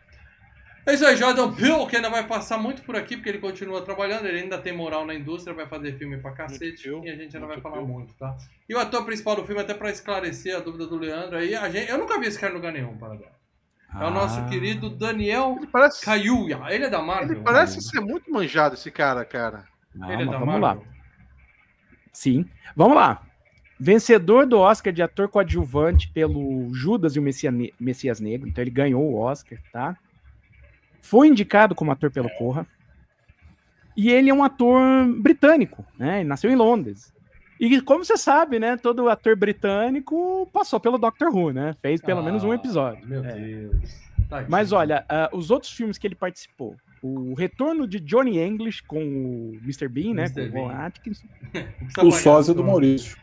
[0.90, 3.80] É isso aí, Jordan Peele, que ainda vai passar muito por aqui, porque ele continua
[3.82, 7.14] trabalhando, ele ainda tem moral na indústria, vai fazer filme pra cacete, Peele, e a
[7.16, 7.88] gente ainda vai muito falar Peele.
[7.92, 8.36] muito, tá?
[8.68, 11.70] E o ator principal do filme, até pra esclarecer a dúvida do Leandro aí, a
[11.70, 14.46] gente, eu nunca vi esse cara em lugar nenhum, para É o nosso Ah.
[14.48, 16.60] querido Daniel Ele parece, Kaluuya.
[16.70, 17.36] Ele é da Marvel?
[17.36, 19.64] ele parece ser muito manjado, esse cara, cara.
[19.96, 20.60] Calma, Ele é da vamos lá.
[20.60, 20.86] Marvel?
[22.12, 22.44] Sim.
[22.74, 23.22] Vamos lá.
[23.78, 28.48] Vencedor do Oscar de ator coadjuvante pelo Judas e o Messia- Messias Negro.
[28.48, 29.96] Então ele ganhou o Oscar, tá?
[31.00, 32.66] Foi indicado como ator pelo Corra.
[33.96, 34.80] E ele é um ator
[35.18, 36.20] britânico, né?
[36.20, 37.12] Ele nasceu em Londres.
[37.58, 38.76] E como você sabe, né?
[38.76, 41.74] Todo ator britânico passou pelo Doctor Who, né?
[41.82, 43.06] Fez pelo menos um Ah, episódio.
[43.06, 43.34] Meu É.
[43.34, 44.00] Deus.
[44.28, 44.50] Tadinho.
[44.50, 46.76] Mas olha, ah, os outros filmes que ele participou.
[47.02, 49.88] O retorno de Johnny English com o Mr.
[49.88, 50.22] Bean, né?
[50.24, 50.50] Mr.
[50.50, 50.78] Com o Ron Bean.
[50.78, 51.24] Atkins.
[51.52, 52.62] Precisa O sósia do.
[52.64, 53.16] Maurício.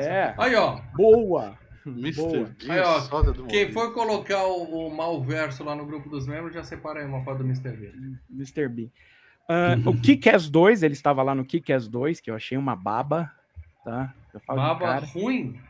[0.00, 0.34] É.
[0.38, 0.78] Aí, ó.
[0.94, 1.58] Boa!
[1.98, 2.16] Mr.
[2.16, 2.32] Boa.
[2.32, 6.26] Bean, Aí, ó, soda do Quem for colocar o, o Malverso lá no grupo dos
[6.26, 7.72] membros, já separa aí uma foto do Mr.
[7.76, 7.92] B.
[8.30, 8.68] Mr.
[8.68, 8.88] Bean.
[9.48, 13.30] Ah, o Kick-Ass 2, ele estava lá no Kick-Ass 2, que eu achei uma baba,
[13.84, 14.14] tá?
[14.32, 15.06] Eu falo de Baba cara.
[15.06, 15.60] ruim?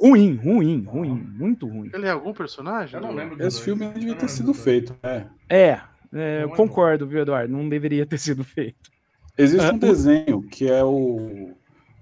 [0.00, 1.90] Ruim, ruim, ruim, muito ruim.
[1.92, 2.94] Ele é algum personagem?
[2.94, 3.58] Eu não lembro Esse dois.
[3.60, 5.28] filme Eu devia não ter sido feito, né?
[5.48, 5.80] É,
[6.12, 6.54] é, eu Não bom.
[6.56, 7.52] concordo, viu, Eduardo?
[7.52, 8.90] Não deveria ter sido feito.
[9.36, 11.52] Existe Ah, um desenho que é o,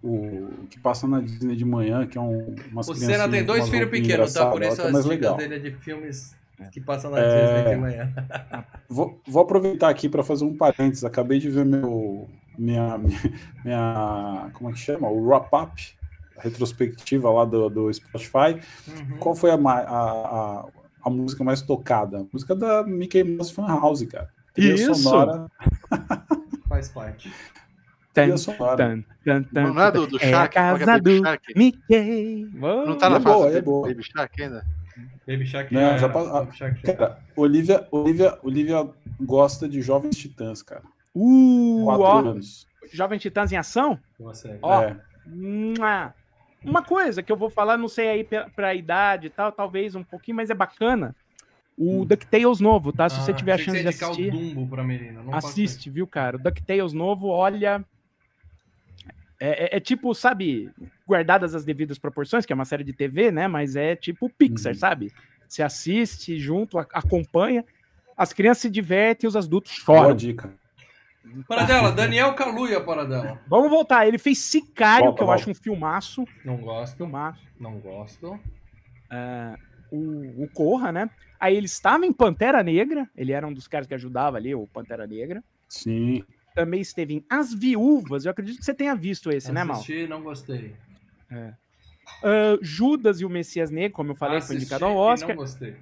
[0.07, 3.69] o que passa na Disney de manhã, que é um, umas O Senna tem dois
[3.69, 4.51] filhos pequenos, tá?
[4.51, 5.37] Por isso é as dicas legal.
[5.37, 6.35] dele é de filmes
[6.73, 7.57] que passam na É.
[7.57, 8.15] Disney de manhã.
[8.89, 11.05] Vou, vou aproveitar aqui para fazer um parênteses.
[11.05, 12.29] Acabei de ver meu
[12.59, 12.99] minha,
[13.65, 15.09] minha como é que chama?
[15.09, 15.83] O wrap up,
[16.39, 18.61] retrospectiva lá do, do Spotify.
[18.89, 19.19] Uhum.
[19.19, 20.65] Qual foi a, a, a,
[21.05, 22.21] a música mais tocada?
[22.21, 24.29] A música da Mickey Mouse Fan House, cara.
[24.55, 24.95] Trilha Isso!
[24.95, 25.51] sonora.
[26.69, 27.31] Faz parte.
[28.17, 28.35] Tan,
[28.77, 30.55] tan, tan, tan, Não é do, do É a Shark?
[30.55, 31.53] Qual que é casa do Shark?
[31.55, 32.49] Mickey.
[32.55, 33.89] Não tá na É fase boa, do é boa.
[33.89, 34.67] Baby Shark ainda?
[35.29, 36.95] Baby Shark Não, já já Baby Shark já.
[36.95, 38.89] Cara, Olivia, Olivia, Olivia
[39.21, 40.83] gosta de Jovens Titãs, cara.
[41.15, 42.67] Uh, Quatro ó, anos.
[42.93, 43.99] Jovem Titãs em ação?
[44.63, 44.97] Ó, É.
[46.65, 49.95] Uma coisa que eu vou falar, não sei aí pra, pra idade e tal, talvez
[49.95, 51.15] um pouquinho, mas é bacana.
[51.79, 53.09] O DuckTales novo, tá?
[53.09, 55.23] Se você Ah, tiver a chance você de assistir, o Dumbo pra menina.
[55.23, 56.37] Não assiste, viu, cara?
[56.37, 57.85] O DuckTales novo, olha.
[59.39, 60.71] É, é- é tipo, sabe,
[61.07, 63.47] guardadas as devidas proporções, que é uma série de TV, né?
[63.49, 64.79] Mas é tipo Pixar, Uhum.
[64.79, 65.13] sabe?
[65.49, 67.65] Você assiste junto, a- acompanha,
[68.17, 70.17] as crianças se divertem e os adultos Boa choram.
[70.17, 70.49] dica.
[71.25, 71.45] isso.
[71.49, 73.41] Para dela, Daniel Kaluuya para dela.
[73.49, 74.07] Vamos voltar.
[74.07, 75.43] Ele fez Sicário, Volta, que eu volta.
[75.43, 76.25] acho um filmaço.
[76.45, 76.97] Não gosto.
[76.97, 77.41] Filmaço.
[77.61, 78.39] Não gosto.
[79.91, 81.11] o, o Corra, né?
[81.39, 84.67] Aí ele estava em Pantera Negra, ele era um dos caras que ajudava ali, o
[84.67, 85.43] Pantera Negra.
[85.69, 86.25] Sim.
[86.57, 89.77] Também esteve em As Viúvas, eu acredito que você tenha visto esse, né, Mal?
[89.77, 90.75] Assisti, não gostei.
[91.31, 91.53] Ah,
[92.63, 95.37] Judas e o Messias Negro, como eu falei, foi Assisti indicado ao Oscar.
[95.37, 95.77] Não gostei.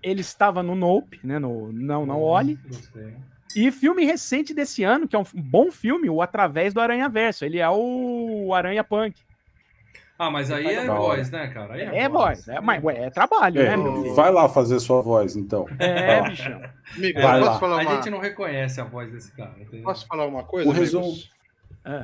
[0.00, 1.40] Ele estava no Nope, né?
[1.40, 2.56] No Não, Não Olhe.
[2.68, 3.16] Gostei.
[3.56, 7.44] E filme recente desse ano, que é um bom filme, o Através do Aranha Verso.
[7.44, 9.20] Ele é o Aranha Punk.
[10.18, 11.74] Ah, mas aí é voz, né, cara?
[11.74, 12.46] Aí É, voz.
[12.48, 14.14] É, mas, ué, é trabalho, É, né, meu filho?
[14.14, 15.66] vai lá fazer sua voz, então.
[15.78, 16.62] É, bichão.
[16.96, 17.58] Amigo, Vai posso lá.
[17.58, 19.54] falar A uma, gente não reconhece a voz desse cara.
[19.58, 19.82] entendeu?
[19.82, 20.68] posso falar uma coisa?
[20.68, 21.30] O resumo- amigos?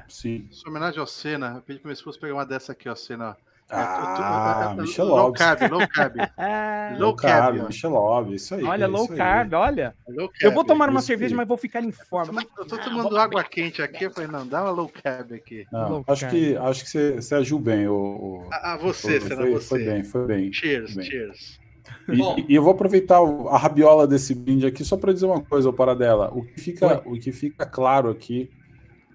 [0.09, 0.49] Sim.
[0.67, 3.37] Em homenagem ao Senna, eu pedi pra minha esposa pegar uma dessa aqui, ó, Senna.
[3.73, 6.15] Ah, É, é, Michel Low carb, low carb.
[6.37, 7.63] Ah, Low Low carb.
[7.67, 8.65] Michelob, isso aí.
[8.65, 9.95] olha, é low carb, olha.
[10.09, 10.43] Low carb.
[10.43, 12.43] Eu vou tomar uma cerveja, mas vou ficar em forma.
[12.59, 15.67] Eu tô tomando água quente aqui, eu falei, não, dá uma low carb aqui.
[15.73, 17.87] Não, Low acho, que, acho que você, você agiu bem.
[17.87, 19.69] O, o- Ah, ah, você, Senna, foi, você.
[19.69, 20.53] foi bem, foi bem.
[20.53, 21.05] Cheers, Bem.
[21.07, 21.61] cheers.
[22.09, 22.37] E, Bom.
[22.49, 23.19] e eu vou aproveitar
[23.49, 26.31] a rabiola desse brinde aqui só para dizer uma coisa, ô Paradela.
[26.35, 28.51] O que, fica, o que fica claro aqui,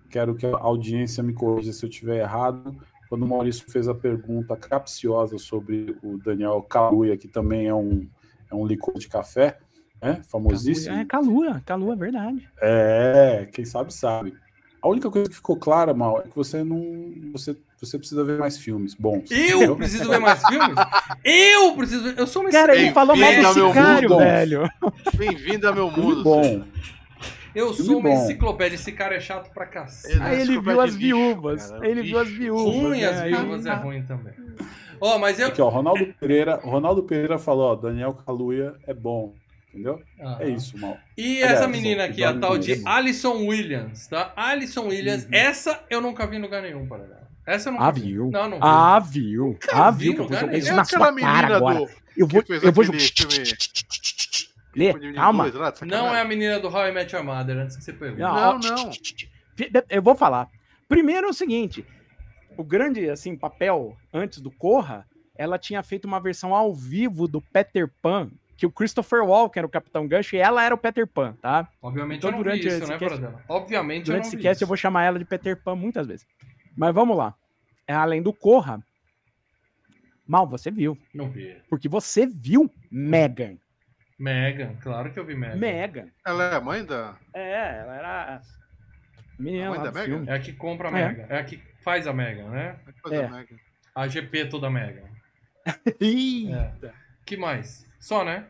[0.10, 2.76] quero que a audiência me corrija se eu estiver errado,
[3.16, 8.06] quando o Maurício fez a pergunta capciosa sobre o Daniel Kaluuya, que também é um,
[8.52, 9.58] é um licor de café,
[10.02, 10.22] né?
[10.30, 10.94] famosíssimo.
[10.98, 12.50] É, Calua, Calua, é verdade.
[12.62, 14.34] É, quem sabe sabe.
[14.82, 17.14] A única coisa que ficou clara, Mal, é que você não.
[17.32, 19.32] Você, você precisa ver mais filmes bons.
[19.32, 19.76] Eu entendeu?
[19.78, 20.76] preciso ver mais filmes?
[21.24, 22.20] Eu preciso ver.
[22.20, 24.20] Eu sou uma Cara, ele falou mal do Sicário, mundo.
[24.20, 24.70] velho.
[25.16, 26.24] Bem-vindo ao meu Filme mundo.
[26.24, 26.64] bom.
[27.56, 28.24] Eu filme sou uma bom.
[28.24, 28.76] enciclopédia.
[28.76, 30.20] Esse cara é chato pra cacete.
[30.20, 31.72] É Aí ele viu as viúvas.
[31.72, 32.76] cara, Ele viu as viúvas.
[32.76, 33.06] Ruim, né?
[33.08, 34.34] as viúvas é ruim também.
[35.00, 35.48] Ó, mas eu.
[35.48, 39.34] Aqui, ó, Ronaldo Pereira, Ronaldo Pereira falou, ó, Daniel Kaluuya é bom,
[39.70, 40.02] entendeu?
[40.22, 40.38] Aham.
[40.40, 40.98] É isso, mal.
[41.18, 42.86] E Aliás, essa menina aqui, a tal de Menezes.
[42.88, 44.32] Alison Williams, tá?
[44.36, 45.30] Alison Williams, Uhum.
[45.34, 47.26] essa eu nunca vi em lugar nenhum, para ela.
[47.46, 48.02] Essa eu nunca Ah, vi.
[48.14, 48.30] viu?
[48.32, 48.64] Não, não vi.
[48.64, 49.60] Ah, viu.
[49.72, 50.14] Ah, vi viu.
[50.16, 51.80] Que eu vou jogar isso É na sua cara agora.
[51.80, 51.90] do.
[52.18, 52.98] Eu vou, eu vou jogar.
[54.76, 55.44] Lê, de calma.
[55.50, 57.94] dois lá, Não é a menina do How I Met Your Mother, antes que você
[57.94, 58.22] pergunte.
[58.22, 58.92] Não, Não, não.
[59.90, 60.50] Eu vou falar.
[60.88, 61.86] Primeiro é o seguinte:
[62.58, 65.06] o grande assim papel antes do Corra,
[65.36, 69.68] ela tinha feito uma versão ao vivo do Peter Pan, que o Christopher Walken era
[69.68, 71.68] o Capitão Gancho e ela era o Peter Pan, tá?
[71.82, 73.44] Obviamente Então, eu não durante vi isso, né, cast- Paradela?
[73.50, 74.64] Obviamente Durante eu esse cast isso.
[74.64, 76.26] eu vou chamar ela de Peter Pan muitas vezes.
[76.78, 77.34] Mas vamos lá.
[77.88, 78.80] É, Além do Corra,
[80.28, 81.56] mal você viu, Não vi.
[81.70, 83.58] porque você viu Megan.
[84.18, 85.56] Megan, claro que eu vi Megan.
[85.58, 86.08] Megan.
[86.26, 87.16] Ela é a mãe da.
[87.34, 88.42] É, ela era a
[89.38, 90.06] menina A mãe da Megan?
[90.06, 90.30] filme.
[90.30, 91.08] É a que compra a É.
[91.10, 91.26] Megan.
[91.30, 92.78] É a que faz a Megan, né?
[93.12, 93.28] É.
[93.28, 93.58] Megan.
[93.94, 95.04] A GP toda Megan.
[96.00, 96.94] Eita.
[97.26, 97.86] que mais?
[98.00, 98.46] Só, né?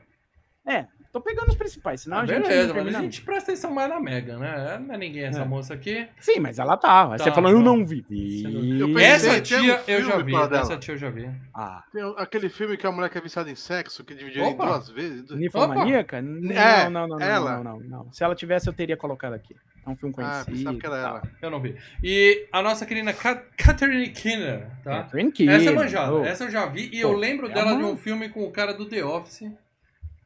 [0.67, 0.85] É,
[1.15, 3.89] tô pegando os principais, senão Ah, a gente beleza, mas a gente presta atenção mais
[3.89, 4.77] na Megan, né?
[4.85, 5.45] Não é ninguém essa É.
[5.45, 6.07] moça aqui.
[6.19, 7.07] Sim, mas ela tá.
[7.07, 8.01] Tá, você falou, eu não vi.
[8.03, 10.31] Pensei- Essa tem um tia eu já vi.
[10.33, 10.59] dela.
[10.59, 11.29] Essa tia eu já vi.
[11.53, 14.55] Ah, Tem aquele filme que a mulher que é viciada em sexo, que dividiu em
[14.57, 15.29] duas vezes.
[15.31, 16.21] ninfomaníaca?
[16.21, 17.63] Não, É, não, não, não, ela.
[17.63, 18.13] não, não, não.
[18.13, 19.55] Se ela tivesse, eu teria colocado aqui.
[19.85, 20.57] É um filme Ah, conhecido.
[20.57, 21.21] pensava que era e ela.
[21.41, 21.75] Eu não vi.
[22.03, 25.03] E a nossa querida Ca- Catherine Kinner, tá?
[25.03, 25.55] Catherine Keener.
[25.55, 26.25] Essa é manjada, Oh.
[26.25, 28.51] essa eu já vi e Pô, eu lembro é dela de um filme com o
[28.51, 29.43] cara do The Office.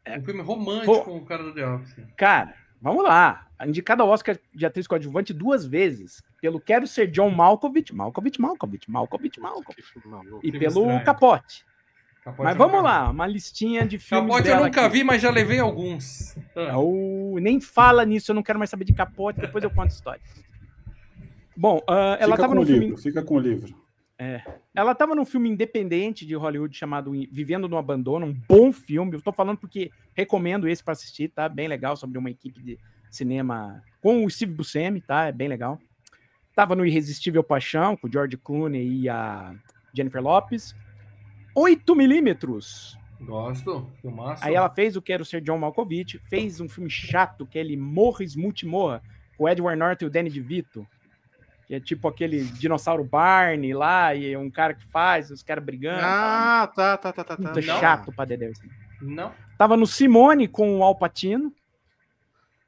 [0.09, 0.17] É.
[0.19, 1.95] Um filme romântico com o cara do The Office.
[2.17, 3.47] Cara, vamos lá.
[3.65, 6.23] Indicada ao Oscar de atriz coadjuvante duas vezes.
[6.41, 9.89] Pelo Quero Ser John Malkovich, Malkovich, Malkovich, Malkovich, Malkovich.
[10.05, 10.39] Maluco.
[10.41, 11.03] E pelo estranho.
[11.03, 11.65] Capote.
[12.23, 14.97] Capote Mas eu vamos lá, uma listinha de filmes Capote eu nunca aqui.
[14.97, 16.35] vi, mas já levei alguns.
[16.55, 19.83] Ah, Oh, nem fala nisso, eu não quero mais saber de Capote, depois eu conto
[19.83, 20.21] a história.
[21.55, 23.75] Bom, ah, ela fica tava com no o filme livro, fica com o livro.
[24.75, 29.15] Ela estava num filme independente de Hollywood chamado Vivendo no Abandono, um bom filme.
[29.15, 31.47] Eu tô falando porque recomendo esse para assistir, tá?
[31.47, 32.77] Bem legal, sobre uma equipe de
[33.09, 35.27] cinema com o Steve Buscemi, tá?
[35.27, 35.79] É bem legal.
[36.53, 39.55] Tava no Irresistível Paixão, com o George Clooney e a
[39.93, 40.75] Jennifer Lopes.
[41.55, 42.97] 8 milímetros.
[43.21, 44.43] Gosto, filmaço.
[44.45, 47.75] Aí ela fez o Quero Ser John Malkovich, fez um filme chato, que é ele
[47.77, 49.01] Morra, Smooth Morra,
[49.37, 50.85] com o Edward Norton e o Danny DeVito.
[51.69, 55.63] Que é tipo aquele dinossauro Barney lá, e é um cara que faz, os caras
[55.63, 56.01] brigando.
[56.03, 57.37] Ah, tá, tá, tá, tá.
[57.37, 57.43] tá.
[57.53, 57.61] Não.
[57.61, 58.47] chato pra Dedé.
[58.47, 58.67] assim.
[58.99, 59.31] Não.
[59.55, 61.53] Tava no Simone com o Alpatino.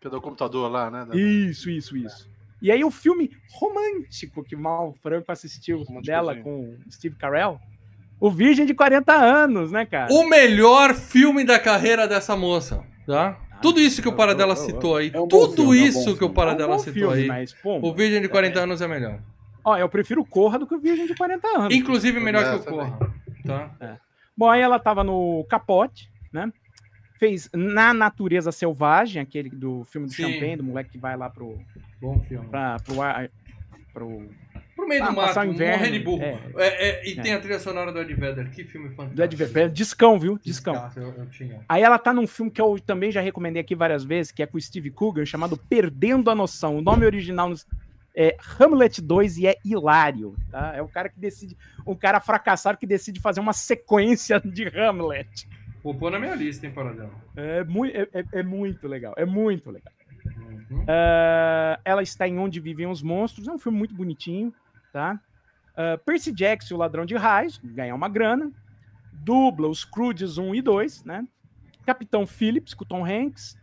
[0.06, 1.04] É do computador lá, né?
[1.06, 2.30] da- Isso, isso, isso.
[2.62, 7.60] E aí o filme romântico que o Mal Franco assistiu dela com o Steve Carell.
[8.20, 10.14] O Virgem de 40 anos, né, cara?
[10.14, 13.36] O melhor filme da carreira dessa moça, tá?
[13.62, 16.18] Tudo isso que o oh, Paradela citou aí, É um tudo filme, é um isso
[16.18, 16.30] que o.
[16.30, 19.20] Paradela É um citou filme, aí, mas, pô, o Virgem de 40 anos é melhor.
[19.64, 21.76] ó, eu prefiro Corra do que o Virgem de 40 anos.
[21.76, 22.72] Inclusive melhor que o.
[22.72, 23.14] Corra,
[23.46, 24.00] tá?
[24.36, 26.52] Bom, aí ela tava no Capote, né?
[27.20, 30.24] Fez Na Natureza Selvagem, aquele do filme do Sim.
[30.24, 31.60] Champagne, do moleque que vai lá pro,
[32.02, 32.48] Bom filme.
[32.48, 32.96] pra, pro,
[33.94, 34.30] pro
[34.82, 36.24] Pro meio Ah, do mato, inverno, morrer de burro.
[36.24, 36.40] é.
[36.58, 37.22] É, é, e É.
[37.22, 39.16] tem a trilha sonora do Ed Vedder, que filme fantástico.
[39.16, 39.70] do Ed Vedder.
[39.70, 40.40] Discão, viu?
[40.44, 40.74] Discão.
[40.96, 41.60] Eu.
[41.70, 44.48] Aí ela tá num filme que eu também já recomendei aqui várias vezes, que é
[44.48, 46.78] com o Steve Coogan, chamado Perdendo a Noção.
[46.78, 47.54] O nome original
[48.16, 50.74] é Hamlet 2 e é hilário, tá?
[50.76, 51.56] É o cara que decide,
[51.86, 55.48] um cara fracassado que decide fazer uma sequência de Hamlet.
[55.84, 57.12] Vou pôr na minha lista, hein, Paradela.
[57.36, 57.64] É,
[57.94, 59.94] é- é- é muito legal, é muito legal.
[60.72, 60.86] Uhum.
[60.88, 64.54] Ah, ela está em Onde Vivem os Monstros, é um filme muito bonitinho,
[64.92, 65.20] tá?
[65.76, 68.52] Ah, Percy Jackson, o Ladrão de Raios, ganhar uma grana.
[69.14, 71.28] Dubla os Croods 1 e 2, né?
[71.86, 73.56] Capitão Phillips, com Tom Hanks,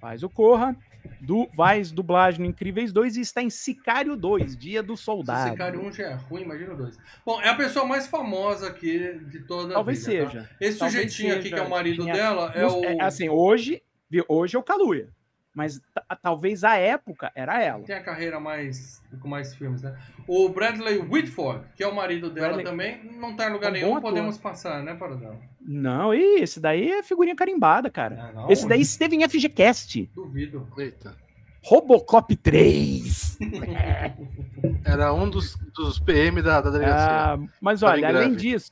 [0.00, 0.76] faz o Corra.
[1.20, 5.48] Du, faz dublagem no Incríveis 2 e está em Sicário 2, Dia do Se Soldado.
[5.50, 6.98] esse cara um já é ruim, imagina o dois.
[7.24, 10.24] Bom, é a pessoa mais famosa aqui de toda Talvez a vida.
[10.24, 10.30] tá?
[10.30, 10.50] seja.
[10.60, 12.84] Esse Talvez sujeitinho aqui, que é o marido Tinha- dela, é o.
[12.84, 13.80] é, assim, hoje,
[14.28, 15.08] hoje é o Kaluuya,
[15.56, 17.82] mas ta- talvez a época era ela.
[17.82, 19.02] Tem a carreira mais.
[19.20, 19.96] com mais filmes, né?
[20.28, 23.70] O Bradley Whitford, que é o marido dela Bradley- também, não tá em lugar É
[23.70, 24.02] um nenhum, ator.
[24.10, 25.38] podemos passar, né, Paradela?
[25.60, 28.28] Não, e esse daí é figurinha carimbada, cara.
[28.28, 30.10] Ah, não, Esse daí esteve em FGCast.
[30.14, 30.68] Duvido.
[30.78, 31.16] Eita.
[31.64, 33.38] Robocop 3.
[34.84, 37.08] Era um dos, dos PM da, da delegacia.
[37.34, 38.36] Ah, mas olha, além greve.
[38.36, 38.70] disso,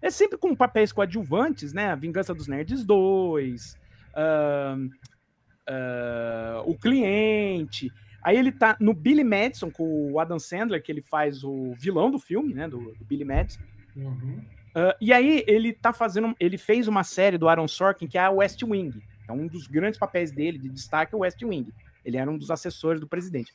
[0.00, 1.90] é sempre com papéis coadjuvantes, né?
[1.90, 3.76] A Vingança dos Nerds 2,
[4.16, 4.88] ahn,
[5.70, 7.92] ah, O Cliente.
[8.22, 12.10] Aí ele tá no Billy Madison com o Adam Sandler, que ele faz o vilão
[12.10, 12.68] do filme, né?
[12.68, 13.60] Do, do Billy Madison.
[13.96, 14.40] Uhum.
[14.74, 16.34] Ah, e aí ele tá fazendo.
[16.38, 19.00] Ele fez uma série do Aaron Sorkin, que é a West Wing.
[19.24, 21.72] Então, um dos grandes papéis dele de destaque é o West Wing.
[22.04, 23.52] Ele era um dos assessores do presidente.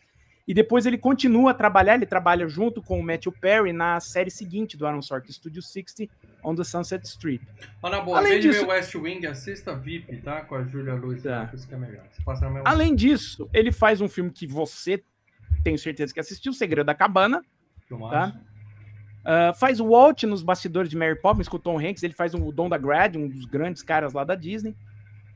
[0.48, 4.30] E depois ele continua a trabalhar, ele trabalha junto com o Matthew Perry na série
[4.30, 6.08] seguinte do Aaron Sorkin, Studio 60,
[6.44, 7.42] On the Sunset Strip.
[7.82, 10.42] Mas na boa, Além disso- ver West Wing, assista VIP, tá?
[10.42, 11.50] Com a Julia Louis Tá.
[11.54, 12.04] Isso que é melhor.
[12.64, 15.04] Além disso, ele faz um filme que você
[15.64, 17.42] tenho certeza que assistiu, O Segredo da Cabana,
[17.88, 18.34] filmagem.
[18.34, 18.40] tá?
[19.26, 22.36] Uh, faz o Walt nos bastidores de Mary Poppins com o Tom Hanks, ele faz
[22.36, 24.76] um, o Don da Grad, um dos grandes caras lá da Disney.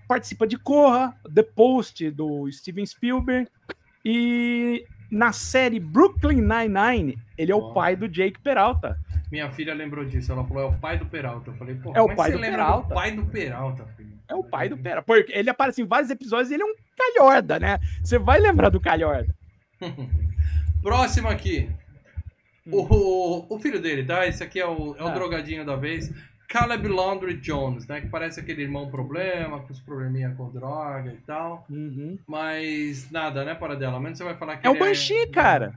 [0.08, 3.50] Participa de Corra, The Post do Steven Spielberg
[4.06, 7.74] e na série Brooklyn Nine-Nine, ele é o Ó.
[7.74, 8.98] pai do Jake Peralta.
[9.32, 10.32] Minha filha lembrou disso.
[10.32, 11.52] Ela falou, é o pai do Peralta.
[11.52, 12.88] Eu falei, pô, É o como pai do lembra Peralta.
[12.88, 14.10] do pai do Peralta, filho?
[14.28, 15.04] É o pai do Peralta.
[15.06, 17.80] Porque ele aparece em vários episódios e ele é um calhorda, né?
[18.04, 19.34] Você vai lembrar do calhorda.
[20.82, 21.70] Próximo aqui.
[22.72, 24.28] O, o filho dele, tá?
[24.28, 25.12] Esse aqui é o, é o Ah.
[25.12, 26.12] drogadinho da vez.
[26.50, 28.02] Caleb Laundry Jones, né?
[28.02, 31.66] Que parece aquele irmão problema, com os probleminha com droga e tal.
[31.70, 32.18] Uhum.
[32.28, 33.94] Mas nada, né, para dela.
[33.94, 35.74] Ao menos você vai falar que É o ele Banshee, cara.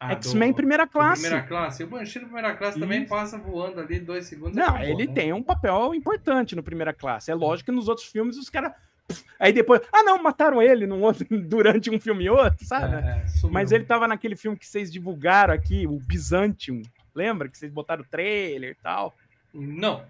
[0.00, 1.22] Ah, X-Men do- primeira classe.
[1.22, 1.82] Primeira classe.
[1.82, 3.08] E o Banshee do primeira classe também Isso.
[3.08, 4.56] passa voando ali dois segundos.
[4.56, 5.14] e Não, acabou, ele né?
[5.14, 7.30] tem um papel importante no primeira classe.
[7.30, 8.72] É lógico que nos outros filmes os caras.
[9.38, 9.80] Aí depois.
[9.92, 12.96] Ah, não, mataram ele num outro, durante um filme e outro, sabe?
[12.96, 13.24] É, é.
[13.50, 16.82] Mas ele tava naquele filme que vocês divulgaram aqui, o Byzantium.
[17.14, 17.48] Lembra?
[17.48, 19.14] Que vocês botaram o trailer e tal.
[19.54, 20.04] Não.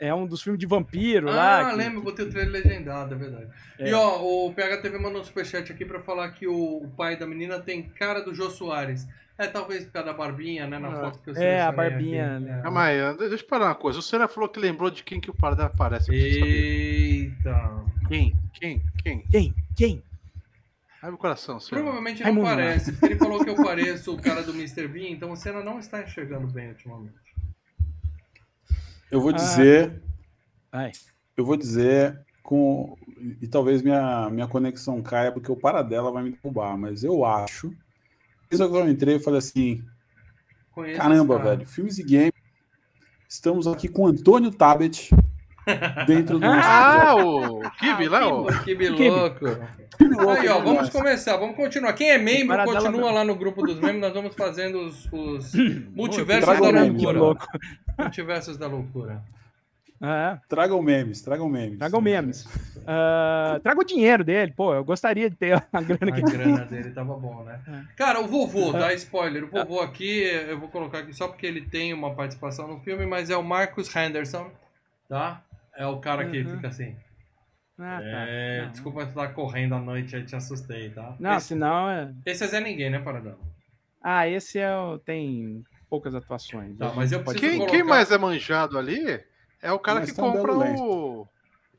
[0.00, 1.70] É um dos filmes de vampiro Ah, lá.
[1.70, 3.48] que- lembro, botei o trailer legendado, é verdade.
[3.80, 3.90] É.
[3.90, 7.26] E ó, o PHTV mandou um superchat aqui pra falar que o, o pai da
[7.26, 9.06] menina tem cara do Jô Soares.
[9.36, 10.78] É, talvez por causa da barbinha, né?
[10.78, 11.00] Na Ah.
[11.00, 12.44] foto que eu É, a barbinha, aqui.
[12.44, 12.60] né?
[12.62, 13.98] Calma aí, deixa eu parar uma coisa.
[13.98, 16.12] O Senna falou que lembrou de quem que o Paradela aparece.
[16.12, 17.84] Eita.
[18.08, 18.34] Quem?
[18.54, 18.82] Quem?
[19.02, 19.24] Quem?
[19.30, 19.54] Quem?
[19.76, 20.02] Quem?
[21.00, 21.80] Abre o coração, Senna.
[21.80, 24.88] Provavelmente não Raimundo parece, porque ele falou que eu pareço o cara do Mr.
[24.88, 27.14] Bean, então o Senna não está enxergando bem ultimamente.
[29.10, 29.34] Eu vou Ah.
[29.34, 30.02] dizer,
[30.72, 30.92] Ai.
[31.36, 32.96] eu vou dizer com
[33.42, 37.72] e talvez minha minha conexão caia porque o Paradela vai me derrubar, mas eu acho.
[38.50, 39.82] Desde que eu entrei, eu falei assim,
[40.70, 41.50] Conheço caramba, cara.
[41.50, 42.32] velho, filmes e games.
[43.28, 45.10] Estamos aqui com Antônio Tabet
[46.06, 48.44] dentro do Ah, o Kibe lá, ó.
[48.64, 49.46] Que Que louco.
[50.30, 51.92] Aí, ó, vamos começar, vamos continuar.
[51.92, 55.52] Quem é membro, continua lá no grupo dos membros, nós vamos fazendo os, os
[55.94, 57.18] multiversos da loucura.
[57.18, 57.46] louco.
[57.98, 59.22] Multiversos da loucura.
[60.00, 61.76] É, Tragam memes, tragam memes.
[61.76, 62.46] tragam memes.
[62.86, 64.72] Ah, traga o dinheiro dele, pô.
[64.72, 67.58] Eu gostaria de ter a grana A que grana dele tava bom, né?
[67.96, 69.42] Cara, o vovô, dá spoiler.
[69.42, 73.04] O vovô aqui, eu vou colocar aqui só porque ele tem uma participação no filme,
[73.06, 74.48] mas é o Marcus Henderson,
[75.08, 75.42] tá?
[75.78, 76.56] É o cara que Uhum.
[76.56, 76.96] fica assim.
[77.78, 78.24] Ah, tá.
[78.28, 78.70] É, Não.
[78.72, 81.14] desculpa estar correndo à noite, aí te assustei, tá?
[81.20, 82.12] Não, esse, senão é.
[82.26, 83.38] esse é Zé Ninguém, né, Paradão?
[84.02, 84.98] Ah, esse é o...
[84.98, 86.76] tem poucas atuações.
[86.76, 89.20] Tá, mas eu Quem, colocar- quem mais é manjado ali
[89.62, 91.26] é o cara Mas que compra o.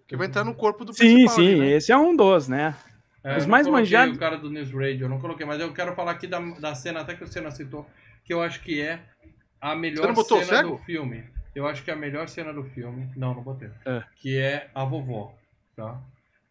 [0.07, 1.67] Que vai entrar no corpo do Sim, principal sim, ali, né?
[1.71, 2.73] esse é um dos, né?
[3.23, 5.45] É, Os eu não mais coloquei manjados- o cara do News Radio, eu não coloquei,
[5.45, 7.85] mas eu quero falar aqui da, da cena, até que o Senna citou,
[8.23, 9.01] que eu acho que é
[9.61, 10.69] a melhor Você não botou o cena cego?
[10.71, 11.25] do filme.
[11.59, 13.09] Eu acho que é a melhor cena do filme.
[13.15, 13.69] Não, não botei.
[13.85, 14.03] É.
[14.15, 15.35] Que é a vovó,
[15.75, 15.99] tá?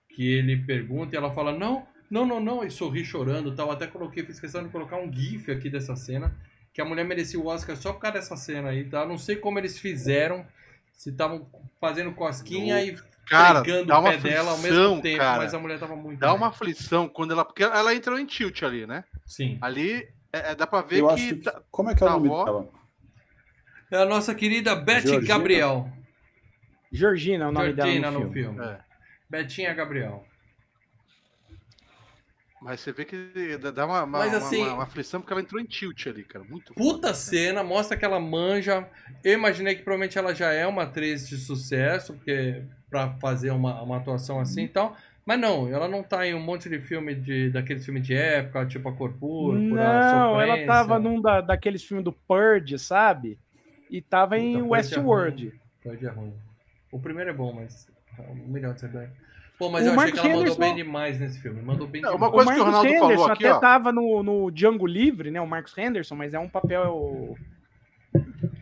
[0.09, 3.71] Que ele pergunta e ela fala, não, não, não, não, e sorri chorando e tal.
[3.71, 6.35] Até coloquei, fiz questão de colocar um GIF aqui dessa cena,
[6.73, 9.07] que a mulher merecia o Oscar só por causa dessa cena aí, tá?
[9.07, 10.45] Não sei como eles fizeram,
[10.93, 11.47] se estavam
[11.81, 15.39] fazendo cosquinha e Cara, dá o uma pé dela ao aflição, mesmo tempo, cara.
[15.39, 16.37] mas a mulher tava muito Dá bem.
[16.37, 17.45] uma aflição quando ela.
[17.45, 19.05] Porque ela entrou em tilt ali, né?
[19.27, 19.59] Sim.
[19.61, 21.13] Ali é, é- dá pra ver Eu que.
[21.15, 21.35] acho que.
[21.37, 22.45] tá- Como é que é o tá nome avó.
[22.47, 22.69] dela?
[23.91, 25.27] É a nossa querida Beth Georgina?
[25.27, 25.89] Gabriel.
[26.93, 28.57] Georgina é o nome Georgina dela no no filme.
[28.57, 28.65] filme.
[28.73, 28.79] É.
[29.31, 30.25] Betinha Gabriel.
[32.61, 33.17] Mas você vê que
[33.73, 36.45] dá- uma, uma, Mas, assim- uma- uma aflição porque ela entrou em tilt ali, cara.
[36.45, 37.15] Muito Puta foda.
[37.15, 38.89] cena, mostra que ela manja.
[39.23, 43.81] Eu imaginei que provavelmente ela já é uma atriz de sucesso, porque pra fazer uma,
[43.83, 44.97] uma atuação assim e tal.
[45.25, 48.65] Mas não, ela não tá em um monte de filme de daqueles filmes de época,
[48.67, 50.67] tipo a Cor Púrpura, Não, ela Sofrência.
[50.67, 53.39] tava num da, daqueles filmes do Purge, sabe?
[53.91, 55.61] E tava em Puta, Westworld.
[55.83, 56.35] Pode é ruim.
[56.93, 57.89] O primeiro é bom, mas
[58.19, 59.09] é um milhão de bem.
[59.59, 61.61] Pô, mas O eu achei Marcos que ela mandou Henderson- bem demais nesse filme.
[61.63, 62.33] Mandou bem É, uma demais.
[62.33, 63.59] coisa o que o Marcos Ronaldo falou Henderson aqui, até ó.
[63.61, 65.41] tava no, no Django Livre, né?
[65.41, 67.37] O Marcos Henderson, mas é um papel.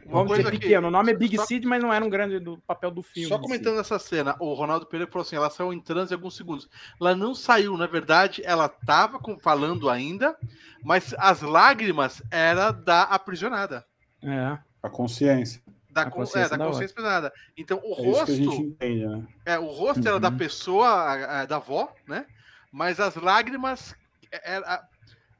[0.06, 0.88] Vamos dizer que- pequeno.
[0.88, 3.28] O nome é Big só- Seed, mas não era um grande do papel do filme.
[3.28, 3.42] Só em si.
[3.42, 6.68] comentando essa cena, o Ronaldo Pereira falou assim: ela saiu em transe alguns segundos.
[7.00, 10.36] Ela não saiu, na verdade, ela tava com- falando ainda,
[10.82, 13.84] mas as lágrimas era da aprisionada.
[14.22, 14.58] É.
[14.86, 15.62] A consciência.
[15.90, 17.32] Da, A con- consciência é, da da consciência aprisionada.
[17.56, 18.34] Então, o É isso que a rosto.
[18.34, 19.26] gente entende, né?
[19.46, 20.36] É, o rosto era da Uhum.
[20.36, 22.26] pessoa, da avó, né?
[22.70, 23.94] Mas as lágrimas.
[24.30, 24.86] Era...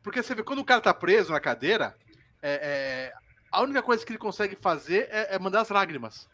[0.02, 1.94] Porque você vê, quando o cara tá preso na cadeira,
[2.43, 3.12] é, é,
[3.52, 6.28] a única coisa que ele consegue fazer é, é mandar as lágrimas.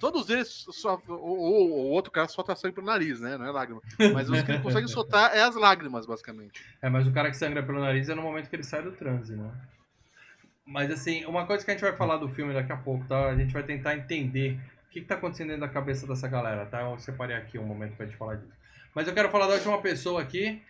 [0.00, 3.36] Todos eles, só, ou, ou outro cara solta sangue pelo nariz, né?
[3.36, 3.82] Não é lágrima.
[4.14, 6.64] Mas os que ele consegue soltar é as lágrimas, basicamente.
[6.80, 8.92] É, mas o cara que sangra pelo nariz é no momento que ele sai do
[8.92, 9.50] transe, né?
[10.70, 13.26] Mas assim, uma coisa que a gente vai falar do filme daqui a pouco, tá?
[13.26, 14.56] A gente vai tentar entender
[14.86, 16.82] o que, que tá acontecendo dentro da cabeça dessa galera, tá?
[16.82, 18.52] Eu separei aqui um momento pra gente falar disso.
[18.94, 20.62] Mas eu quero falar da última pessoa aqui,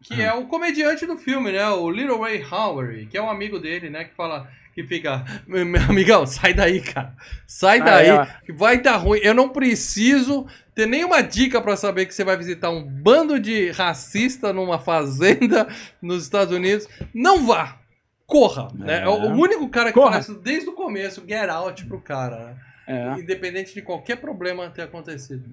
[0.00, 1.68] que é o comediante do filme, né?
[1.68, 4.04] O Little Ray Howery, que é um amigo dele, né?
[4.04, 5.22] Que fala que fica.
[5.46, 7.14] Meu, amigão, sai daí, cara.
[7.46, 9.20] Sai Ah, daí, é, que vai dar ruim.
[9.22, 13.70] Eu não preciso ter nenhuma dica pra saber que você vai visitar um bando de
[13.72, 15.68] racista numa fazenda
[16.00, 16.88] nos Estados Unidos.
[17.12, 17.83] Não vá!
[18.26, 18.68] Corra!
[18.74, 19.02] né?
[19.02, 20.10] É o o único cara que Corra.
[20.12, 22.36] fala isso desde o começo, get out pro cara.
[22.36, 22.56] né?
[22.86, 23.20] É.
[23.20, 25.48] Independente de qualquer problema ter acontecido.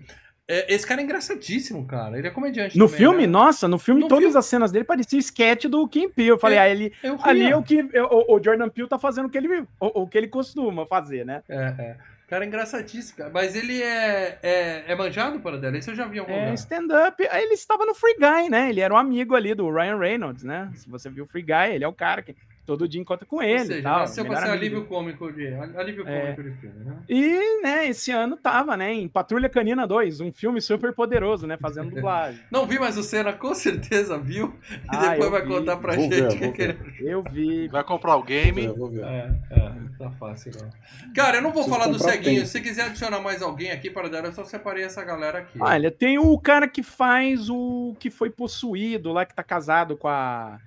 [0.47, 2.17] É, esse cara é engraçadíssimo, cara.
[2.17, 3.27] Ele é comediante No também, filme, né?
[3.31, 4.37] nossa, no filme No todas filme.
[4.37, 6.31] as cenas dele pareciam sketch do Kim Peele.
[6.31, 8.99] Eu falei, É, ah, ele, Eu ali é o que o, o Jordan Peele tá
[8.99, 11.41] fazendo o que ele, o, o que ele costuma fazer, né?
[11.47, 11.97] É, é.
[12.27, 13.29] Cara, é engraçadíssimo, cara.
[13.33, 15.77] Mas ele é, é, é manjado para dela.
[15.77, 17.25] Isso eu já vi em algum É, stand-up.
[17.29, 18.69] Aí Ele estava no Free Guy, né?
[18.69, 20.69] Ele era um amigo ali do Ryan Reynolds, né?
[20.75, 22.35] Se você viu o Free Guy, ele é o cara que
[22.77, 23.99] todo dia encontra com ele Ou seja, e tal.
[23.99, 24.89] nasceu pra melhor ser alívio dele.
[24.89, 25.47] cômico de.
[25.53, 26.21] Alívio É.
[26.33, 26.97] cômico de filme, né?
[27.09, 31.57] E, né, esse ano tava, né, em Patrulha Canina 2, um filme super poderoso, né,
[31.57, 32.39] fazendo dublagem.
[32.51, 34.53] Não vi, mas o Senna com certeza viu.
[34.71, 35.47] E Ah, depois eu vai vi.
[35.47, 36.77] contar pra Vou gente ver, o que vou que ele.
[37.01, 37.67] Eu vi.
[37.67, 38.61] Vai comprar o Vou game.
[38.67, 39.03] ver, vou ver.
[39.03, 40.69] É, é, tá fácil não.
[41.13, 42.35] Cara, eu não vou Preciso falar do ceguinho.
[42.35, 42.45] tempo.
[42.47, 45.57] Se você quiser adicionar mais alguém aqui para dar, eu só separei essa galera aqui.
[45.59, 50.07] Olha, tem o cara que faz o que foi possuído lá, que tá casado com
[50.07, 50.59] a,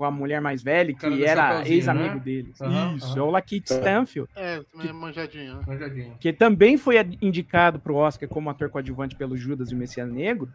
[0.00, 2.20] com a mulher mais velha, que era ex-amigo né?
[2.20, 2.54] dele.
[2.58, 3.18] Aham, Isso, aham.
[3.18, 5.56] é o Lakeith Stanfield, É, é manjadinho.
[5.56, 5.62] né?
[5.66, 6.16] Manjadinho.
[6.18, 10.48] que também foi indicado pro Oscar como ator coadjuvante pelo Judas e o Messias Negro.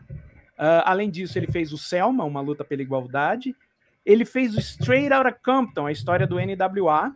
[0.58, 3.56] Ah, além disso, ele fez o Selma, Uma Luta pela Igualdade.
[4.04, 7.14] Ele fez o Straight Outta Compton, a história do NWA.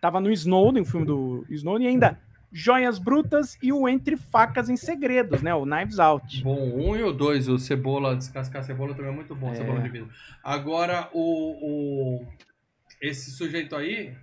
[0.00, 2.20] Tava no Snowden, o filme do Snowden, e ainda
[2.52, 5.54] Joias Brutas e o Entre Facas em Segredos, né?
[5.54, 6.42] O Knives Out.
[6.42, 9.56] Bom, um e o dois, o cebola, descascar a cebola também é muito bom, É.
[9.56, 10.08] cebola de vidro.
[10.42, 12.26] Agora, o, o-
[13.02, 14.14] esse sujeito aí,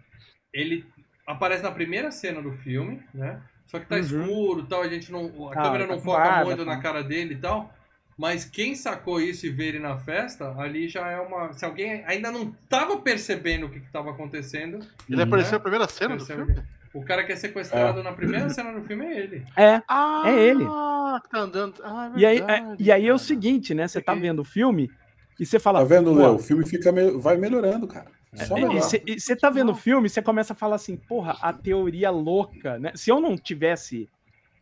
[0.54, 0.86] ele
[1.28, 3.40] aparece na primeira cena do filme, né?
[3.68, 4.02] Só que tá Uhum.
[4.02, 5.50] escuro e tal, a gente não.
[5.50, 6.66] A Ah, câmera tá não com foca muito tá.
[6.66, 7.74] na cara dele e tal.
[8.18, 11.52] Mas quem sacou isso e vê ele na festa, ali já é uma.
[11.54, 14.80] Se alguém ainda não tava percebendo o que, que tava acontecendo,
[15.10, 15.24] Ele Uhum.
[15.28, 16.46] apareceu na primeira cena do percebe?
[16.54, 16.68] filme?
[16.96, 19.46] O cara que é sequestrado na primeira cena do filme é ele.
[19.58, 19.82] É.
[19.88, 20.66] Ah, É ele.
[20.66, 21.76] que tá andando.
[21.84, 23.88] Ah, é E aí, é- verdade, e aí é o seguinte, né?
[23.88, 24.90] Você tá vendo o filme
[25.40, 25.80] e você fala.
[25.80, 26.36] Tá vendo, "Pô, Léo?
[26.36, 28.08] O filme fica me- vai melhorando, cara.
[28.34, 32.10] Só E você tá vendo o filme, você começa a falar assim, porra, a teoria
[32.12, 32.92] louca, né?
[32.94, 34.10] Se eu não tivesse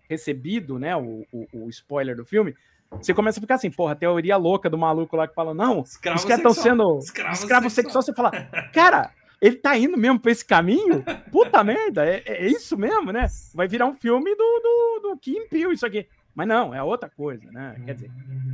[0.10, 2.54] recebido, né, o, o, o spoiler do filme,
[2.92, 5.82] você começa a ficar assim, porra, a teoria louca do maluco lá que fala, não,
[5.82, 8.02] Escravo os caras estão sendo Escravo escravo, sexual.
[8.04, 8.04] sexual.
[8.04, 8.32] Você fala,
[8.72, 9.10] cara,
[9.44, 11.04] ele tá indo mesmo pra esse caminho?
[11.30, 13.28] Puta merda, é, é isso mesmo, né?
[13.54, 16.08] Vai virar um filme do, do, do Kim Peele isso aqui.
[16.34, 17.76] Mas não, é outra coisa, né?
[17.86, 18.12] Quer dizer,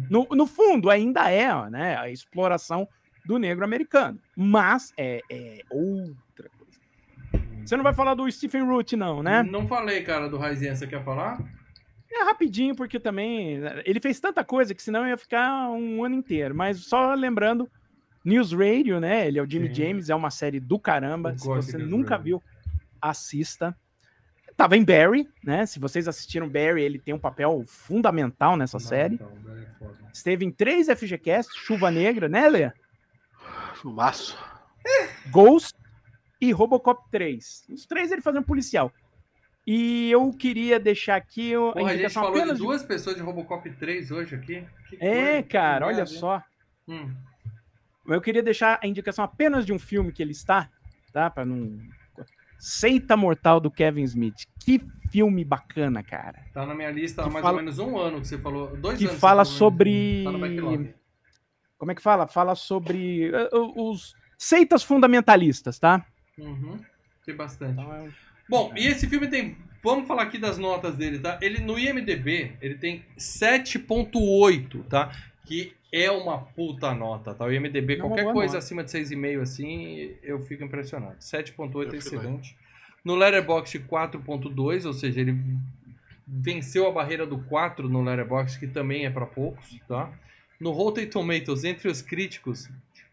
[0.09, 2.89] no, no fundo, ainda é né, a exploração
[3.23, 4.19] do negro americano.
[4.35, 6.79] Mas é, é outra coisa.
[7.63, 9.43] Você não vai falar do Stephen Root, não, né?
[9.43, 11.39] Não falei, cara, do Raizinha, você quer falar?
[12.11, 16.55] É rapidinho, porque também ele fez tanta coisa que senão ia ficar um ano inteiro.
[16.55, 17.69] Mas só lembrando,
[18.29, 19.27] News Radio, né?
[19.27, 19.73] Ele é o Jimmy Sim.
[19.73, 21.31] James, é uma série do caramba.
[21.31, 22.23] Eu Se você nunca Radio.
[22.39, 22.43] viu,
[23.01, 23.75] assista.
[24.55, 25.65] Tava em Barry, né?
[25.65, 29.17] Se vocês assistiram Barry, ele tem um papel fundamental nessa série.
[29.19, 29.67] Não, não, é.
[30.13, 32.71] Esteve em três FGCast, Chuva Negra, né, Lê?
[33.81, 34.37] Filmaço.
[35.31, 35.73] Ghost
[36.41, 37.65] e Robocop 3.
[37.69, 38.91] Os três ele fazia um policial.
[39.65, 42.63] E eu queria deixar aqui o- a Porra, a gente falou de apenas de...
[42.63, 44.65] duas pessoas de Robocop 3 hoje aqui.
[44.89, 46.41] Que É, coisa, cara, olha só.
[46.87, 47.13] Hum.
[48.07, 50.69] Eu queria deixar a indicação apenas de um filme que ele está,
[51.13, 51.29] tá?
[51.29, 51.77] Para não.
[52.57, 54.35] Seita Mortal do Kevin Smith.
[54.59, 54.81] Que
[55.11, 56.43] filme bacana, cara.
[56.53, 58.75] Tá na minha lista há mais fala- ou menos um ano que você falou.
[58.75, 60.23] Dois Que anos que fala falou sobre-.
[60.25, 60.93] Tá.
[61.77, 62.27] Como é que fala?
[62.27, 66.05] Fala sobre uh, os seitas fundamentalistas, tá?
[66.37, 66.77] Uhum.
[67.25, 67.73] Tem bastante.
[67.73, 68.09] Então é
[68.49, 69.55] Bom, e esse filme tem.
[69.81, 71.39] Vamos falar aqui das notas dele, tá?
[71.41, 75.11] Ele no IMDB, ele tem 7.8, tá?
[75.45, 77.45] Que é uma puta nota, tá?
[77.45, 78.57] O IMDB, É qualquer coisa nota.
[78.57, 81.17] acima de 6,5 assim, eu fico impressionado.
[81.19, 82.55] 7.8 é excelente.
[83.03, 85.35] No Letterboxd 4.2, ou seja, ele
[86.27, 90.11] venceu a barreira do 4 no Letterboxd, que também é pra poucos, tá?
[90.59, 92.69] No Rotten Tomatoes, entre os críticos,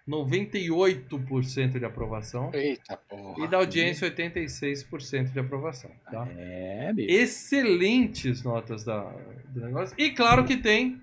[0.09, 2.51] 98% de aprovação.
[2.53, 3.45] Eita porra.
[3.45, 5.91] E da audiência, 86% de aprovação.
[6.11, 6.27] Tá?
[6.37, 7.11] É, bicho.
[7.11, 9.01] Excelentes notas da,
[9.49, 9.95] do negócio.
[9.99, 11.01] E claro que tem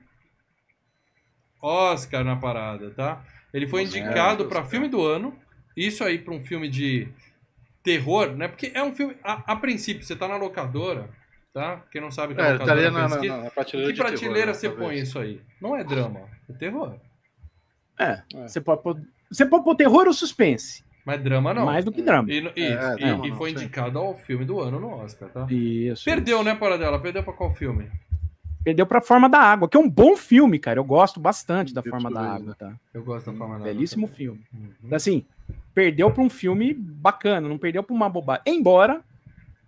[1.63, 3.23] Oscar na parada, tá?
[3.53, 5.33] Ele foi Nossa, indicado é, para filme do ano.
[5.75, 7.07] Isso aí para um filme de
[7.81, 8.47] terror, né?
[8.47, 9.15] Porque é um filme.
[9.23, 11.09] A, a princípio, você tá na locadora,
[11.53, 11.81] tá?
[11.91, 13.37] Quem não sabe que É, locadora estaria na, na, pesquisa.
[13.37, 14.87] na Em prateleira que de terror, prateleira né, você talvez.
[14.89, 15.41] põe isso aí?
[15.61, 16.95] Não é drama, é terror.
[17.99, 18.99] É, você pode pôr,
[19.31, 20.83] você pode pôr terror ou suspense.
[21.05, 21.65] Mas drama não.
[21.65, 22.31] Mais do que drama.
[22.31, 23.55] E, no- É, e- drama e não, foi sim.
[23.57, 25.45] indicado ao filme do ano no Oscar, tá?
[25.49, 26.05] Isso.
[26.05, 26.45] Perdeu, isso.
[26.45, 26.99] né, Paradela?
[26.99, 27.89] Perdeu pra qual filme?
[28.63, 30.79] Perdeu pra Forma da Água, que é um bom filme, cara.
[30.79, 32.73] Eu gosto bastante da Forma da Água, tá?
[32.93, 34.17] Eu gosto da forma da Belíssimo também.
[34.17, 34.41] filme.
[34.53, 34.95] Uhum.
[34.95, 35.25] Assim,
[35.73, 38.43] perdeu para um filme bacana, não perdeu para uma bobagem.
[38.47, 39.01] Embora,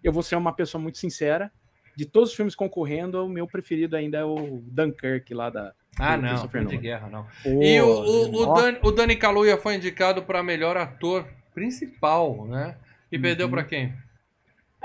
[0.04, 1.52] eu vou ser uma pessoa muito sincera,
[1.96, 5.74] de todos os filmes concorrendo, o meu preferido ainda é o Dunkirk lá da.
[5.98, 7.24] Ah, não, filme de guerra, não.
[7.44, 11.26] Pô, E o, o, o, ó, Dani, o Dani Kaluuya foi indicado para melhor ator
[11.54, 12.76] principal, né?
[13.12, 13.52] E perdeu Uhum.
[13.52, 13.94] para quem?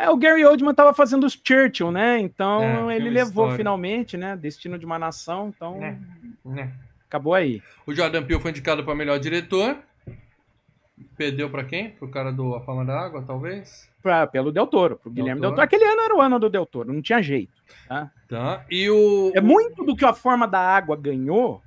[0.00, 2.18] É, o Gary Oldman tava fazendo os Churchill, né?
[2.18, 3.56] Então É, ele levou histórico.
[3.56, 4.34] finalmente, né?
[4.36, 5.98] Destino de uma nação, então É.
[6.44, 6.72] Né?
[7.06, 7.62] acabou aí.
[7.86, 9.76] O Jordan Peele foi indicado para melhor diretor.
[11.16, 11.90] Perdeu para quem?
[11.90, 13.90] Pro cara do A Fama da Água, talvez?
[14.02, 15.56] Pra, pelo Del Toro, pro Guilherme Del Toro.
[15.56, 15.64] Toro.
[15.66, 17.52] Aquele ano era o ano do Del Toro, não tinha jeito.
[17.86, 18.10] Tá?
[18.26, 18.64] Tá.
[18.70, 19.32] E o.
[19.34, 21.60] É muito do que a forma da água ganhou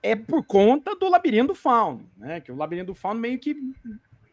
[0.00, 2.40] é por conta do Labirinto do Fauno, né?
[2.40, 3.56] Que o Labirinto do Fauno meio que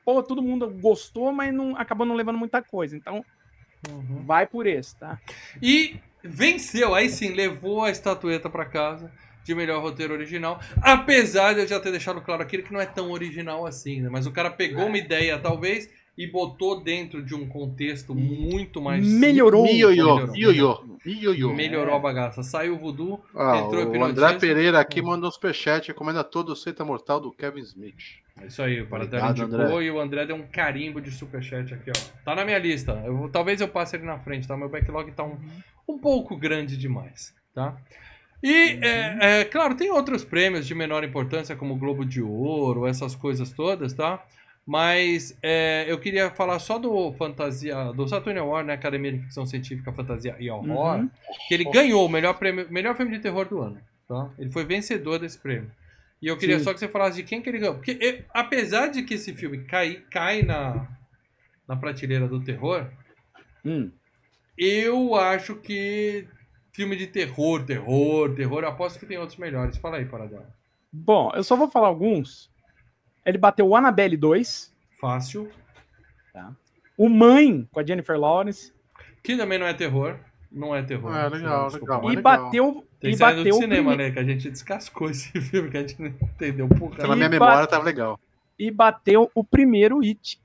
[0.06, 2.96] pô, todo mundo gostou, mas não acabou não levando muita coisa.
[2.96, 3.24] Então,
[3.90, 4.24] Uhum.
[4.26, 5.20] vai por esse, tá?
[5.62, 9.12] E venceu, aí sim, levou a estatueta para casa
[9.44, 10.60] de melhor roteiro original.
[10.82, 14.10] Apesar de eu já ter deixado claro aqui que não é tão original assim, né?
[14.10, 19.06] Mas o cara pegou uma ideia, talvez, e botou dentro de um contexto muito mais.
[19.06, 19.64] Melhorou.
[19.64, 20.36] Melhorou.
[20.36, 21.54] ioiô, ioiô.
[21.54, 22.42] Melhorou a bagaça.
[22.42, 24.04] Saiu o voodoo, Ah, entrou o.
[24.04, 28.23] André Pereira aqui mandou um superchat, recomenda todo o Seita Mortal do Kevin Smith.
[28.42, 29.84] É isso aí, o Paradela indicou André.
[29.84, 32.24] e o André deu um carimbo de superchat aqui, ó.
[32.26, 32.94] Tá na minha lista.
[33.06, 34.58] Eu talvez eu passe ele na frente, tá?
[34.58, 35.38] Meu backlog tá um,
[35.88, 37.78] um pouco grande demais, tá?
[38.42, 42.86] E, é, é, claro, tem outros prêmios de menor importância, como o Globo de Ouro,
[42.88, 44.22] essas coisas todas, tá?
[44.66, 48.74] Mas é, eu queria falar só do Fantasia, do Saturn Award, né?
[48.74, 51.10] Academia de Ficção Científica, Fantasia e Horror, Uhum.
[51.48, 53.78] que ele ganhou o melhor, prêmio, melhor filme de terror do ano,
[54.08, 54.30] tá?
[54.40, 55.70] Ele foi vencedor desse prêmio.
[56.24, 56.64] E eu queria Sim.
[56.64, 57.76] só que você falasse de quem que ele ganhou.
[57.76, 60.88] Porque, e- apesar de que esse filme cai, cai na,
[61.68, 62.90] na prateleira do terror,
[63.66, 63.92] Hum.
[64.58, 66.26] eu acho que
[66.72, 69.78] filme de terror, terror, terror, eu aposto que tem outros melhores.
[69.78, 70.48] Fala aí, Paradela.
[70.92, 72.50] Bom, eu só vou falar alguns.
[73.26, 75.52] Ele bateu o Annabelle 2, Fácil.
[76.98, 78.72] o Mãe com a Jennifer Lawrence
[79.22, 80.18] Que também não é terror.
[80.54, 81.12] Não é terror.
[81.12, 82.12] Ah, legal, legal.
[82.14, 84.12] e bateu Tem e do bateu o cinema, né?
[84.12, 86.98] Que a gente descascou esse filme, que a gente não entendeu porra.
[86.98, 88.20] Pela minha memória tava legal.
[88.60, 90.40] e bateu o primeiro It,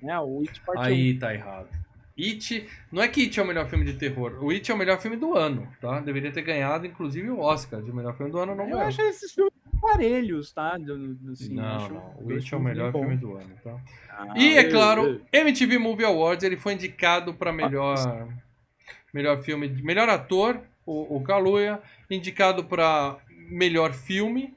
[0.00, 0.18] né?
[0.20, 1.68] O It parte Aí tá errado.
[2.16, 2.66] It.
[2.90, 4.38] Não é que It é o melhor filme de terror.
[4.42, 6.00] O It é o melhor filme do ano, tá?
[6.00, 8.82] Deveria ter ganhado, inclusive, o Oscar de melhor filme do ano, não Eu ganhou.
[8.88, 10.76] acho esses filmes parelhos, tá?
[10.76, 12.14] Do- do- assim, não, acho não.
[12.20, 13.20] O It é o melhor filme bons.
[13.20, 13.76] do ano, tá?
[14.10, 17.94] Ah, E é claro, MTV Movie Awards, ele foi indicado para melhor
[19.12, 21.80] melhor filme, melhor ator, o, o Kaluuya,
[22.10, 23.18] indicado para
[23.50, 24.54] melhor filme,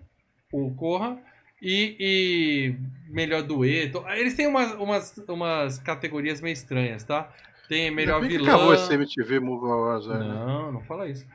[0.51, 1.17] o Corra,
[1.61, 2.75] e, e
[3.09, 4.03] melhor dueto.
[4.09, 7.31] Eles têm umas, umas, umas categorias meio estranhas, tá?
[7.69, 8.55] Tem melhor Ainda bem que vilã.
[8.55, 10.17] acabou esse MTV Movie Awards, né?
[10.17, 11.25] Não, não fala isso.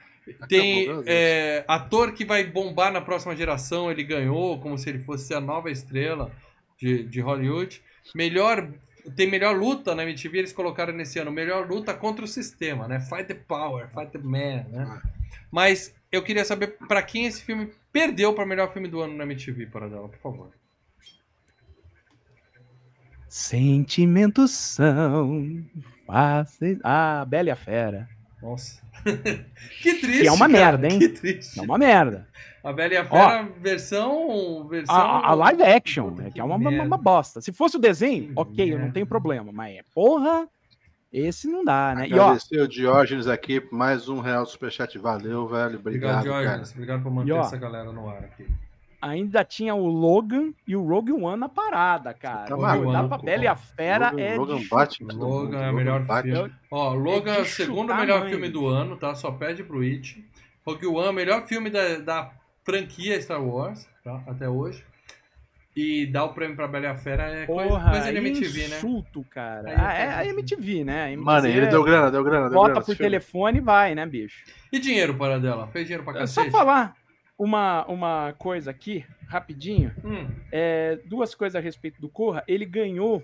[0.48, 5.32] Tem é, ator que vai bombar na próxima geração, ele ganhou, como se ele fosse
[5.32, 6.32] a nova estrela
[6.76, 7.80] de, de Hollywood.
[8.14, 8.68] Melhor.
[9.14, 11.30] Tem melhor luta na MTV, eles colocaram nesse ano.
[11.30, 13.00] Melhor luta contra o sistema, né?
[13.00, 15.02] Fight the power, fight the man, né?
[15.50, 19.24] Mas eu queria saber pra quem esse filme perdeu para melhor filme do ano na
[19.24, 20.50] MTV, Paradela, por favor.
[23.28, 25.64] Sentimentos são
[26.06, 26.78] fáceis.
[26.82, 28.08] Ah, Bela e a Fera.
[28.40, 28.80] Nossa.
[29.82, 30.22] que triste.
[30.22, 30.98] Que é uma cara, merda, hein?
[30.98, 31.58] Que triste.
[31.58, 32.28] É uma merda.
[32.68, 34.66] A Bela e a Fera, versão.
[34.68, 37.40] versão A, a live action, Puta, é que é uma, uma, uma bosta.
[37.40, 39.52] Se fosse o desenho, Que ok, eu não tenho problema.
[39.52, 40.48] Mas, porra,
[41.12, 42.08] esse não dá, né?
[42.08, 44.98] E ó, Agradecer o Diógenes aqui, por mais um real do superchat.
[44.98, 45.78] Valeu, velho.
[45.78, 46.56] Obrigado, Obrigado, cara.
[46.58, 46.72] Jorge.
[46.72, 48.46] Obrigado por manter E, ó, essa galera no ar aqui.
[49.00, 52.46] ainda tinha o Logan e o Rogue One na parada, cara.
[52.48, 54.36] Tá maluco, Dá pra Bela e a Fera Logan, é.
[54.36, 55.28] Logan de bate em todo mundo.
[55.28, 56.30] Logan é o melhor bate.
[56.32, 56.52] filme.
[56.70, 58.30] Ó, Logan É é o segundo melhor mãe.
[58.30, 59.14] filme do ano, tá?
[59.14, 60.24] Só perde pro It.
[60.66, 62.30] Rogue One, melhor filme da, da
[62.76, 64.22] franquia Star Wars, tá?
[64.26, 64.84] Até hoje.
[65.74, 68.68] E dar o prêmio pra Bela e a Fera é coisa, Porra, coisa de MTV,
[68.68, 68.76] né?
[68.78, 69.68] insulto, cara.
[69.68, 71.02] Aí Ah, é é a coisa- MTV, né?
[71.04, 72.84] A MTV Mano, ele é- deu grana, deu grana, deu Bota grana.
[72.86, 74.42] por telefone e vai, né, bicho?
[74.72, 75.66] E dinheiro para dela?
[75.68, 76.50] Fez dinheiro pra É Só cacete?
[76.50, 76.96] falar
[77.38, 79.92] uma, uma coisa aqui, rapidinho.
[80.02, 82.42] Hum, É, duas coisas a respeito do Corra.
[82.48, 83.22] Ele ganhou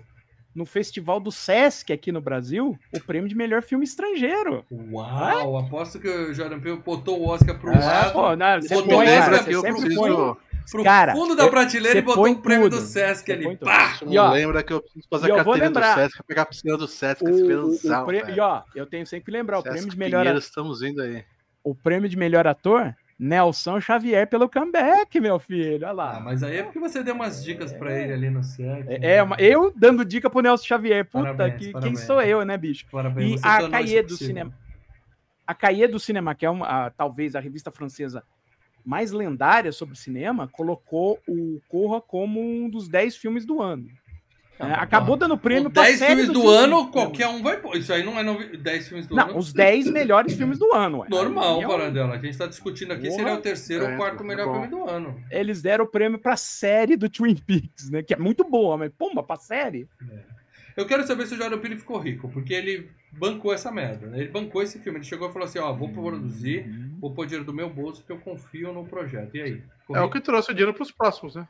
[0.55, 4.63] no festival do Sesc aqui no Brasil o prêmio de melhor filme estrangeiro.
[4.71, 8.75] uau, aposto que o Jordan Peele botou o Oscar pro É, lado, pô, não, você
[8.75, 10.37] botou põe, cara, eu sempre preciso- põe.
[10.71, 12.81] pro Cara, fundo da prateleira e botou o prêmio tudo.
[12.81, 13.57] do Sesc ali.
[13.57, 13.99] Pá!
[14.07, 15.95] E, ó, lembra que eu preciso fazer a vou carteira do lembrar.
[15.95, 18.37] Sesc, pegar a piscina do Sesc, O, o esperançal, prê- velho.
[18.37, 21.01] e ó, eu tenho sempre que lembrar, o Sesc prêmio de melhor, Pinheiros, estamos indo
[21.01, 21.23] aí.
[21.63, 22.95] o prêmio de melhor ator,
[23.27, 25.87] Nelson Xavier pelo comeback, meu filho.
[25.87, 26.19] Olha Ah, lá.
[26.19, 28.85] mas aí é porque você deu umas dicas pra ele ali no Sesc.
[29.01, 31.05] É, é uma- eu dando dica pro Nelson Xavier.
[31.05, 31.99] Puta, Parabéns, que, quem parabéns.
[32.01, 32.85] sou eu, né, bicho?
[32.91, 34.27] Parabéns, E a Cahiers do possível.
[34.27, 34.53] cinema.
[35.47, 38.23] A Cahiers do cinema, que é uma, a- talvez a revista francesa
[38.85, 43.87] mais lendárias sobre cinema colocou o Corra como um dos 10 filmes do ano.
[44.59, 46.91] É, acabou dando prêmio Os pra 10 série filmes do, Tim ano, Burton.
[46.91, 47.75] qualquer um vai pôr.
[47.75, 48.55] Isso aí não é novi...
[48.55, 49.37] 10 filmes do Não, ano.
[49.37, 50.99] os 10 melhores filmes do ano.
[50.99, 51.07] ué.
[51.09, 52.13] Normal, é Paradela.
[52.13, 54.45] A gente tá discutindo aqui se ele é o terceiro ou É, quarto tá melhor
[54.47, 54.53] bom.
[54.53, 55.19] filme do ano.
[55.31, 58.03] Eles deram o prêmio pra série do Twin Peaks, né?
[58.03, 59.87] Que é muito boa, mas pomba, pra série?
[60.77, 64.07] Eu quero saber se o Jordan Peele ficou rico, porque ele bancou essa merda.
[64.07, 64.19] né?
[64.19, 64.99] Ele bancou esse filme.
[64.99, 66.65] Ele chegou e falou assim: Ó, vou produzir,
[66.99, 69.35] vou pôr dinheiro do meu bolso, porque eu confio no projeto.
[69.35, 69.61] E aí?
[69.81, 71.47] Ficou É o que trouxe o dinheiro pros próximos, né?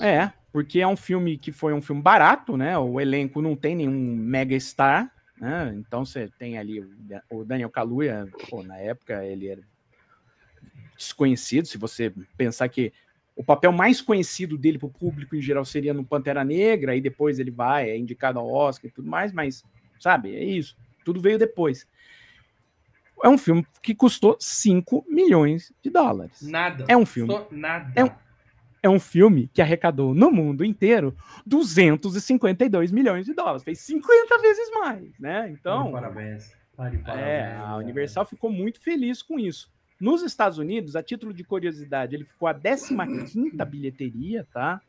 [0.00, 2.78] É, porque é um filme que foi um filme barato, né?
[2.78, 5.74] O elenco não tem nenhum mega star, né?
[5.76, 9.60] Então você tem ali o Da- o Daniel Kaluuya, pô, na época ele era
[10.96, 12.90] desconhecido, se você pensar que
[13.36, 17.02] o papel mais conhecido dele para o público em geral seria no Pantera Negra, e
[17.02, 19.62] depois ele vai, é indicado ao Oscar e tudo mais, mas,
[20.00, 20.74] sabe, é isso.
[21.04, 21.86] Tudo veio depois.
[23.22, 26.40] É um filme que custou 5 milhões de dólares.
[26.40, 26.86] Nada.
[26.88, 27.30] É um filme.
[27.30, 27.92] Só nada.
[27.94, 28.25] É um-
[28.86, 31.12] É um filme que arrecadou no mundo inteiro
[31.44, 33.64] 252 milhões de dólares.
[33.64, 35.50] Fez 50 vezes mais, né?
[35.50, 36.56] Então, Parabéns.
[36.76, 37.08] Parabéns.
[37.08, 39.68] é, a Universal ficou muito feliz com isso.
[40.00, 44.80] Nos Estados Unidos, a título de curiosidade, ele ficou a 15ª bilheteria, tá?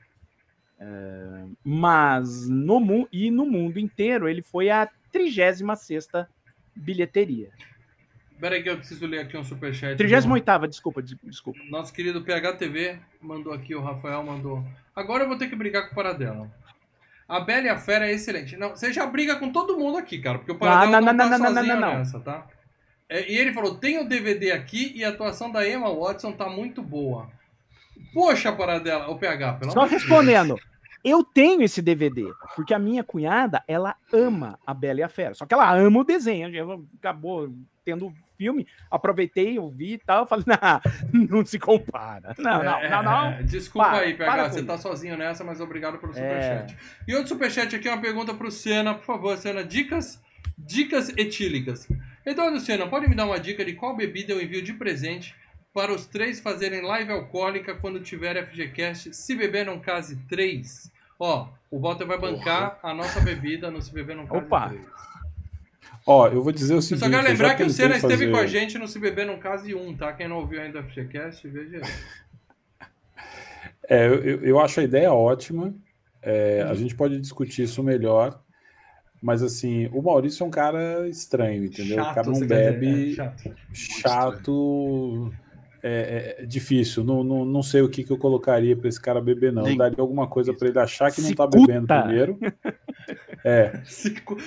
[0.80, 6.28] É, mas no mundo e no mundo inteiro ele foi a 36ª
[6.76, 7.50] bilheteria.
[8.40, 9.98] Peraí que eu preciso ler aqui um superchat.
[10.02, 11.60] 38ª, desculpa, des- desculpa.
[11.70, 14.64] Nosso querido PHTV mandou aqui, o Rafael mandou.
[14.96, 16.52] Agora eu vou ter que brigar com o Paradela.
[17.28, 18.56] A Bela e a Fera é excelente.
[18.56, 21.18] Não, você já briga com todo mundo aqui, cara, porque o Paradela não, não, não,
[21.18, 21.98] tá não, não, sozinho não, não.
[22.00, 22.48] nessa, tá?
[23.10, 26.48] É, e ele falou, tem o DVD aqui e a atuação da Emma Watson tá
[26.48, 27.30] muito boa.
[28.14, 30.04] Poxa, Paradela, o PH, pelo Só amor de Deus.
[30.04, 30.56] respondendo.
[31.04, 35.34] Eu tenho esse DVD, porque a minha cunhada, ela ama a Bela e a Fera.
[35.34, 36.88] Só que ela ama o desenho.
[37.00, 37.50] Acabou
[37.88, 40.28] tendo o filme, aproveitei, eu vi e tal.
[40.28, 40.44] Falei,
[41.14, 42.36] não, não se compara.
[42.38, 43.26] Não, não, É, não, não.
[43.28, 46.16] é, Desculpa Para, aí, PH, você tá sozinho nessa, mas obrigado pelo É.
[46.16, 46.78] superchat.
[47.08, 49.64] E outro superchat aqui, uma pergunta pro Senna, por favor, Senna.
[49.64, 50.22] Dicas,
[50.58, 51.88] dicas etílicas.
[52.26, 55.34] Eduardo Senna, pode me dar uma dica de qual bebida eu envio de presente
[55.74, 60.92] para os três fazerem live alcoólica quando tiver FGCast, se beber não case 3?
[61.20, 64.70] Ó, o Walter vai bancar a nossa bebida no Se Beber Não Case Opa.
[64.70, 64.86] 3.
[66.08, 67.00] Ó, eu vou dizer o Eu seguinte.
[67.04, 69.26] só quero eu lembrar que o Senna esteve fazer- com a gente no Se Beber
[69.28, 70.14] Não Case 1, tá?
[70.14, 72.88] Quem não ouviu ainda o FGCast, veja aí.
[73.90, 75.74] É, eu, eu- eu acho a ideia ótima.
[76.22, 76.62] É.
[76.64, 78.42] A gente pode discutir isso melhor.
[79.22, 82.02] Mas assim, o Maurício é um cara estranho, entendeu?
[82.04, 83.56] o cara não bebe dizer, é, chato.
[83.74, 85.34] chato,
[85.84, 87.04] é, é difícil.
[87.04, 89.64] Não, não, não sei o que, que eu colocaria para esse cara beber, não.
[89.64, 91.58] Eu Nem- daria alguma coisa para ele achar que não tá Cicuta.
[91.68, 92.38] bebendo primeiro.
[93.46, 93.72] É.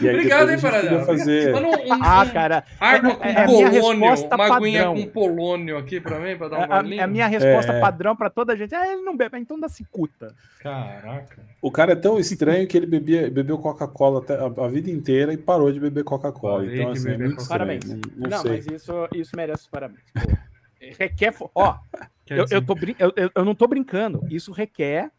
[0.03, 3.47] E aí Obrigado, hein, podia fazer- um, um- Ah, cara, água com é- é a
[3.47, 5.03] minha polônio, resposta uma aguinha padrão.
[5.03, 7.03] com polônio aqui pra mim, pra dar um a, golinho.
[7.03, 7.81] a minha resposta É.
[7.81, 10.35] padrão pra toda a gente é ele não bebe, então dá cicuta.
[10.61, 11.39] Caraca.
[11.63, 15.33] O cara é tão estranho que ele bebia, bebeu Coca-Cola até a, a vida inteira
[15.33, 16.67] e parou de beber Coca-Cola.
[16.67, 17.49] Então, assim, é muito estranho.
[17.49, 17.85] Parabéns.
[17.89, 18.51] Não, não Não, sei.
[18.51, 20.01] mas isso, isso merece os parabéns.
[20.13, 20.21] Pô,
[20.99, 21.33] requer.
[21.33, 21.77] fo- Ó,
[22.29, 24.27] eu, eu, tô brin- eu, eu- não tô brincando.
[24.31, 25.11] Isso requer.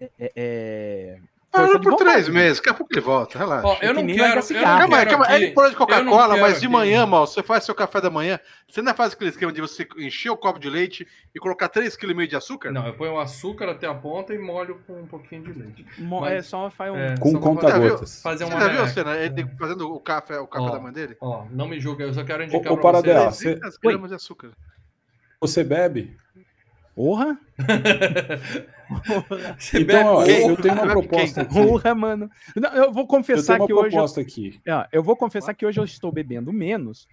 [0.00, 1.18] É, é,
[1.52, 2.10] Ah, não de por vontade.
[2.10, 3.66] três meses, daqui a pouco ele volta, relaxa.
[3.66, 4.36] Ó, eu não nem quero.
[4.40, 4.66] Eu cigarro.
[4.72, 7.42] não Calma quero calma aqui- Ele pôr de Coca-Cola, mas de aqui- manhã, mal, você
[7.42, 8.38] faz seu café da manhã.
[8.68, 11.96] Você não faz aquele esquema de você encher o copo de leite e colocar 3,5
[12.14, 12.70] kg de açúcar?
[12.72, 15.86] Não, eu ponho o açúcar até a ponta e molho com um pouquinho de leite.
[15.96, 16.96] Mo- Mas- é só faz um.
[16.98, 18.20] É, Com conta-gotas.
[18.20, 19.16] Fazer Você uma já viu a cena?
[19.16, 20.70] Ele fazendo o café, o café Ó.
[20.72, 21.16] da mãe dele?
[21.22, 24.50] Ó, não me julga, eu só quero indicar ô, pra você- 300 gramas de açúcar.
[25.46, 26.16] Você bebe?
[26.94, 27.38] Porra?
[29.58, 31.54] Você Então, ó, eu, eu tenho uma proposta aqui.
[31.54, 32.30] Porra, mano.
[32.54, 33.96] Não, eu vou Eu confessar tenho uma que hoje.
[33.96, 34.60] Eu, aqui.
[34.68, 37.08] ó, eu vou confessar que hoje eu estou bebendo menos.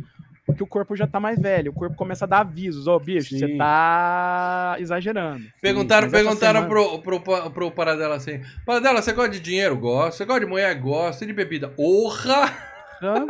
[0.46, 1.72] Porque o corpo já tá mais velho.
[1.72, 2.86] O corpo começa a dar avisos.
[2.86, 3.58] Ô, bicho, você Sim.
[3.58, 5.46] tá exagerando.
[5.62, 9.76] Perguntaram, essa perguntaram semana- pro, pro, pro Paradela assim: Paradela, você gosta de dinheiro?
[9.78, 10.18] Gosto.
[10.18, 10.76] Você gosta de mulher?
[10.80, 11.24] Gosto.
[11.24, 11.74] E de bebida?
[11.78, 12.54] Orra!
[13.02, 13.26] Hã?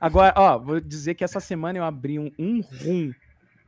[0.00, 3.12] Agora, ó, vou dizer que essa semana eu abri um, um rum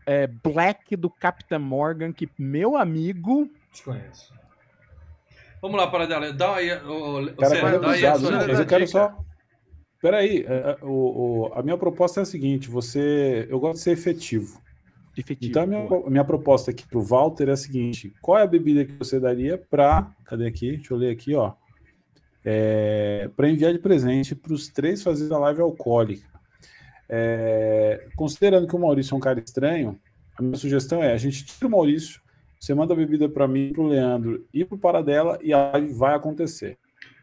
[0.07, 3.51] é, black do Captain Morgan, que meu amigo.
[3.73, 4.33] Desconheço.
[5.61, 6.33] Vamos lá, Paradela.
[6.33, 8.45] Dá aí, ô, Cara, dá aí a sua né?
[8.47, 9.19] Mas eu quero só.
[10.01, 13.81] Peraí, é, é, o, o- a minha proposta é a seguinte: você, eu gosto de
[13.81, 14.61] ser efetivo.
[15.17, 15.51] Efetivo.
[15.51, 18.47] Então a minha, a minha proposta aqui pro Walter é a seguinte: qual é a
[18.47, 20.77] bebida que você daria para, cadê aqui?
[20.77, 21.55] Deixa eu ler aqui, ó.
[22.45, 26.36] É, para enviar de presente para os três fazendo a live alcoólica.
[27.09, 29.99] É, considerando que o Maurício é um cara estranho,
[30.39, 32.21] a minha sugestão é: a gente tira o Maurício,
[32.59, 35.73] você manda a bebida para mim, para o Leandro e para o Paradela e a
[35.73, 36.77] live vai acontecer.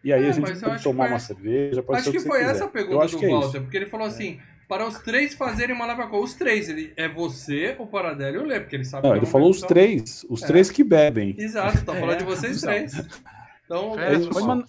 [0.03, 2.19] E aí É, a gente pode tomar que foi uma cerveja, pode Acho ser que
[2.23, 2.51] você foi quiser.
[2.51, 3.61] essa a Eu pergunta acho do que é Walter, isso.
[3.61, 7.75] porque ele falou assim: para os três fazerem uma leva Os três, ele é você,
[7.79, 9.69] o Paradelo e o Lê, porque ele sabe Não, que ele é falou os pessoal-
[9.69, 10.25] três.
[10.29, 10.47] Os É.
[10.47, 11.35] três que bebem.
[11.37, 12.73] Exato, tá falando É, de vocês então.
[12.73, 12.93] três.
[13.73, 14.29] Então, isso.
[14.29, 14.65] Pode, man-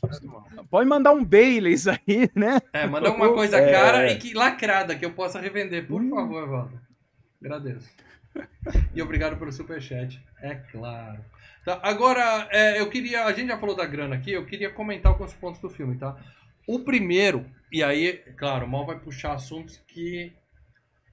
[0.70, 2.60] pode mandar um Baileys aí, né?
[2.72, 3.70] é, manda alguma coisa É.
[3.72, 6.10] cara e que lacrada que eu possa revender, por Hum.
[6.10, 6.80] favor, Evaldo.
[7.42, 7.88] Agradeço.
[8.94, 11.22] E obrigado pelo superchat, é claro.
[11.64, 13.24] Tá, agora, é, eu queria.
[13.26, 16.16] A gente já falou da grana aqui, eu queria comentar alguns pontos do filme, tá?
[16.66, 20.32] O primeiro, e aí, claro, o Mal vai puxar assuntos que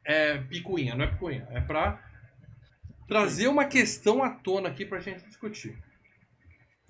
[0.06, 2.02] é picuinha, não é picuinha, é pra
[3.08, 5.78] trazer uma questão à tona aqui pra gente discutir.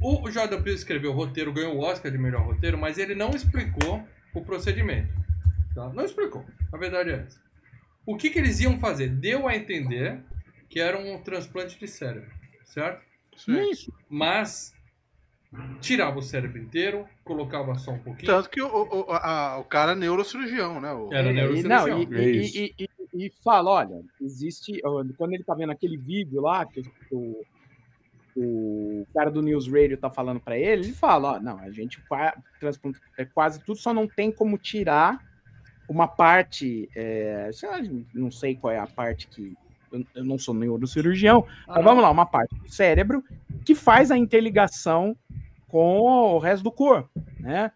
[0.01, 3.29] O Jordan Peele escreveu o roteiro, ganhou o Oscar de melhor roteiro, mas ele não
[3.31, 4.03] explicou
[4.33, 5.13] o procedimento.
[5.75, 5.89] tá?
[5.89, 6.43] Não explicou.
[6.73, 7.39] A verdade é essa.
[8.05, 9.09] O que, que eles iam fazer?
[9.09, 10.19] Deu a entender
[10.69, 12.31] que era um transplante de cérebro,
[12.65, 13.03] certo?
[13.37, 13.69] Sim.
[13.69, 13.93] Isso.
[14.09, 14.73] Mas
[15.81, 18.31] tirava o cérebro inteiro, colocava só um pouquinho.
[18.31, 20.91] Tanto que o, o, a- o cara é neurocirurgião, né?
[20.93, 21.87] O, Era E- neurocirurgião.
[21.87, 22.57] Não, e, É e- isso.
[22.57, 24.81] e- e- e fala, olha, existe.
[25.17, 27.43] Quando ele tá vendo aquele vídeo lá, que o,
[28.35, 32.01] o cara do News Radio tá falando pra ele, ele fala, ó, não, a gente
[32.59, 35.19] transplanta é quase tudo, só não tem como tirar
[35.89, 36.89] uma parte.
[36.95, 37.77] é, sei lá,
[38.13, 39.53] não sei qual é a parte que.
[39.91, 43.21] Eu, eu não sou neurocirurgião, Ah, mas vamos lá, uma parte do cérebro
[43.65, 45.17] que faz a interligação
[45.67, 47.71] com o resto do corpo, né?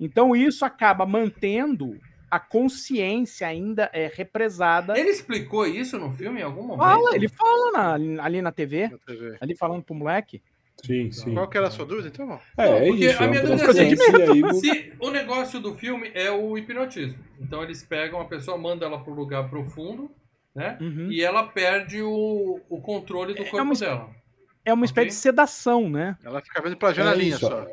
[0.00, 1.98] Então isso acaba mantendo
[2.30, 4.98] a consciência ainda é represada.
[4.98, 6.78] Ele explicou isso no filme em algum momento?
[6.78, 9.36] Fala, ele fala na- ali na TV, na TV.
[9.40, 10.42] ali falando pro moleque.
[10.84, 11.34] Sim, sim.
[11.34, 12.40] Qual que era a sua dúvida, então?
[12.56, 13.20] É, é Porque isso.
[13.20, 17.18] a é um minha dúvida é assim, Se o negócio do filme é o hipnotismo.
[17.40, 20.08] Então eles pegam a pessoa, mandam ela para um lugar profundo,
[20.54, 20.78] né?
[20.80, 21.10] Uhum.
[21.10, 24.10] E ela perde o, o controle do É corpo uma- dela.
[24.64, 25.16] É uma espécie Ok.
[25.16, 26.16] de sedação, né?
[26.22, 27.66] Ela fica vendo pra janelinha isso, só.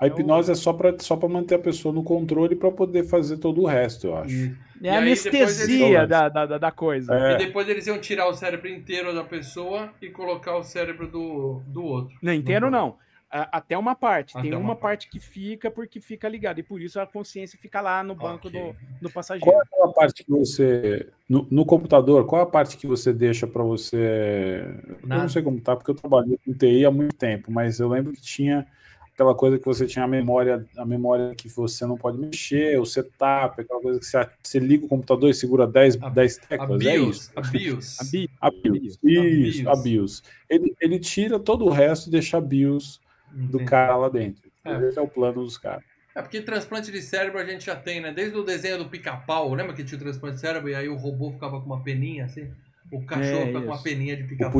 [0.00, 3.36] A hipnose é só para só pra manter a pessoa no controle para poder fazer
[3.38, 4.56] todo o resto, eu acho.
[4.82, 7.14] É a anestesia eles- da, da, da- coisa.
[7.14, 7.34] É.
[7.34, 11.62] e depois eles iam tirar o cérebro inteiro da pessoa e colocar o cérebro do,
[11.68, 12.16] do outro.
[12.20, 12.96] Não, inteiro não.
[13.30, 14.36] A- Até uma parte.
[14.36, 16.58] Até Tem uma uma parte que fica porque fica ligada.
[16.58, 18.60] E por isso a consciência fica lá no banco Ok.
[18.60, 19.50] do, do passageiro.
[19.52, 21.08] Qual é aquela parte que você.
[21.28, 24.64] No, no computador, qual é a parte que você deixa para você.
[25.00, 25.22] Eu Nada.
[25.22, 28.12] não sei como tá, porque eu trabalhei com TI há muito tempo, mas eu lembro
[28.12, 28.66] que tinha
[29.14, 32.84] aquela coisa que você tinha a memória, a memória que você não pode mexer, o
[32.86, 36.46] setup, aquela coisa que você, você liga o computador e segura 10, A- 10 A
[36.46, 36.80] teclas.
[36.80, 37.16] É BIOS.
[37.16, 37.32] isso.
[37.36, 38.00] A BIOS.
[38.00, 38.98] A bi- A BIOS.
[39.04, 39.82] A Isso, a BIOS.
[39.82, 40.22] BIOS.
[40.48, 43.64] Ele, ele tira todo o resto e deixa a BIOS do Entendi.
[43.70, 44.50] cara lá dentro.
[44.64, 44.88] É.
[44.88, 45.84] Esse é o plano dos caras.
[46.14, 48.12] É porque transplante de cérebro a gente já tem, né?
[48.12, 50.94] Desde o desenho do pica-pau, lembra que tinha o transplante de cérebro e aí o
[50.94, 52.50] robô ficava com uma peninha assim?
[52.92, 53.82] O cachorro É, fica com uma isso.
[53.84, 54.52] peninha de pica-pau.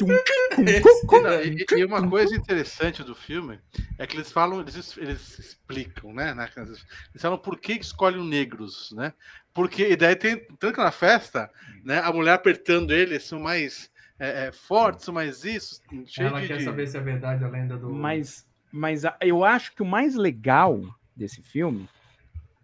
[1.12, 1.56] Não, daí.
[1.70, 3.58] e, e uma coisa interessante do filme
[3.98, 6.34] é que eles falam, eles, eles explicam, né?
[6.34, 6.84] né, Eles
[7.18, 9.12] falam por que escolhem negros, né?
[9.54, 11.50] Porque, e daí tem, tanto na festa,
[11.84, 11.98] né?
[12.00, 15.80] A mulher apertando eles são mais é, é, fortes, são mais isso,
[16.18, 16.46] Ela de.
[16.48, 17.90] quer de- saber se é verdade a lenda do.
[17.90, 20.80] Mas, mas a- eu acho que o mais legal
[21.14, 21.88] desse filme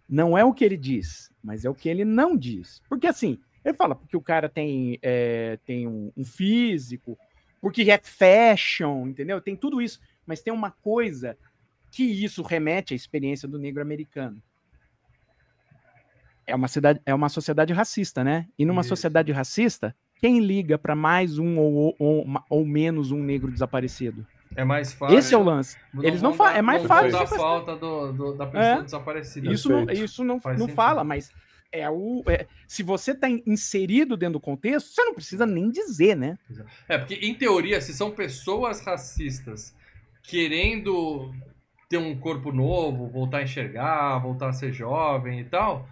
[0.07, 2.81] não é o que ele diz, mas é o que ele não diz.
[2.89, 3.39] Porque assim,
[3.69, 7.17] ele fala porque o cara tem, é, tem um, um físico,
[7.61, 9.39] porque é fashion, entendeu?
[9.41, 9.99] Tem tudo isso.
[10.25, 11.37] Mas tem uma coisa
[11.91, 14.41] que isso remete à experiência do negro americano.
[16.45, 18.47] É uma, cidade, é uma sociedade racista, né?
[18.57, 18.89] E numa Isso.
[18.89, 24.25] sociedade racista, quem liga para mais um ou, ou, ou menos um negro desaparecido?
[24.55, 25.15] É mais fácil.
[25.17, 25.77] Esse é o lance.
[26.01, 27.39] Eles não vão fa- dar- é mais não fácil sequestrar.
[27.39, 28.81] falta do, do- da pessoa É.
[28.81, 29.53] desaparecida.
[29.53, 30.75] Isso não, isso não, Faz não sentido.
[30.75, 31.31] fala, mas
[31.71, 32.23] é o.
[32.27, 36.37] é- se você está inserido dentro do contexto, você não precisa nem dizer, né?
[36.87, 39.75] É, porque em teoria, se são pessoas racistas
[40.23, 41.33] querendo
[41.89, 45.89] ter um corpo novo, voltar a enxergar, voltar a ser jovem e tal,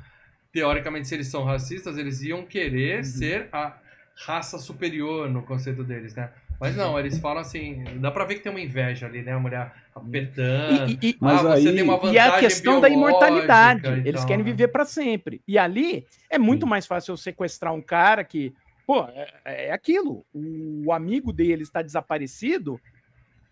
[0.51, 3.77] teoricamente, se eles são racistas, eles iam querer ser a
[4.15, 6.31] raça superior no conceito deles, né?
[6.59, 9.33] Mas não, eles falam assim, dá pra ver que tem uma inveja ali, né?
[9.33, 10.89] A mulher apertando.
[10.89, 12.89] E, e- e- Mas ah, você aí- tem uma e vantagem é a questão da
[12.89, 13.87] imortalidade.
[13.87, 14.51] e Eles tal, querem né?
[14.51, 15.41] viver para sempre.
[15.47, 16.69] E ali é muito Sim.
[16.69, 18.53] mais fácil eu sequestrar um cara que.
[18.87, 19.03] Pô,
[19.45, 20.25] é, é aquilo.
[20.33, 22.79] O amigo dele está desaparecido,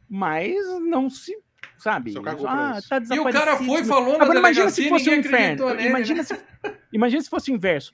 [0.10, 1.38] mas não se.
[1.78, 2.14] Sabe?
[2.48, 5.76] Ah, tá E o cara foi, falou Agora imagina se e fosse o acreditou inferno.
[5.76, 6.24] nele, Imagina, né?
[6.24, 6.40] se,
[6.94, 7.94] imagina se fosse o inverso.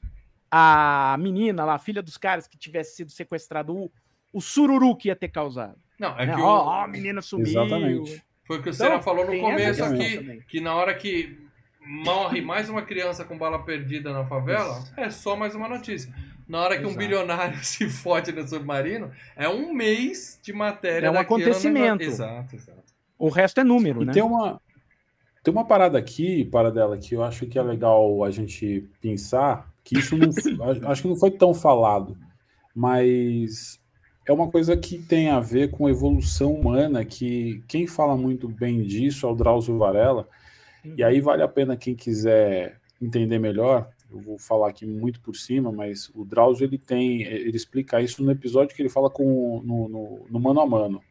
[0.49, 3.91] A menina lá, a filha dos caras que tivesse sido sequestrado, o,
[4.33, 5.77] o sururu que ia ter causado.
[5.99, 6.35] Não, é Né?
[6.35, 7.47] que Ó, o- ó, a menina sumiu.
[7.47, 8.23] Exatamente.
[8.45, 10.41] Foi o que o Então, Senna falou no começo aqui, também.
[10.47, 11.37] que na hora que
[11.85, 16.13] morre mais uma criança com bala perdida na favela, é só mais uma notícia.
[16.47, 16.97] Na hora que um Exato.
[16.97, 21.99] bilionário se fode no submarino, é um mês de matéria É um acontecimento.
[21.99, 22.23] negócio.
[22.23, 22.83] Exato, exato.
[23.17, 24.11] O resto é número, E né?
[24.13, 24.59] tem uma.
[25.43, 29.71] Tem uma parada aqui, para dela, que eu acho que é legal a gente pensar,
[29.83, 30.29] que isso não,
[30.89, 32.15] acho que não foi tão falado,
[32.75, 33.80] mas
[34.31, 38.81] é uma coisa que tem a ver com evolução humana, que quem fala muito bem
[38.81, 40.27] disso é o Drauzio Varela,
[40.95, 45.35] e aí vale a pena quem quiser entender melhor, eu vou falar aqui muito por
[45.35, 49.61] cima, mas o Drauzio ele tem, ele explica isso no episódio que ele fala com
[49.63, 51.01] no, no, no mano a mano,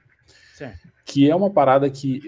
[0.54, 0.88] certo.
[1.04, 2.22] que é uma parada que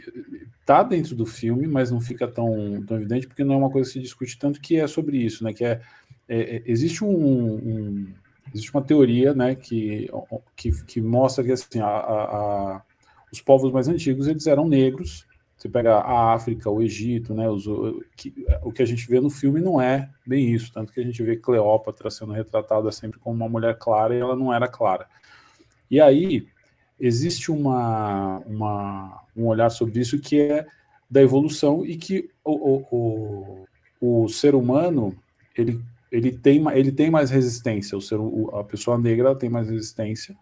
[0.65, 3.89] tá dentro do filme, mas não fica tão, tão evidente porque não é uma coisa
[3.89, 5.53] que se discute tanto que é sobre isso, né?
[5.53, 5.81] Que é,
[6.29, 8.15] é, é existe um, um,
[8.53, 9.55] existe uma teoria, né?
[9.55, 10.11] Que,
[10.57, 12.83] que, que mostra que assim a, a, a,
[13.33, 15.27] os povos mais antigos eles eram negros.
[15.57, 17.49] Você pega a África, o Egito, né?
[17.49, 20.93] Os, o, que, o que a gente vê no filme não é bem isso, tanto
[20.93, 24.53] que a gente vê Cleópatra sendo retratada sempre como uma mulher clara e ela não
[24.53, 25.07] era clara.
[25.91, 26.47] E aí
[26.99, 30.67] existe uma, uma, um olhar sobre isso que é
[31.11, 33.67] da evolução e que o, o,
[34.01, 35.15] o, o ser humano
[35.57, 35.81] ele,
[36.13, 38.19] ele, tem, ele tem mais resistência, o ser,
[38.53, 40.37] a pessoa negra tem mais resistência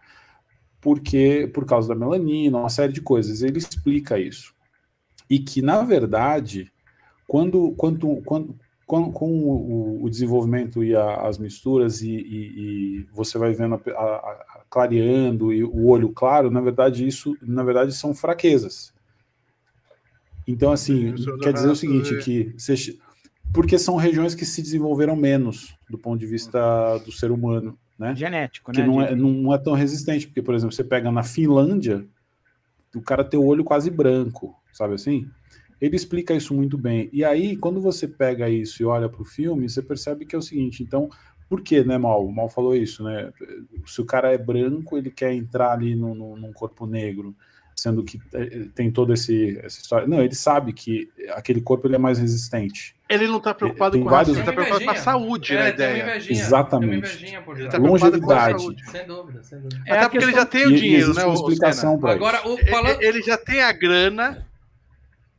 [0.81, 3.43] porque por causa da melanina, uma série de coisas.
[3.43, 4.53] Ele explica isso.
[5.29, 6.71] E que, na verdade,
[7.27, 13.07] quando, quando, quando, com, com o, o, desenvolvimento e a, as misturas, e, e, e,
[13.13, 17.93] você vai vendo a, a, clareando e o olho claro, na verdade, isso na verdade
[17.93, 18.91] são fraquezas.
[20.45, 22.73] Então, assim, quer dizer o seguinte, que você,
[23.53, 28.15] porque são regiões que se desenvolveram menos do ponto de vista do ser humano, né?
[28.15, 28.87] Genético, que né?
[28.87, 32.05] Não é, não é tão resistente, porque, por exemplo, você pega na Finlândia,
[32.95, 35.29] o cara tem o olho quase branco, sabe assim?
[35.79, 37.09] Ele explica isso muito bem.
[37.11, 40.39] E aí, quando você pega isso e olha para o filme, você percebe que é
[40.39, 41.09] o seguinte: então,
[41.49, 42.25] por que, né, Mal?
[42.25, 43.31] O Mal falou isso, né?
[43.85, 47.35] Se o cara é branco, ele quer entrar ali no, no, num corpo negro,
[47.75, 50.07] sendo que eh, tem toda esse, essa história.
[50.07, 52.95] Não, ele sabe que aquele corpo ele é mais resistente.
[53.09, 54.29] Ele não está preocupado tem com vários...
[54.29, 56.17] ele está preocupado com a saúde, é, a ideia.
[56.17, 57.25] Exatamente.
[57.25, 58.63] Ele tá Longevidade.
[58.89, 59.83] Sem dúvida, sem dúvida.
[59.85, 61.25] É Até porque ele já tem o dinheiro, né?
[61.25, 63.01] Uma explicação Agora, o, falando...
[63.01, 64.45] ele já tem a grana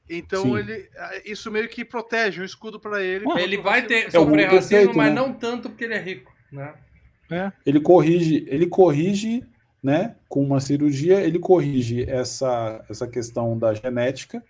[0.08, 0.88] então ele,
[1.24, 3.24] isso meio que protege um escudo para ele.
[3.38, 5.14] Ele vai ter é sofrer racismo, perfeito, mas né?
[5.14, 6.74] não tanto porque ele é rico, né?
[7.30, 7.50] É.
[7.64, 9.42] Ele corrige, ele corrige,
[9.82, 10.16] né?
[10.28, 14.42] Com uma cirurgia, ele corrige essa essa questão da genética,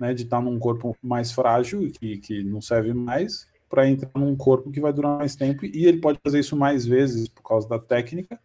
[0.00, 0.14] né?
[0.14, 4.70] De estar num corpo mais frágil que que não serve mais para entrar num corpo
[4.70, 7.78] que vai durar mais tempo e ele pode fazer isso mais vezes por causa da
[7.78, 8.38] técnica,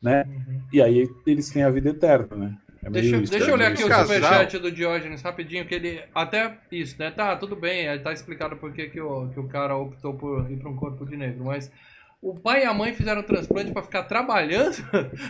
[0.00, 0.24] né?
[0.24, 0.60] Uhum.
[0.72, 2.58] E aí eles têm a vida eterna, né?
[2.84, 6.02] É deixa, isso, deixa eu olhar aqui o superchat do Diógenes rapidinho, que ele.
[6.14, 7.10] Até isso, né?
[7.10, 10.58] Tá, tudo bem, tá explicado por que, que, o, que o cara optou por ir
[10.58, 11.72] para um corpo de negro, mas.
[12.24, 14.76] O pai e a mãe fizeram transplante para ficar trabalhando?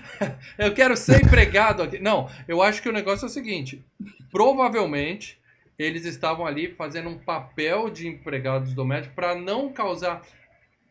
[0.56, 1.98] eu quero ser empregado aqui.
[1.98, 3.84] Não, eu acho que o negócio é o seguinte:
[4.30, 5.36] provavelmente
[5.76, 10.22] eles estavam ali fazendo um papel de empregados domésticos para não causar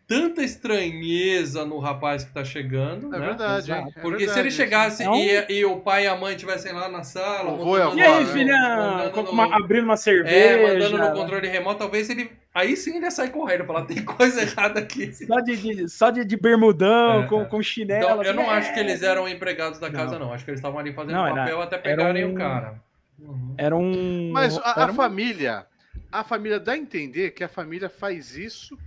[0.07, 3.13] tanta estranheza no rapaz que tá chegando.
[3.13, 3.25] É né?
[3.27, 3.71] verdade.
[3.71, 5.15] É Porque verdade, se ele chegasse então...
[5.15, 7.57] e, e, o pai e a mãe estivessem lá na sala.
[7.95, 9.11] E aí, filhão?
[9.11, 9.53] No...
[9.53, 10.35] abrindo uma cerveja.
[10.35, 12.31] É, mandando no controle remoto, talvez ele.
[12.53, 15.11] Aí sim ele ia sair correndo, falar, tem coisa errada aqui.
[15.13, 18.03] Só de, de só de, de bermudão, é, com, com chinelo.
[18.03, 18.57] Então, eu assim, não é...
[18.57, 20.27] acho que eles eram empregados da casa, não.
[20.27, 20.33] não.
[20.33, 22.33] Acho que eles estavam ali fazendo não, papel era, até pegarem um...
[22.33, 22.75] o cara.
[23.19, 23.55] Uhum.
[23.57, 24.31] Era um.
[24.31, 25.65] Mas a, a família.
[26.11, 28.77] A família dá a entender que a família faz isso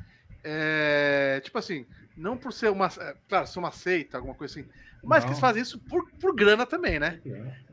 [0.48, 1.84] é, tipo assim,
[2.16, 2.86] não por ser uma.
[2.86, 4.68] É, claro, ser uma seita, alguma coisa assim.
[5.02, 5.26] Mas não.
[5.26, 7.20] que eles fazem isso por, por grana também, né?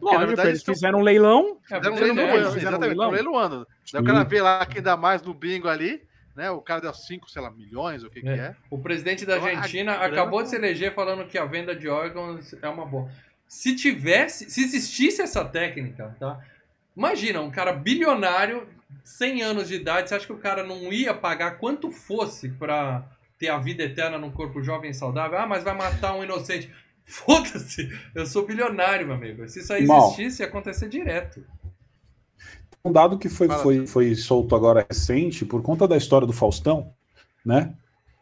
[0.01, 1.57] Lógico, verdade, eles fizeram um leilão.
[1.61, 3.67] Fizeram um leilão, exatamente, um leiloando.
[3.91, 6.01] Daí o cara vê lá quem dá mais no bingo ali,
[6.35, 6.49] né?
[6.49, 8.21] O cara deu 5, sei lá, milhões, o que é.
[8.21, 8.55] que é.
[8.71, 10.43] O presidente da então, Argentina então, acabou grana...
[10.43, 13.07] de se eleger falando que a venda de órgãos é uma boa.
[13.47, 16.39] Se tivesse, se existisse essa técnica, tá?
[16.97, 18.67] Imagina, um cara bilionário
[19.03, 23.07] 100 anos de idade, você acha que o cara não ia pagar quanto fosse para
[23.37, 25.37] ter a vida eterna num corpo jovem e saudável?
[25.37, 26.69] Ah, mas vai matar um inocente.
[27.05, 29.47] Foda-se, eu sou bilionário, meu amigo.
[29.49, 31.43] Se isso aí existisse, ia acontecer direto.
[32.83, 36.93] Um dado que foi, foi, foi solto agora recente, por conta da história do Faustão,
[37.45, 37.73] né?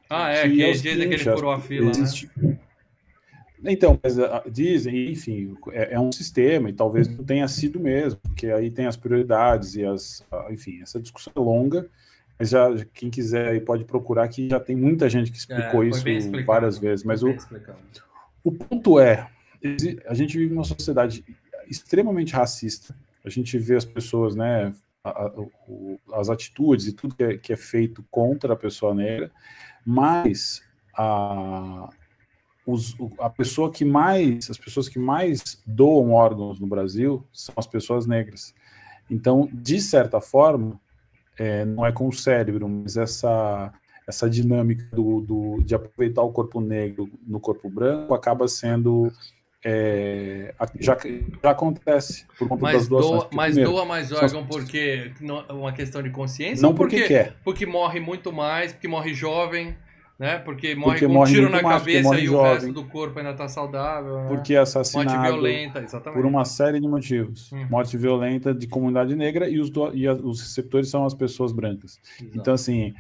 [0.10, 2.30] Ah, é, que, que é dizem que ele furou a fila, existe...
[2.36, 2.51] né?
[3.64, 8.20] Então, mas, uh, dizem, enfim, é, é, um sistema e talvez não tenha sido mesmo,
[8.22, 11.88] porque aí tem as prioridades e as, uh, enfim, essa discussão é longa,
[12.40, 15.90] mas já quem quiser aí pode procurar que já tem muita gente que explicou é,
[15.90, 16.04] isso
[16.44, 17.06] várias vezes.
[17.06, 17.36] Mas o,
[18.44, 19.30] o ponto é,
[20.08, 21.24] a gente vive numa sociedade
[21.70, 22.96] extremamente racista.
[23.24, 24.74] A gente vê as pessoas, né,
[25.04, 25.32] a, a,
[26.20, 29.32] as atitudes e tudo que é, que é feito contra a pessoa negra,
[29.86, 30.64] mas
[30.98, 31.90] a,
[32.66, 37.68] os, a pessoa que mais, as pessoas que mais doam órgãos no Brasil são as
[37.68, 38.54] pessoas negras.
[39.10, 40.80] Então, de certa forma,
[41.38, 43.74] é, não é com o cérebro, mas essa,
[44.08, 49.12] essa dinâmica do, do, de aproveitar o corpo negro no corpo branco acaba sendo.
[49.64, 50.98] É, já,
[51.44, 53.12] já acontece por conta Mas das doações.
[53.12, 56.64] doa, Porque, mas primeiro, doa mais órgão porque não- é uma questão de consciência?
[56.64, 57.36] Não ou porque quer.
[57.44, 59.76] Porque morre muito mais, porque morre jovem,
[60.22, 60.38] né?
[60.38, 62.54] Porque morre Porque com um morre tiro muito na mais, cabeça morre e o jovem.
[62.54, 64.18] resto do corpo ainda tá saudável.
[64.22, 64.28] né?
[64.28, 66.22] porque é Morte assassinado violenta, exatamente.
[66.22, 67.52] por uma série de motivos.
[67.52, 67.66] Hum.
[67.70, 71.52] Morte violenta de comunidade negra e os, do- e a- os receptores são as pessoas
[71.52, 72.00] brancas.
[72.20, 72.38] Exato.
[72.38, 72.94] Então, assim,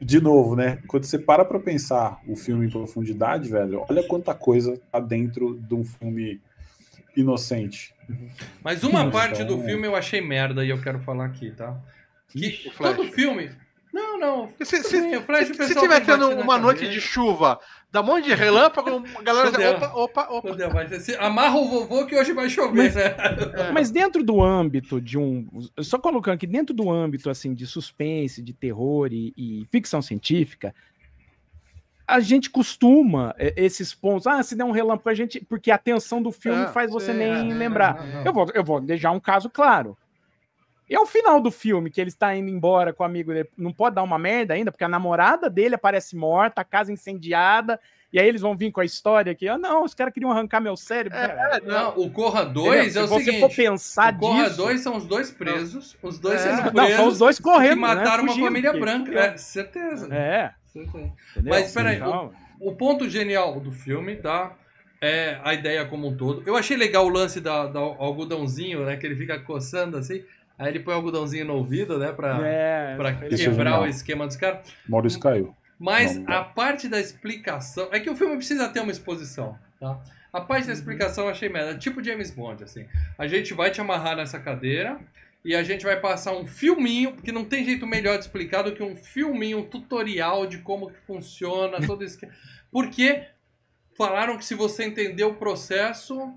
[0.00, 0.78] de novo, né?
[0.86, 5.58] Quando você para pra pensar o filme em profundidade, velho, olha quanta coisa tá dentro
[5.60, 6.40] de um filme
[7.14, 7.94] inocente.
[8.62, 11.76] Mas uma Então- parte do filme eu achei merda e eu quero falar aqui, tá?
[12.28, 13.50] Que O todo filme.
[13.94, 14.48] Não, não.
[14.64, 16.94] Se, se, bem, se, se tiver tendo uma noite cabeça.
[16.94, 17.60] de chuva,
[17.92, 19.70] dá um monte de relâmpago, a galera já.
[19.70, 20.68] Opa, opa, opa.
[20.70, 23.14] Vai ser- Amarra o vovô que hoje vai chover, Mas- né?
[23.54, 23.70] É.
[23.70, 25.46] Mas dentro do âmbito de um.
[25.80, 30.74] Só colocando aqui, dentro do âmbito assim de suspense, de terror e, e ficção científica,
[32.04, 34.26] a gente costuma é, esses pontos.
[34.26, 35.38] Ah, se der um relâmpago, a gente.
[35.48, 38.04] Porque a tensão do filme É, faz você sim, nem é, lembrar.
[38.04, 38.24] Não, não.
[38.26, 39.96] Eu vou, eu vou deixar um caso claro.
[40.88, 43.72] E ao final do filme, que ele está indo embora com o amigo dele, não
[43.72, 47.80] pode dar uma merda ainda, porque a namorada dele aparece morta, a casa incendiada,
[48.12, 49.48] e aí eles vão vir com a história aqui.
[49.48, 51.18] Ah, não, os caras queriam arrancar meu cérebro.
[51.18, 51.60] cara.
[51.64, 53.40] Não, o Corra 2 é o Se você seguinte.
[53.40, 54.56] for pensar o Corra disso.
[54.58, 56.50] 2 são os dois presos, os dois É.
[56.56, 56.96] sendo Não, presos.
[56.96, 57.80] são os dois que correndo.
[57.80, 58.22] mataram né?
[58.22, 59.18] uma Fugindo, família porque- branca.
[59.18, 60.14] É, certeza.
[60.14, 61.12] É, certeza.
[61.42, 64.54] Mas, peraí, Então, O ponto genial do filme, tá?
[65.00, 66.42] É a ideia como um todo.
[66.46, 68.96] Eu achei legal o lance da, da algodãozinho, né?
[68.96, 70.22] Que ele fica coçando assim.
[70.58, 72.12] Aí ele põe o algodãozinho no ouvido, né?
[72.12, 73.82] Pra, é, pra é quebrar genial.
[73.82, 74.66] o esquema dos caras.
[74.88, 75.54] Maurício caiu.
[75.78, 77.88] Mas Não, não a parte da explicação.
[77.90, 79.98] É que o filme precisa ter uma exposição, tá?
[80.32, 80.78] A parte da Uhum.
[80.78, 81.76] explicação eu achei merda.
[81.76, 82.86] Tipo James Bond, assim.
[83.18, 84.98] A gente vai te amarrar nessa cadeira
[85.44, 88.72] e a gente vai passar um filminho, porque não tem jeito melhor de explicar do
[88.72, 92.18] que um filminho, um tutorial de como que funciona todo isso.
[92.70, 93.24] Porque
[93.96, 96.32] falaram que se você entender o processo.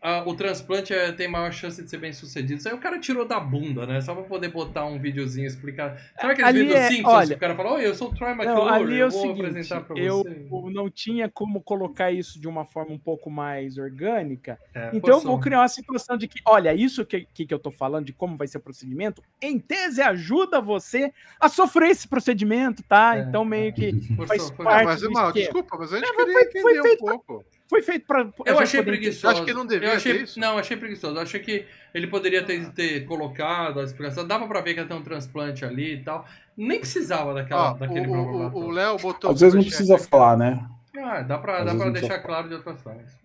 [0.00, 2.54] Ah, o transplante é- tem maior chance de ser bem sucedido.
[2.60, 4.00] Isso aí o cara tirou da bunda, né?
[4.00, 5.98] Só pra poder botar um videozinho explicado.
[6.20, 8.14] Sabe aqueles Ali vídeos é- Simpsons olha- que o cara fala, oi, eu sou o
[8.14, 10.70] Troy Não, McClure, ali é eu o vou seguinte, apresentar pra eu você.
[10.72, 15.20] não tinha como colocar isso de uma forma um pouco mais orgânica, É, então eu
[15.20, 18.12] vou criar uma situação de que, olha, isso que, que, que eu tô falando de
[18.12, 23.16] como vai ser o procedimento, em tese ajuda você a sofrer esse procedimento, tá?
[23.16, 24.64] É, então meio que Forçou, faz forçou.
[24.64, 27.44] parte- mas, mal, desculpa, mas a gente queria foi- entender foi um feito- pouco.
[27.68, 29.28] Foi feito para Eu achei preguiçoso.
[29.28, 30.40] Acho que não devia eu achei, ter isso.
[30.40, 31.16] Não, achei preguiçoso.
[31.16, 31.64] Eu achei que
[31.94, 34.26] ele poderia ter, ter colocado a explicação.
[34.26, 36.26] Dava pra ver que ia ter um transplante ali e tal.
[36.56, 38.70] Nem precisava daquela, Ó, daquele o- blá, blá, o-.
[38.70, 39.30] Léo botou.
[39.30, 40.06] Às vezes não precisa aqui.
[40.08, 40.66] falar, né?
[40.96, 43.16] Ah, dá pra, Às dá pra deixar precisa- claro de outras formas.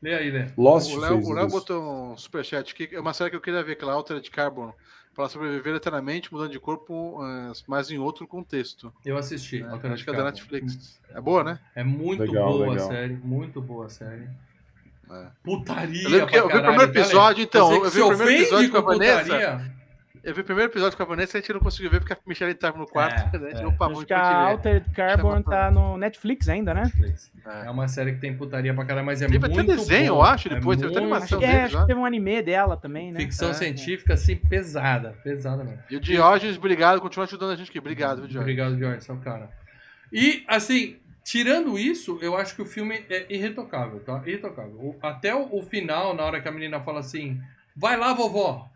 [0.00, 0.46] Lê aí, Lê.
[0.56, 2.88] Lost O Léo, o Léo botou um superchat aqui.
[2.94, 4.72] É uma série que eu queria ver, aquela Altered Carbon.
[5.18, 8.92] Para sobreviver eternamente, mudando de corpo, eh, mas em outro contexto.
[9.04, 9.64] Eu assisti.
[9.64, 9.76] né?
[9.92, 10.22] Acho que é da.
[10.22, 11.00] Netflix.
[11.12, 11.58] É boa, né?
[11.74, 12.86] É muito Legal, boa legal.
[12.86, 13.14] a série.
[13.16, 14.28] Muito boa a série.
[15.10, 15.26] É.
[15.42, 16.08] Putaria.
[16.08, 17.68] Eu que eu vi o primeiro episódio, então.
[17.68, 19.22] Você Eu vi se o primeiro episódio com a Vanessa.
[19.24, 19.77] putaria?
[20.28, 22.12] Eu vi o primeiro episódio com a Vanessa e a gente não conseguiu ver porque
[22.12, 23.34] a Michelle estava no quarto.
[23.34, 23.50] É, né?
[23.54, 23.70] É.
[23.72, 24.28] parou Acho que a.
[24.50, 26.82] Altered Carbon tá no Netflix ainda, né?
[27.46, 27.66] É.
[27.66, 30.26] É uma série que tem putaria pra caralho, mas é Teve muito até desenho, boa.
[30.26, 32.04] eu acho, depois, é teve até muito animação Acho que, é, acho que teve um
[32.04, 33.20] anime dela também, né?
[33.20, 33.54] Ficção É.
[33.54, 35.14] científica, assim, pesada.
[35.24, 35.78] Pesada mesmo.
[35.90, 37.78] E o Diógenes, obrigado, continua ajudando a gente aqui.
[37.78, 38.42] Obrigado, viu, Diógenes?
[38.42, 39.48] Obrigado, Jorge, seu cara.
[40.12, 44.22] E, assim, tirando isso, eu acho que o filme é irretocável, tá?
[44.26, 44.74] Irretocável.
[44.74, 47.40] O- até o, o final, na hora que a menina fala assim,
[47.74, 48.68] vai lá, vovó,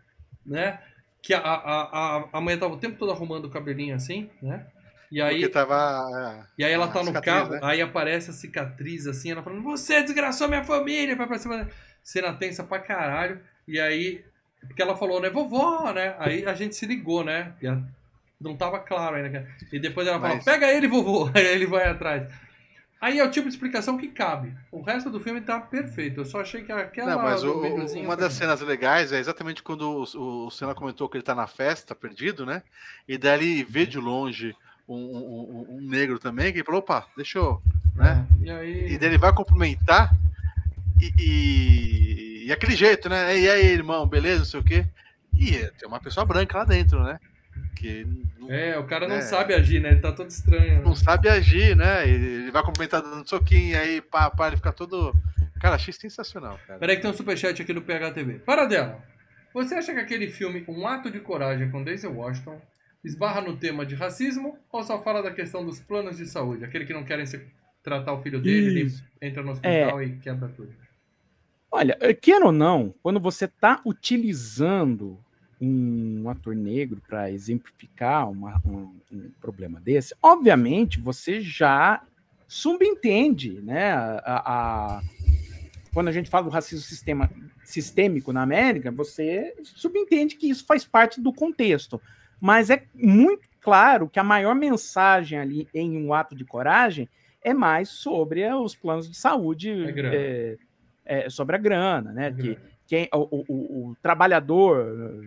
[0.43, 0.79] né?
[1.23, 4.67] Que a, a, a, a mulher tava o tempo todo arrumando o cabelinho assim, né?
[5.09, 6.45] E aí, tava.
[6.57, 7.59] e aí ela tá no carro, né?
[7.63, 11.67] aí aparece a cicatriz assim, ela falando, você desgraçou minha família, vai pra cima.
[12.03, 13.39] Cena tensa pra caralho.
[13.67, 14.25] E aí,
[14.67, 16.15] porque ela falou, né, vovó, né?
[16.19, 17.53] Aí a gente se ligou, né?
[18.41, 19.29] Não tava claro ainda.
[19.29, 19.47] cara.
[19.71, 21.29] E depois ela fala, Mas- pega ele, vovô.
[21.33, 22.27] Aí ele vai atrás.
[23.03, 24.53] Aí é o tipo de explicação que cabe.
[24.71, 26.21] O resto do filme tá perfeito.
[26.21, 27.17] Eu só achei que aquela.
[27.17, 27.61] Não, mas o-
[27.99, 29.81] uma das cenas legais é exatamente quando
[30.15, 32.63] o, o, Senna comentou que ele tá na festa, perdido, né?
[33.05, 34.55] E daí ele vê de longe
[34.87, 37.61] um, um- um- um negro também, que ele falou, opa, deixa eu.
[37.93, 38.25] Né?
[38.41, 38.93] É, E aí.
[38.93, 40.15] E daí ele vai cumprimentar
[41.01, 43.37] e, e, e aquele jeito, né?
[43.37, 44.85] E aí, irmão, beleza, não sei o quê.
[45.33, 47.19] E tem uma pessoa branca lá dentro, né?
[47.75, 48.05] Que
[48.39, 49.21] não, É, o cara não É.
[49.21, 49.91] sabe agir, né?
[49.91, 50.81] Ele tá todo estranho.
[50.83, 52.07] não sabe agir, né?
[52.07, 55.13] Ele vai cumprimentar dando soquinho, e aí pá, pá, ele fica todo.
[55.59, 56.79] Cara, achei sensacional, cara.
[56.79, 58.39] Peraí que tem um superchat aqui do PHTV.
[58.45, 59.01] Para dela.
[59.53, 62.59] Você acha que aquele filme, Um Ato de Coragem com Daisy Washington,
[63.03, 66.65] esbarra no tema de racismo ou só fala da questão dos planos de saúde?
[66.65, 67.45] Aquele que não querem se-
[67.83, 69.03] tratar o filho dele, ele Isso.
[69.21, 70.73] entra no hospital e quebra tudo.
[71.71, 75.19] Olha, queira ou não, quando você está utilizando
[75.67, 82.01] um ator negro para exemplificar uma, um, um, problema desse, obviamente você já
[82.47, 83.93] subentende, né?
[83.93, 85.01] A, a,
[85.93, 87.29] quando a gente fala do racismo sistema,
[87.63, 92.01] sistêmico na América, você subentende que isso faz parte do contexto.
[92.39, 97.07] Mas é muito claro que a maior mensagem ali em um ato de coragem
[97.41, 100.57] é mais sobre os planos de saúde, é,
[101.05, 102.31] é, sobre a grana, né?
[102.31, 102.57] Que
[102.87, 105.23] quem, o, o, o, trabalhador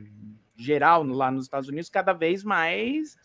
[0.56, 3.16] geral lá nos Estados Unidos cada vez mais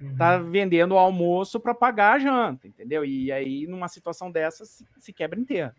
[0.00, 0.50] está uhum.
[0.50, 3.04] vendendo o almoço para pagar a janta, entendeu?
[3.04, 5.72] E aí, numa situação dessa, se, se quebra inteiro.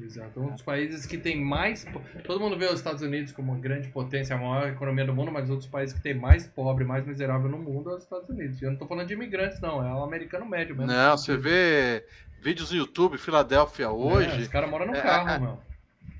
[0.00, 0.40] Exato.
[0.40, 1.86] Um dos países que tem mais.
[2.24, 5.32] Todo mundo vê os Estados Unidos como uma grande potência, a maior economia do mundo,
[5.32, 8.60] mas outros países que tem mais pobre, mais miserável no mundo é os Estados Unidos.
[8.60, 10.92] E eu não estou falando de imigrantes, não, é o americano médio mesmo.
[10.92, 12.04] Não, você vê
[12.42, 14.38] vídeos no YouTube, Filadélfia hoje.
[14.38, 15.58] É, os caras moram no é, carro, é, meu.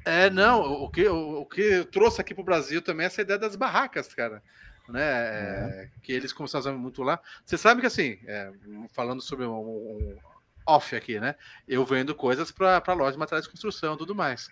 [0.07, 3.23] É, não, o que, o, o que eu trouxe aqui pro Brasil também é essa
[3.23, 4.41] ideia das barracas, cara.
[4.89, 5.91] Né, é.
[6.01, 7.21] que eles começaram a usar muito lá.
[7.45, 8.53] Você sabe que assim, é,
[8.93, 10.17] falando sobre um, um,
[10.65, 11.35] off aqui, né?
[11.67, 14.49] Eu vendo coisas para lojas de materiais de construção e tudo mais.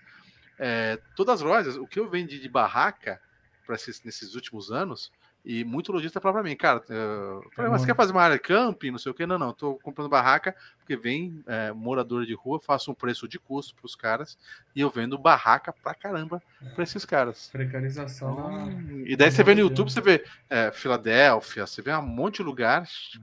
[0.59, 3.21] É, todas as lojas, o que eu vendi de barraca
[3.65, 5.13] para nesses últimos anos,
[5.45, 8.37] e muito lojista fala para mim, cara, eu falei, mas você quer fazer uma área
[8.37, 9.27] de camping, não sei o que?
[9.27, 13.39] Não, não, tô comprando barraca, porque vem é, morador de rua, faço um preço de
[13.39, 14.39] custo para os caras,
[14.75, 16.43] e eu vendo barraca pra caramba
[16.75, 17.49] para esses caras.
[17.53, 18.69] Precarização.
[18.69, 22.37] Hum, e daí você vê no YouTube, você vê é, Filadélfia, você vê um monte
[22.37, 23.19] de lugares.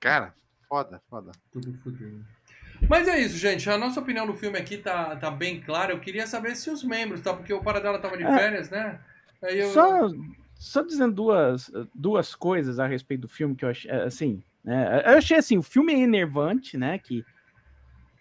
[0.00, 0.34] Cara,
[0.74, 1.30] Foda, foda.
[1.52, 2.24] Tudo fodido.
[2.88, 3.70] Mas é isso, gente.
[3.70, 5.92] A nossa opinião do filme aqui tá, tá bem clara.
[5.92, 7.32] Eu queria saber se os membros, tá?
[7.32, 8.36] Porque o Paradela tava de é.
[8.36, 8.98] férias, né?
[9.42, 9.70] Eu...
[9.70, 10.08] Só,
[10.56, 15.02] só dizendo duas, duas coisas a respeito do filme que eu achei, assim, né?
[15.04, 16.98] Eu achei assim, o filme é enervante, né?
[16.98, 17.24] Que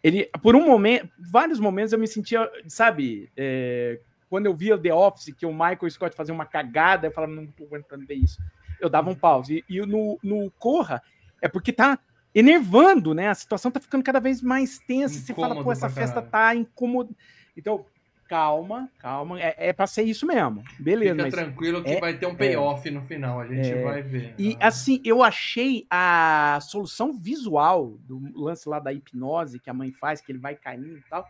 [0.03, 3.99] ele, por um momento, vários momentos eu me sentia, sabe, é,
[4.29, 7.47] quando eu via The Office, que o Michael Scott fazia uma cagada, eu falava, não
[7.47, 8.41] tô aguentando ver isso.
[8.81, 9.63] Eu dava um pause.
[9.69, 11.01] E, e no, no Corra,
[11.41, 11.97] é porque tá
[12.35, 13.29] enervando, né?
[13.29, 15.15] A situação tá ficando cada vez mais tensa.
[15.15, 17.15] Incômodo você fala, pô, essa festa tá incômoda.
[17.55, 17.85] Então,
[18.27, 19.39] calma, calma.
[19.41, 20.63] É, é pra ser isso mesmo.
[20.79, 21.13] Beleza.
[21.13, 23.39] Fica mas tranquilo que é, vai ter um payoff é, no final.
[23.39, 24.35] A gente é, vai ver.
[24.37, 24.67] E ah.
[24.67, 30.21] assim, eu achei a solução visual do lance lá da hipnose que a mãe faz,
[30.21, 31.27] que ele vai caindo e tal.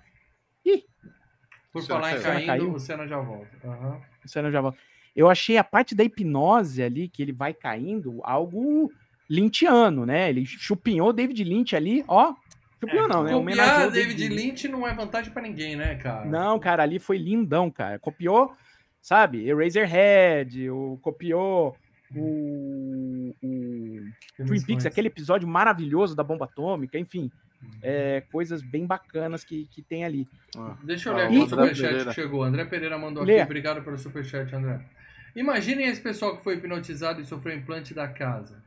[0.66, 0.84] Ih!
[1.72, 2.74] Por falar em caindo, caiu.
[2.74, 3.50] o Senna já volta.
[3.64, 4.02] Uhum.
[4.24, 4.78] O Senna já volta.
[5.16, 8.92] Eu achei a parte da hipnose ali, que ele vai caindo, algo
[9.30, 10.30] Lynchiano, né?
[10.30, 12.34] Ele chupinhou David Lynch ali, ó.
[12.84, 13.32] Chupinhou é, não, né?
[13.32, 16.26] Copiar David, David Lynch não é vantagem para ninguém, né, cara?
[16.26, 17.98] Não, cara, ali foi lindão, cara.
[17.98, 18.54] Copiou,
[19.02, 19.48] sabe?
[19.48, 21.76] Eraserhead, o, copiou
[22.16, 27.32] o, o Twin Peaks, aquele episódio maravilhoso da bomba atômica, enfim.
[27.62, 27.70] Uhum.
[27.82, 30.28] É, coisas bem bacanas que, que tem ali.
[30.58, 32.44] Ah, Deixa eu ler aqui o superchat que chegou.
[32.44, 33.36] André Pereira mandou Lê.
[33.36, 33.44] aqui.
[33.44, 34.82] Obrigado pelo superchat, André.
[35.34, 38.62] Imaginem esse pessoal que foi hipnotizado e sofreu implante da casa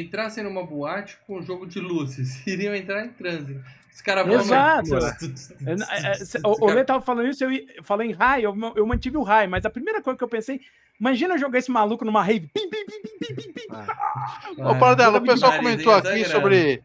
[0.00, 3.60] entrassem numa boate com um jogo de luzes, iriam entrar em transe.
[3.92, 4.40] Os caras vão.
[4.40, 4.90] Exato.
[6.44, 9.64] o Lê tava falando isso, eu falei em raio, eu, eu mantive o raio, mas
[9.64, 10.60] a primeira coisa que eu pensei,
[11.00, 12.50] imagina jogar esse maluco numa rave.
[12.52, 13.66] Pim, pim, pim, pim, pim, pim.
[13.70, 14.70] Ah.
[14.70, 16.82] Ô, Paradela, o pessoal comentou aqui sobre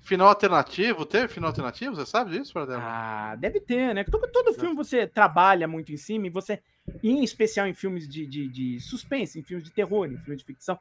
[0.00, 1.06] final alternativo.
[1.06, 1.94] Teve final alternativo?
[1.94, 2.82] Você sabe disso, Paradela?
[2.82, 4.02] Ah, deve ter, né?
[4.02, 6.60] Todo, todo filme você trabalha muito em cima e você,
[7.04, 10.44] em especial em filmes de, de, de suspense, em filmes de terror, em filmes de
[10.44, 10.78] ficção,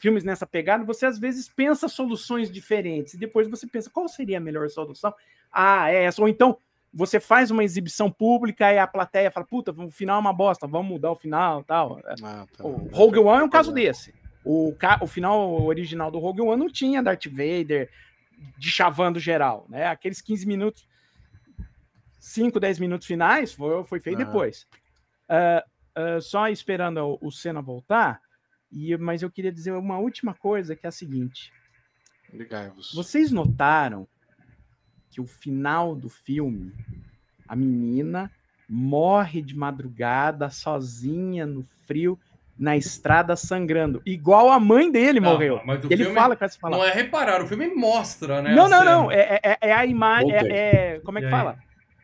[0.00, 4.38] filmes nessa pegada, você às vezes pensa soluções diferentes e depois você pensa qual seria
[4.38, 5.14] a melhor solução.
[5.52, 6.20] Ah, é essa.
[6.20, 6.58] Ou então
[6.92, 10.66] você faz uma exibição pública e a plateia fala: puta, o final é uma bosta,
[10.66, 12.00] vamos mudar o final tal.
[12.22, 12.64] Ah, tá.
[12.64, 14.14] O Rogue One é um caso desse.
[14.44, 17.90] O, o final original do Rogue One não tinha Darth Vader
[18.56, 19.86] de chavando geral, né?
[19.86, 20.88] Aqueles 15 minutos,
[22.18, 24.24] 5, 10 minutos finais foi, foi feito ah.
[24.24, 24.66] depois.
[25.28, 28.20] Uh, uh, só esperando o, o Senna voltar,
[28.70, 31.52] e, mas eu queria dizer uma última coisa, que é a seguinte.
[32.94, 34.06] Vocês notaram
[35.10, 36.72] que o final do filme,
[37.46, 38.30] a menina
[38.68, 42.18] morre de madrugada, sozinha, no frio,
[42.58, 44.02] na estrada sangrando.
[44.04, 45.60] Igual a mãe dele não, morreu.
[45.88, 46.84] ele fala com essa palavra.
[46.84, 48.54] Não é reparar, o filme mostra, né?
[48.54, 49.10] Não, não, não.
[49.10, 50.32] É, é, é a imagem.
[50.32, 51.56] É, é, como é que fala?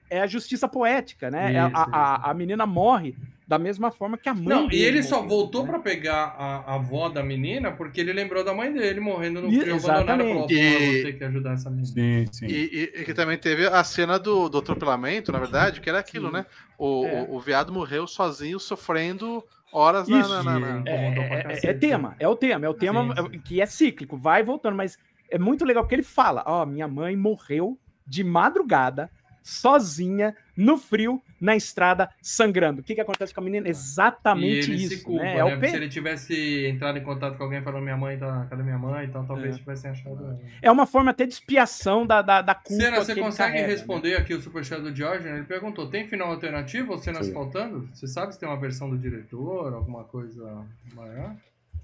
[0.09, 1.55] É a justiça poética, né?
[1.55, 3.17] É isso, a, a, a menina morre
[3.47, 4.45] da mesma forma que a mãe.
[4.45, 5.71] Não, e ele só voltou né?
[5.71, 9.49] para pegar a, a avó da menina porque ele lembrou da mãe dele morrendo no
[9.49, 10.25] frio abandonada.
[10.25, 11.03] Falou, e...
[11.03, 11.87] ter que ajudar essa menina.
[11.87, 12.47] Sim, sim.
[12.47, 15.99] E, e, e, que também teve a cena do, do atropelamento, na verdade, que era
[15.99, 16.35] aquilo, sim.
[16.35, 16.47] né?
[16.79, 17.23] O, é.
[17.23, 20.29] o, o, viado morreu sozinho, sofrendo horas Isso.
[20.29, 20.43] na.
[20.43, 20.83] na, na...
[20.87, 23.39] É, é, é, é, tema, é o tema, é o tema sim, sim.
[23.41, 24.99] que é cíclico, vai voltando, mas
[25.31, 29.11] é muito legal porque ele fala: Ó, oh, minha mãe morreu de madrugada
[29.45, 32.81] sozinha, no frio, na estrada sangrando.
[32.81, 33.69] O que, que acontece com a menina?
[33.69, 34.97] E Exatamente ele isso.
[34.97, 35.35] se culpa, né?
[35.35, 35.41] né?
[35.41, 38.19] É o Porque pe- se ele tivesse entrado em contato com alguém falando minha mãe
[38.19, 38.47] tá.
[38.49, 39.05] Cadê minha mãe?
[39.07, 39.59] Então talvez É.
[39.59, 40.17] tivessem achado.
[40.25, 40.41] ela.
[40.63, 42.83] é uma forma até de expiação da, da, da culpa.
[42.83, 43.73] Cena, que você consegue carrega, né?
[43.75, 45.27] responder aqui o superchat do Diógenes?
[45.37, 47.33] Ele perguntou: tem final alternativo ou cenas Sim.
[47.35, 47.89] faltando?
[47.93, 50.65] Você sabe se tem uma versão do diretor, alguma coisa
[50.95, 51.37] maior?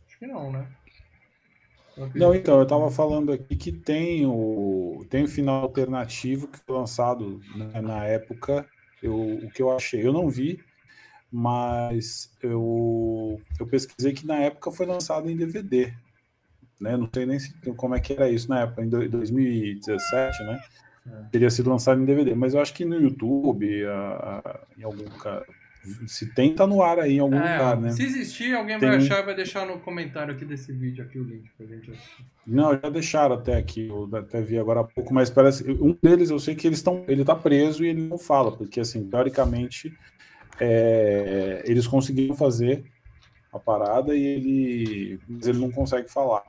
[0.06, 0.66] Acho que não, né?
[2.14, 6.74] Não, então, eu estava falando aqui que tem o, tem o final alternativo que foi
[6.76, 8.66] lançado né, na época.
[9.02, 10.60] Eu, o que eu achei, eu não vi,
[11.32, 15.92] mas eu, eu pesquisei que na época foi lançado em DVD.
[16.80, 16.96] Né?
[16.96, 20.60] Não sei nem se, como é que era isso na época, em do- 2017, né?
[21.06, 21.24] É.
[21.30, 25.02] Teria sido lançado em DVD, mas eu acho que no YouTube, a- a- em algum
[25.04, 25.44] lugar,
[26.06, 27.90] se tem, tá no ar aí em algum É, lugar, né?
[27.90, 31.18] Se existir, alguém Tem vai achar e vai deixar no comentário aqui desse vídeo aqui
[31.18, 32.24] o link pra gente assistir.
[32.46, 36.30] Não, já deixaram até aqui, eu até vi agora há pouco, mas parece um deles
[36.30, 39.92] eu sei que eles estão, ele tá preso e ele não fala, porque assim, teoricamente
[40.60, 42.84] é, eles conseguiram fazer
[43.52, 46.42] a parada e ele, mas ele não consegue falar.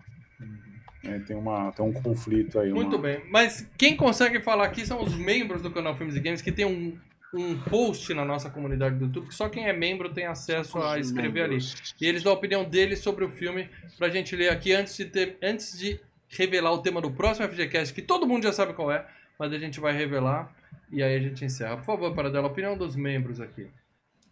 [1.03, 1.19] né?
[1.25, 2.71] tem uma, tem um conflito aí.
[2.71, 3.21] Muito uma- bem.
[3.31, 6.65] Mas quem consegue falar aqui são os membros do canal Filmes e Games, que tem
[6.65, 6.95] um,
[7.33, 10.99] um post na nossa comunidade do YouTube, que só quem é membro tem acesso a
[10.99, 11.57] escrever ali.
[11.99, 15.05] E eles dão a opinião deles sobre o filme pra gente ler aqui antes de,
[15.05, 18.91] ter, antes de revelar o tema do próximo FGCast, que todo mundo já sabe qual
[18.91, 19.05] é,
[19.39, 20.53] mas a gente vai revelar
[20.91, 21.77] e aí a gente encerra.
[21.77, 23.67] Por favor, para dela, a opinião dos membros aqui.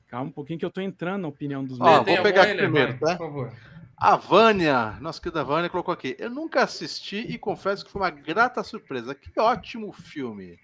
[0.08, 2.06] Calma um pouquinho que eu tô entrando na opinião dos Ó, meus.
[2.06, 3.18] vou pegar aqui primeiro, Vai, tá?
[3.18, 3.54] Por favor.
[3.96, 6.16] A Vânia, nossa querida Vânia, colocou aqui.
[6.18, 9.14] Eu nunca assisti e confesso que foi uma grata surpresa.
[9.14, 10.58] Que ótimo filme.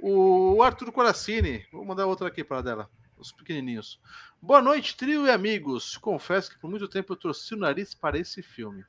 [0.00, 4.00] O Arthur Coracini, vou mandar outra aqui para dela, os pequenininhos.
[4.40, 5.96] Boa noite, trio e amigos.
[5.96, 8.84] Confesso que por muito tempo eu torci o nariz para esse filme.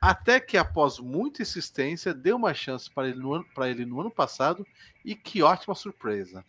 [0.00, 4.12] Até que, após muita insistência, dei uma chance para ele no ano, ele no ano
[4.12, 4.64] passado
[5.04, 6.44] e que ótima surpresa.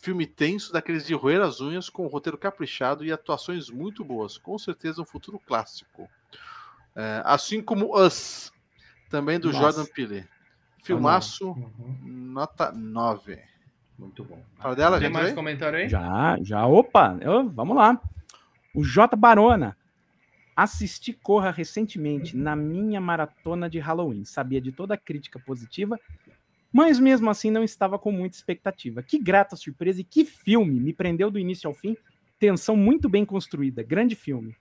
[0.00, 4.36] Filme tenso, daqueles de roer as unhas, com um roteiro caprichado e atuações muito boas.
[4.36, 6.10] Com certeza um futuro clássico.
[6.96, 8.52] É, assim como Us,
[9.08, 9.60] também do Nossa.
[9.60, 10.28] Jordan Peele.
[10.86, 11.96] Filmaço, Uhum.
[12.04, 13.38] nota 9.
[13.98, 14.38] Muito bom.
[14.58, 15.34] Para dela, Tem mais aí?
[15.34, 15.88] comentário aí?
[15.88, 18.00] Já, já, opa, eu- vamos lá.
[18.74, 19.76] O J Barona.
[20.54, 24.24] Assisti Corra recentemente na minha maratona de Halloween.
[24.24, 25.98] Sabia de toda a crítica positiva,
[26.72, 29.02] mas mesmo assim não estava com muita expectativa.
[29.02, 30.80] Que grata surpresa e que filme!
[30.80, 31.94] Me prendeu do início ao fim.
[32.38, 33.82] Tensão muito bem construída.
[33.82, 34.54] Grande filme.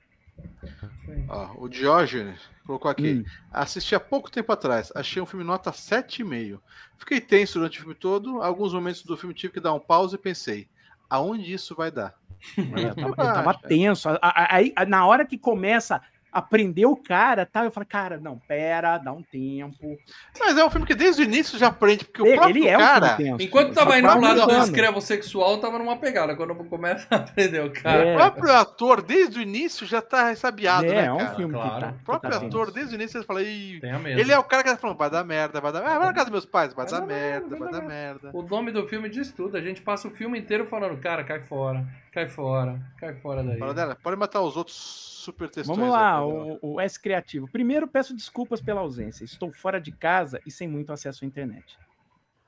[1.28, 3.14] Ó, o Diógenes colocou aqui.
[3.14, 3.26] Hum.
[3.52, 4.92] Assisti há pouco tempo atrás.
[4.96, 6.60] Achei um filme nota 7,5.
[6.98, 8.42] Fiquei tenso durante o filme todo.
[8.42, 10.68] Alguns momentos do filme tive que dar um pause e pensei:
[11.10, 12.16] aonde isso vai dar?
[12.58, 14.10] É, eu, tava, eu tava tenso.
[14.22, 16.02] Aí, na hora que começa
[16.36, 17.64] a prender o cara, tá?
[17.64, 19.98] Eu falei, cara, não, pera, dá um tempo.
[20.38, 22.68] Mas é um filme que desde o início já aprende, porque o Ele, próprio ele
[22.68, 23.16] é um cara.
[23.16, 23.44] filme tenso.
[23.44, 26.36] Enquanto tava indo pro tá lado do escrevo sexual, tava numa pegada.
[26.36, 28.04] Quando começa a aprender o cara.
[28.04, 28.14] É.
[28.14, 31.36] O próprio ator, desde o início, já tá ressabiado, É, né, é um cara?
[31.36, 31.74] filme Claro.
[31.74, 31.88] que tá.
[31.90, 32.76] O que próprio tá ator, tenso.
[32.76, 35.62] desde o início, ele fala: ele é o cara que tá falando, vai dar merda,
[35.62, 35.96] vai dar merda.
[35.96, 37.72] Ah, vai na casa dos meus pais, vai Vai dar dar merda, merda, vai vai
[37.72, 38.30] dar dar merda.
[38.34, 39.56] O nome do filme diz tudo.
[39.56, 43.58] A gente passa o filme inteiro falando, cara, cai fora, cai fora, cai fora daí.
[43.58, 45.78] Fala dela, pode matar os outros super textões.
[45.78, 46.60] Vamos lá, fala dela.
[46.62, 47.50] o, o S Criativo.
[47.52, 49.26] Primeiro, peço desculpas pela ausência.
[49.26, 51.78] Estou fora de casa e sem muito acesso à internet.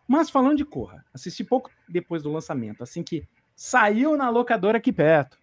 [0.08, 4.94] Mas falando de Corra, assisti pouco depois do lançamento, assim que saiu na locadora aqui
[4.94, 5.38] perto.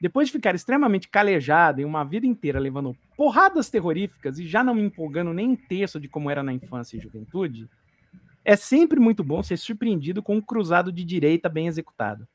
[0.00, 4.74] Depois de ficar extremamente calejado em uma vida inteira levando porradas terroríficas e já não
[4.74, 7.68] me empolgando nem um terço de como era na infância e juventude,
[8.42, 12.26] é sempre muito bom ser surpreendido com um cruzado de direita bem executado.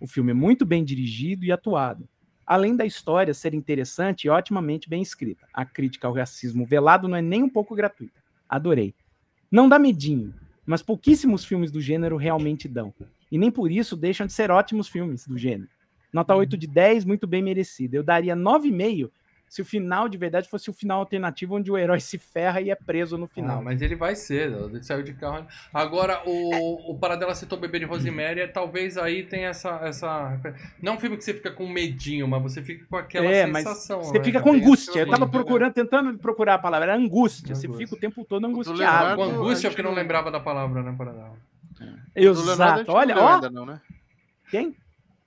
[0.00, 2.08] O filme é muito bem dirigido e atuado
[2.46, 5.46] além da história ser interessante e otimamente bem escrita.
[5.52, 8.22] A crítica ao racismo velado não é nem um pouco gratuita.
[8.48, 8.94] Adorei.
[9.50, 12.92] Não dá medinho, mas pouquíssimos filmes do gênero realmente dão.
[13.30, 15.70] E nem por isso deixam de ser ótimos filmes do gênero.
[16.12, 17.96] Nota 8 de 10, muito bem merecida.
[17.96, 19.10] Eu daria 9,5
[19.52, 22.70] se o final de verdade fosse o final alternativo onde o herói se ferra e
[22.70, 23.56] é preso no final.
[23.56, 25.46] Não, mas ele vai ser, ele saiu de carro.
[25.74, 30.40] Agora, o, o Paradela citou o Bebê de Rosemary, é, talvez aí tenha essa, essa.
[30.80, 33.44] Não é um filme que você fica com medinho, mas você fica com aquela É,
[33.44, 34.02] mas sensação.
[34.02, 35.00] Você né, fica com angústia.
[35.00, 35.30] Eu tava né?
[35.30, 36.90] procurando, tentando procurar a palavra.
[36.90, 37.54] Era angústia.
[37.54, 37.86] Você Angústia.
[37.86, 39.16] fica o tempo todo angustiado.
[39.16, 41.36] Com angústia, porque não não- lembrava da palavra, né, Paradela?
[41.78, 42.90] A Exato.
[42.90, 43.34] Olha, ó.
[43.34, 43.82] ainda não, né?
[44.50, 44.74] Quem?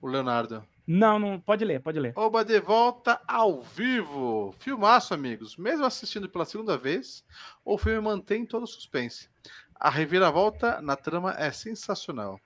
[0.02, 0.64] O Leonardo.
[0.86, 2.12] Não, não, pode ler, pode ler.
[2.16, 4.54] Oba de volta ao vivo.
[4.60, 5.56] Filmaço, amigos.
[5.56, 7.24] Mesmo assistindo pela segunda vez,
[7.64, 9.28] o filme mantém todo o suspense.
[9.78, 12.40] A reviravolta na trama é sensacional.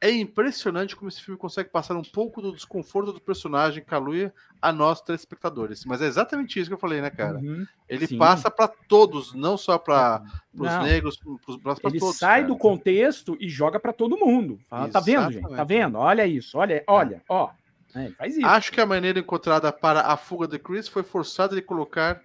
[0.00, 4.32] É impressionante como esse filme consegue passar um pouco do desconforto do personagem Kaluuya
[4.62, 5.84] a nós telespectadores.
[5.84, 7.38] Mas é exatamente isso que eu falei, né, cara?
[7.38, 7.66] Uhum.
[7.88, 8.16] Ele Sim.
[8.16, 10.22] passa para todos, não só para
[10.54, 10.82] os Não.
[10.84, 12.16] negros, para Ele todos.
[12.16, 12.46] sai cara.
[12.46, 14.60] do contexto e joga pra todo mundo.
[14.68, 15.48] Fala, tá vendo, gente?
[15.48, 15.98] Tá vendo?
[15.98, 17.50] Olha isso, olha, olha, ó.
[17.94, 18.46] É, ele faz isso.
[18.46, 22.20] Acho que a maneira encontrada para a fuga de Chris foi forçada de colocar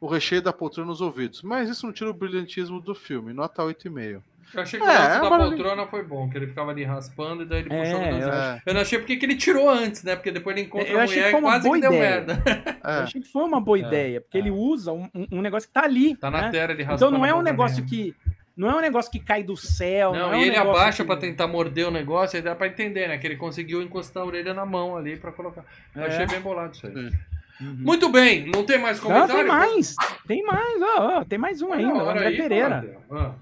[0.00, 1.42] o recheio da poltrona nos ouvidos.
[1.42, 3.32] Mas isso não tira o brilhantismo do filme.
[3.32, 4.20] Nota 8,5.
[4.54, 6.70] Eu achei que É, o lance é da uma- poltrona foi bom, que ele ficava
[6.72, 8.34] ali raspando e daí ele É, puxou o eu botãozinho.
[8.34, 10.14] É, Eu não achei porque que ele tirou antes, né?
[10.16, 11.80] Porque depois ele encontra Eu a achei mulher que foi e uma quase boa que
[11.80, 12.10] deu ideia.
[12.10, 12.42] merda.
[12.84, 12.98] Eu é.
[12.98, 14.40] achei que foi uma boa É, ideia, porque é.
[14.40, 16.16] ele usa um, um- negócio que tá ali.
[16.16, 16.50] Tá na né?
[16.50, 17.12] terra ele Então raspando.
[17.18, 18.14] não é um negócio que.
[18.56, 20.12] Não é um negócio que cai do céu.
[20.12, 22.66] Não, é um e ele abaixa que- pra tentar morder o negócio, aí dá pra
[22.66, 23.16] entender, né?
[23.18, 25.64] Que ele conseguiu encostar a orelha na mão ali pra colocar.
[25.94, 26.06] Eu É.
[26.08, 26.92] achei bem bolado isso aí.
[26.94, 27.76] Uhum.
[27.78, 29.34] Muito bem, não tem mais Não, comentário?
[29.36, 29.94] tem mais.
[30.26, 32.98] Tem mais, ó, ó, tem mais um ainda, André aí, Pereira.
[33.10, 33.32] Ah.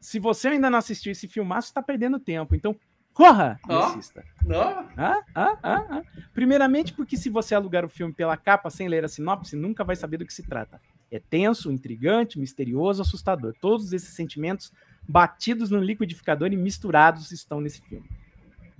[0.00, 2.54] Se você ainda não assistiu esse filmaço, você tá perdendo tempo.
[2.54, 2.74] Então,
[3.12, 3.84] corra e Ó.
[3.86, 4.24] assista.
[4.44, 4.86] Não?
[4.96, 6.02] Ah, ah, ah, ah.
[6.32, 9.94] Primeiramente, porque se você alugar o filme pela capa sem ler a sinopse, nunca vai
[9.96, 10.80] saber do que se trata.
[11.10, 13.54] É tenso, intrigante, misterioso, assustador.
[13.60, 14.72] Todos esses sentimentos
[15.06, 18.08] batidos no liquidificador e misturados estão nesse filme.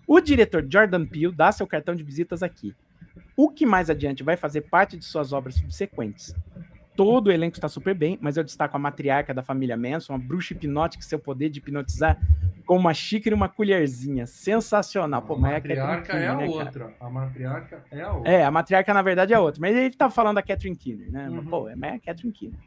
[0.06, 2.74] O diretor Jordan Peele dá seu cartão de visitas aqui.
[3.36, 6.34] O que mais adiante vai fazer parte de suas obras subsequentes.
[6.96, 10.18] Todo o elenco está super bem, mas eu destaco a matriarca da família Manson, uma
[10.18, 12.18] bruxa hipnótica e seu poder de hipnotizar
[12.64, 14.26] com uma xícara e uma colherzinha.
[14.26, 15.22] Sensacional.
[15.22, 16.64] Pô, a mas matriarca é a Catherine Keener, né, cara?
[16.84, 16.94] outra.
[17.00, 18.32] A matriarca é a outra.
[18.32, 19.60] É, a matriarca na verdade é outra.
[19.60, 21.28] Mas ele tá falando da Catherine Keener, né?
[21.28, 21.36] Uhum.
[21.36, 22.58] Mas, Pô, é, é a Catherine Keener.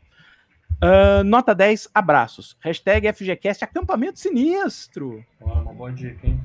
[0.82, 2.56] Ah, nota 10, abraços.
[2.60, 5.24] Hashtag FGCast Acampamento Sinistro.
[5.41, 6.40] Ó, uma boa dica, hein?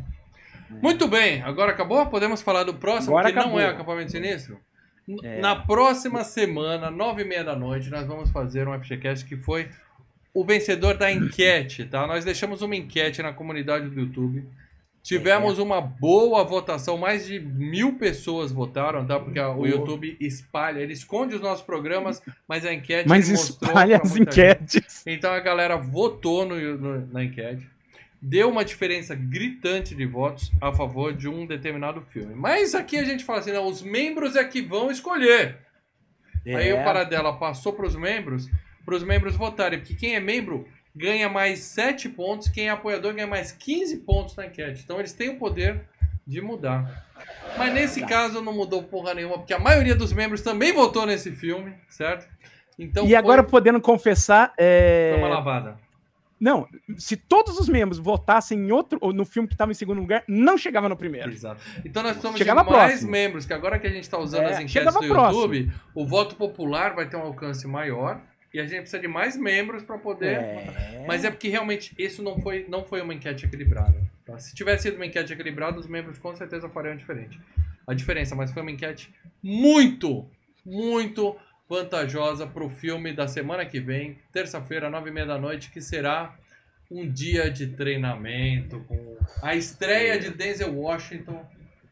[0.80, 2.06] Muito bem, agora acabou?
[2.06, 3.60] Podemos falar do próximo, Agora que não acabou.
[3.60, 4.58] é acampamento sinistro?
[5.22, 5.40] É.
[5.40, 9.68] Na próxima semana, nove e meia da noite, nós vamos fazer um FGCast que foi
[10.32, 12.06] o vencedor da enquete, tá?
[12.06, 14.44] Nós deixamos uma enquete na comunidade do YouTube.
[15.02, 15.62] Tivemos É.
[15.62, 19.18] uma boa votação, mais de mil pessoas votaram, tá?
[19.18, 19.66] Porque o.
[19.66, 24.76] YouTube espalha, ele esconde os nossos programas, mas a enquete Mas espalha as muita gente.
[24.78, 25.02] enquetes.
[25.04, 27.68] Então a galera votou no, no- na enquete.
[28.24, 32.34] Deu uma diferença gritante de votos a favor de um determinado filme.
[32.36, 35.58] Mas aqui a gente fala assim, não, os membros é que vão escolher.
[36.46, 36.80] Aí É.
[36.80, 38.48] o Paradela passou para os membros,
[38.84, 39.80] para os membros votarem.
[39.80, 44.36] Porque quem é membro ganha mais 7 pontos, quem é apoiador ganha mais 15 pontos
[44.36, 44.82] na enquete.
[44.84, 45.80] Então eles têm o poder
[46.24, 47.04] de mudar.
[47.58, 51.32] Mas nesse caso não mudou porra nenhuma, porque a maioria dos membros também votou nesse
[51.32, 52.28] filme, certo?
[52.78, 55.10] Então e foi- agora, podendo confessar, é...
[55.14, 55.78] foi uma lavada.
[56.42, 56.66] Não,
[56.98, 60.24] se todos os membros votassem em outro, ou no filme que estava em segundo lugar,
[60.26, 61.30] não chegava no primeiro.
[61.30, 61.60] Exato.
[61.84, 63.10] Então nós Chegava de mais próximo.
[63.12, 65.42] membros, que agora que a gente está usando É, as enquetes do próximo.
[65.54, 68.20] YouTube, o voto popular vai ter um alcance maior
[68.52, 70.34] e a gente precisa de mais membros para poder.
[70.36, 71.04] É.
[71.06, 73.94] Mas é porque realmente isso não foi, não foi uma enquete equilibrada.
[74.26, 74.36] tá?
[74.38, 77.40] Se tivesse sido uma enquete equilibrada, os membros com certeza fariam diferente.
[77.86, 80.28] A diferença, mas foi uma enquete muito,
[80.66, 81.36] muito
[81.72, 85.80] vantajosa para o filme da semana que vem, terça-feira, nove e meia da noite, que
[85.80, 86.34] será
[86.90, 91.42] um dia de treinamento com a estreia de Denzel Washington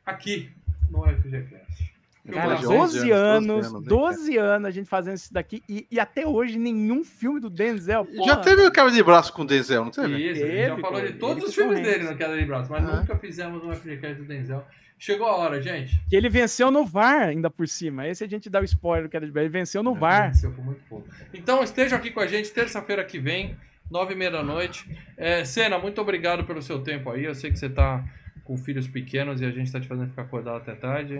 [0.05, 0.51] aqui
[0.91, 1.95] no FGCast.
[2.31, 5.87] Cara, de 12 11 anos, anos, 12 hein, anos, a gente fazendo isso daqui e,
[5.91, 8.07] e até hoje nenhum filme do Denzel.
[8.13, 8.41] Já porra.
[8.43, 10.31] teve o cara de braço com o Denzel, não teve?
[10.31, 12.45] Isso, a gente já Teve, falou de todos os com filmes dele no Queda de
[12.45, 13.01] Braço, mas Ah.
[13.01, 14.63] nunca fizemos um FGCast do Denzel.
[15.01, 15.99] Chegou a hora, gente.
[16.11, 18.07] Que ele venceu no VAR, ainda por cima.
[18.07, 20.29] Esse a gente dá o spoiler do Ele venceu no VAR.
[20.29, 21.09] Venceu por muito pouco.
[21.33, 23.57] Então estejam aqui com a gente terça-feira que vem,
[23.91, 24.87] nove e meia da noite.
[25.17, 27.25] É, Senna, muito obrigado pelo seu tempo aí.
[27.25, 28.05] Eu sei que você tá
[28.45, 31.17] com filhos pequenos e a gente tá te fazendo ficar acordado até tarde.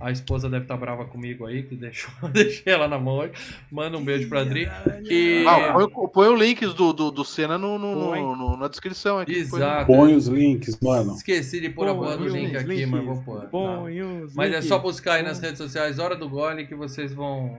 [0.00, 3.32] A esposa deve estar brava comigo aí, que deixou, deixei ela na mão hoje.
[3.70, 4.66] Manda um beijo pra Adri.
[5.04, 5.44] E...
[5.46, 9.18] Ah, põe, põe o link do, do, do Senna no, no- no- no- na descrição
[9.18, 9.32] aqui.
[9.34, 9.86] Exato.
[9.86, 11.14] Põe os links, mano.
[11.14, 13.40] Esqueci de pôr a do Põe link os aqui, links, mas vou pôr.
[13.42, 13.46] tá?
[13.48, 14.68] põe os Mas é links.
[14.68, 17.58] só buscar aí nas redes sociais Hora do Gole que vocês vão,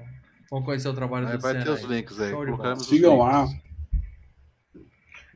[0.50, 2.34] vão conhecer o trabalho Aí do vai Senna ter os links aí.
[2.34, 3.26] Os Sigam links.
[3.28, 3.48] lá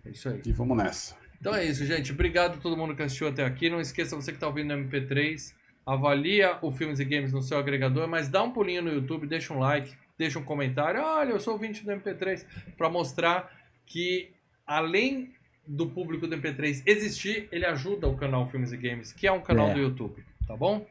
[0.05, 0.41] É isso aí.
[0.45, 1.15] e vamos nessa.
[1.39, 2.11] Então é isso, gente.
[2.11, 3.69] Obrigado a todo mundo que assistiu até aqui.
[3.69, 5.53] Não esqueça, você que está ouvindo no MP3,
[5.85, 9.53] avalia o Filmes e Games no seu agregador, mas dá um pulinho no YouTube, deixa
[9.53, 11.01] um like, deixa um comentário.
[11.01, 12.45] Olha, eu sou ouvinte do MP3,
[12.77, 13.51] para mostrar
[13.85, 14.31] que
[14.65, 15.33] além
[15.67, 19.41] do público do MP3 existir, ele ajuda o canal Filmes e Games, que é um
[19.41, 19.73] canal É.
[19.73, 20.85] do YouTube, tá bom?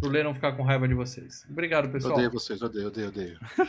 [0.00, 1.46] Pro Lê não ficar com raiva de vocês.
[1.48, 2.14] Obrigado, pessoal.
[2.14, 3.38] Odeio vocês, odeio, odeio, odeio.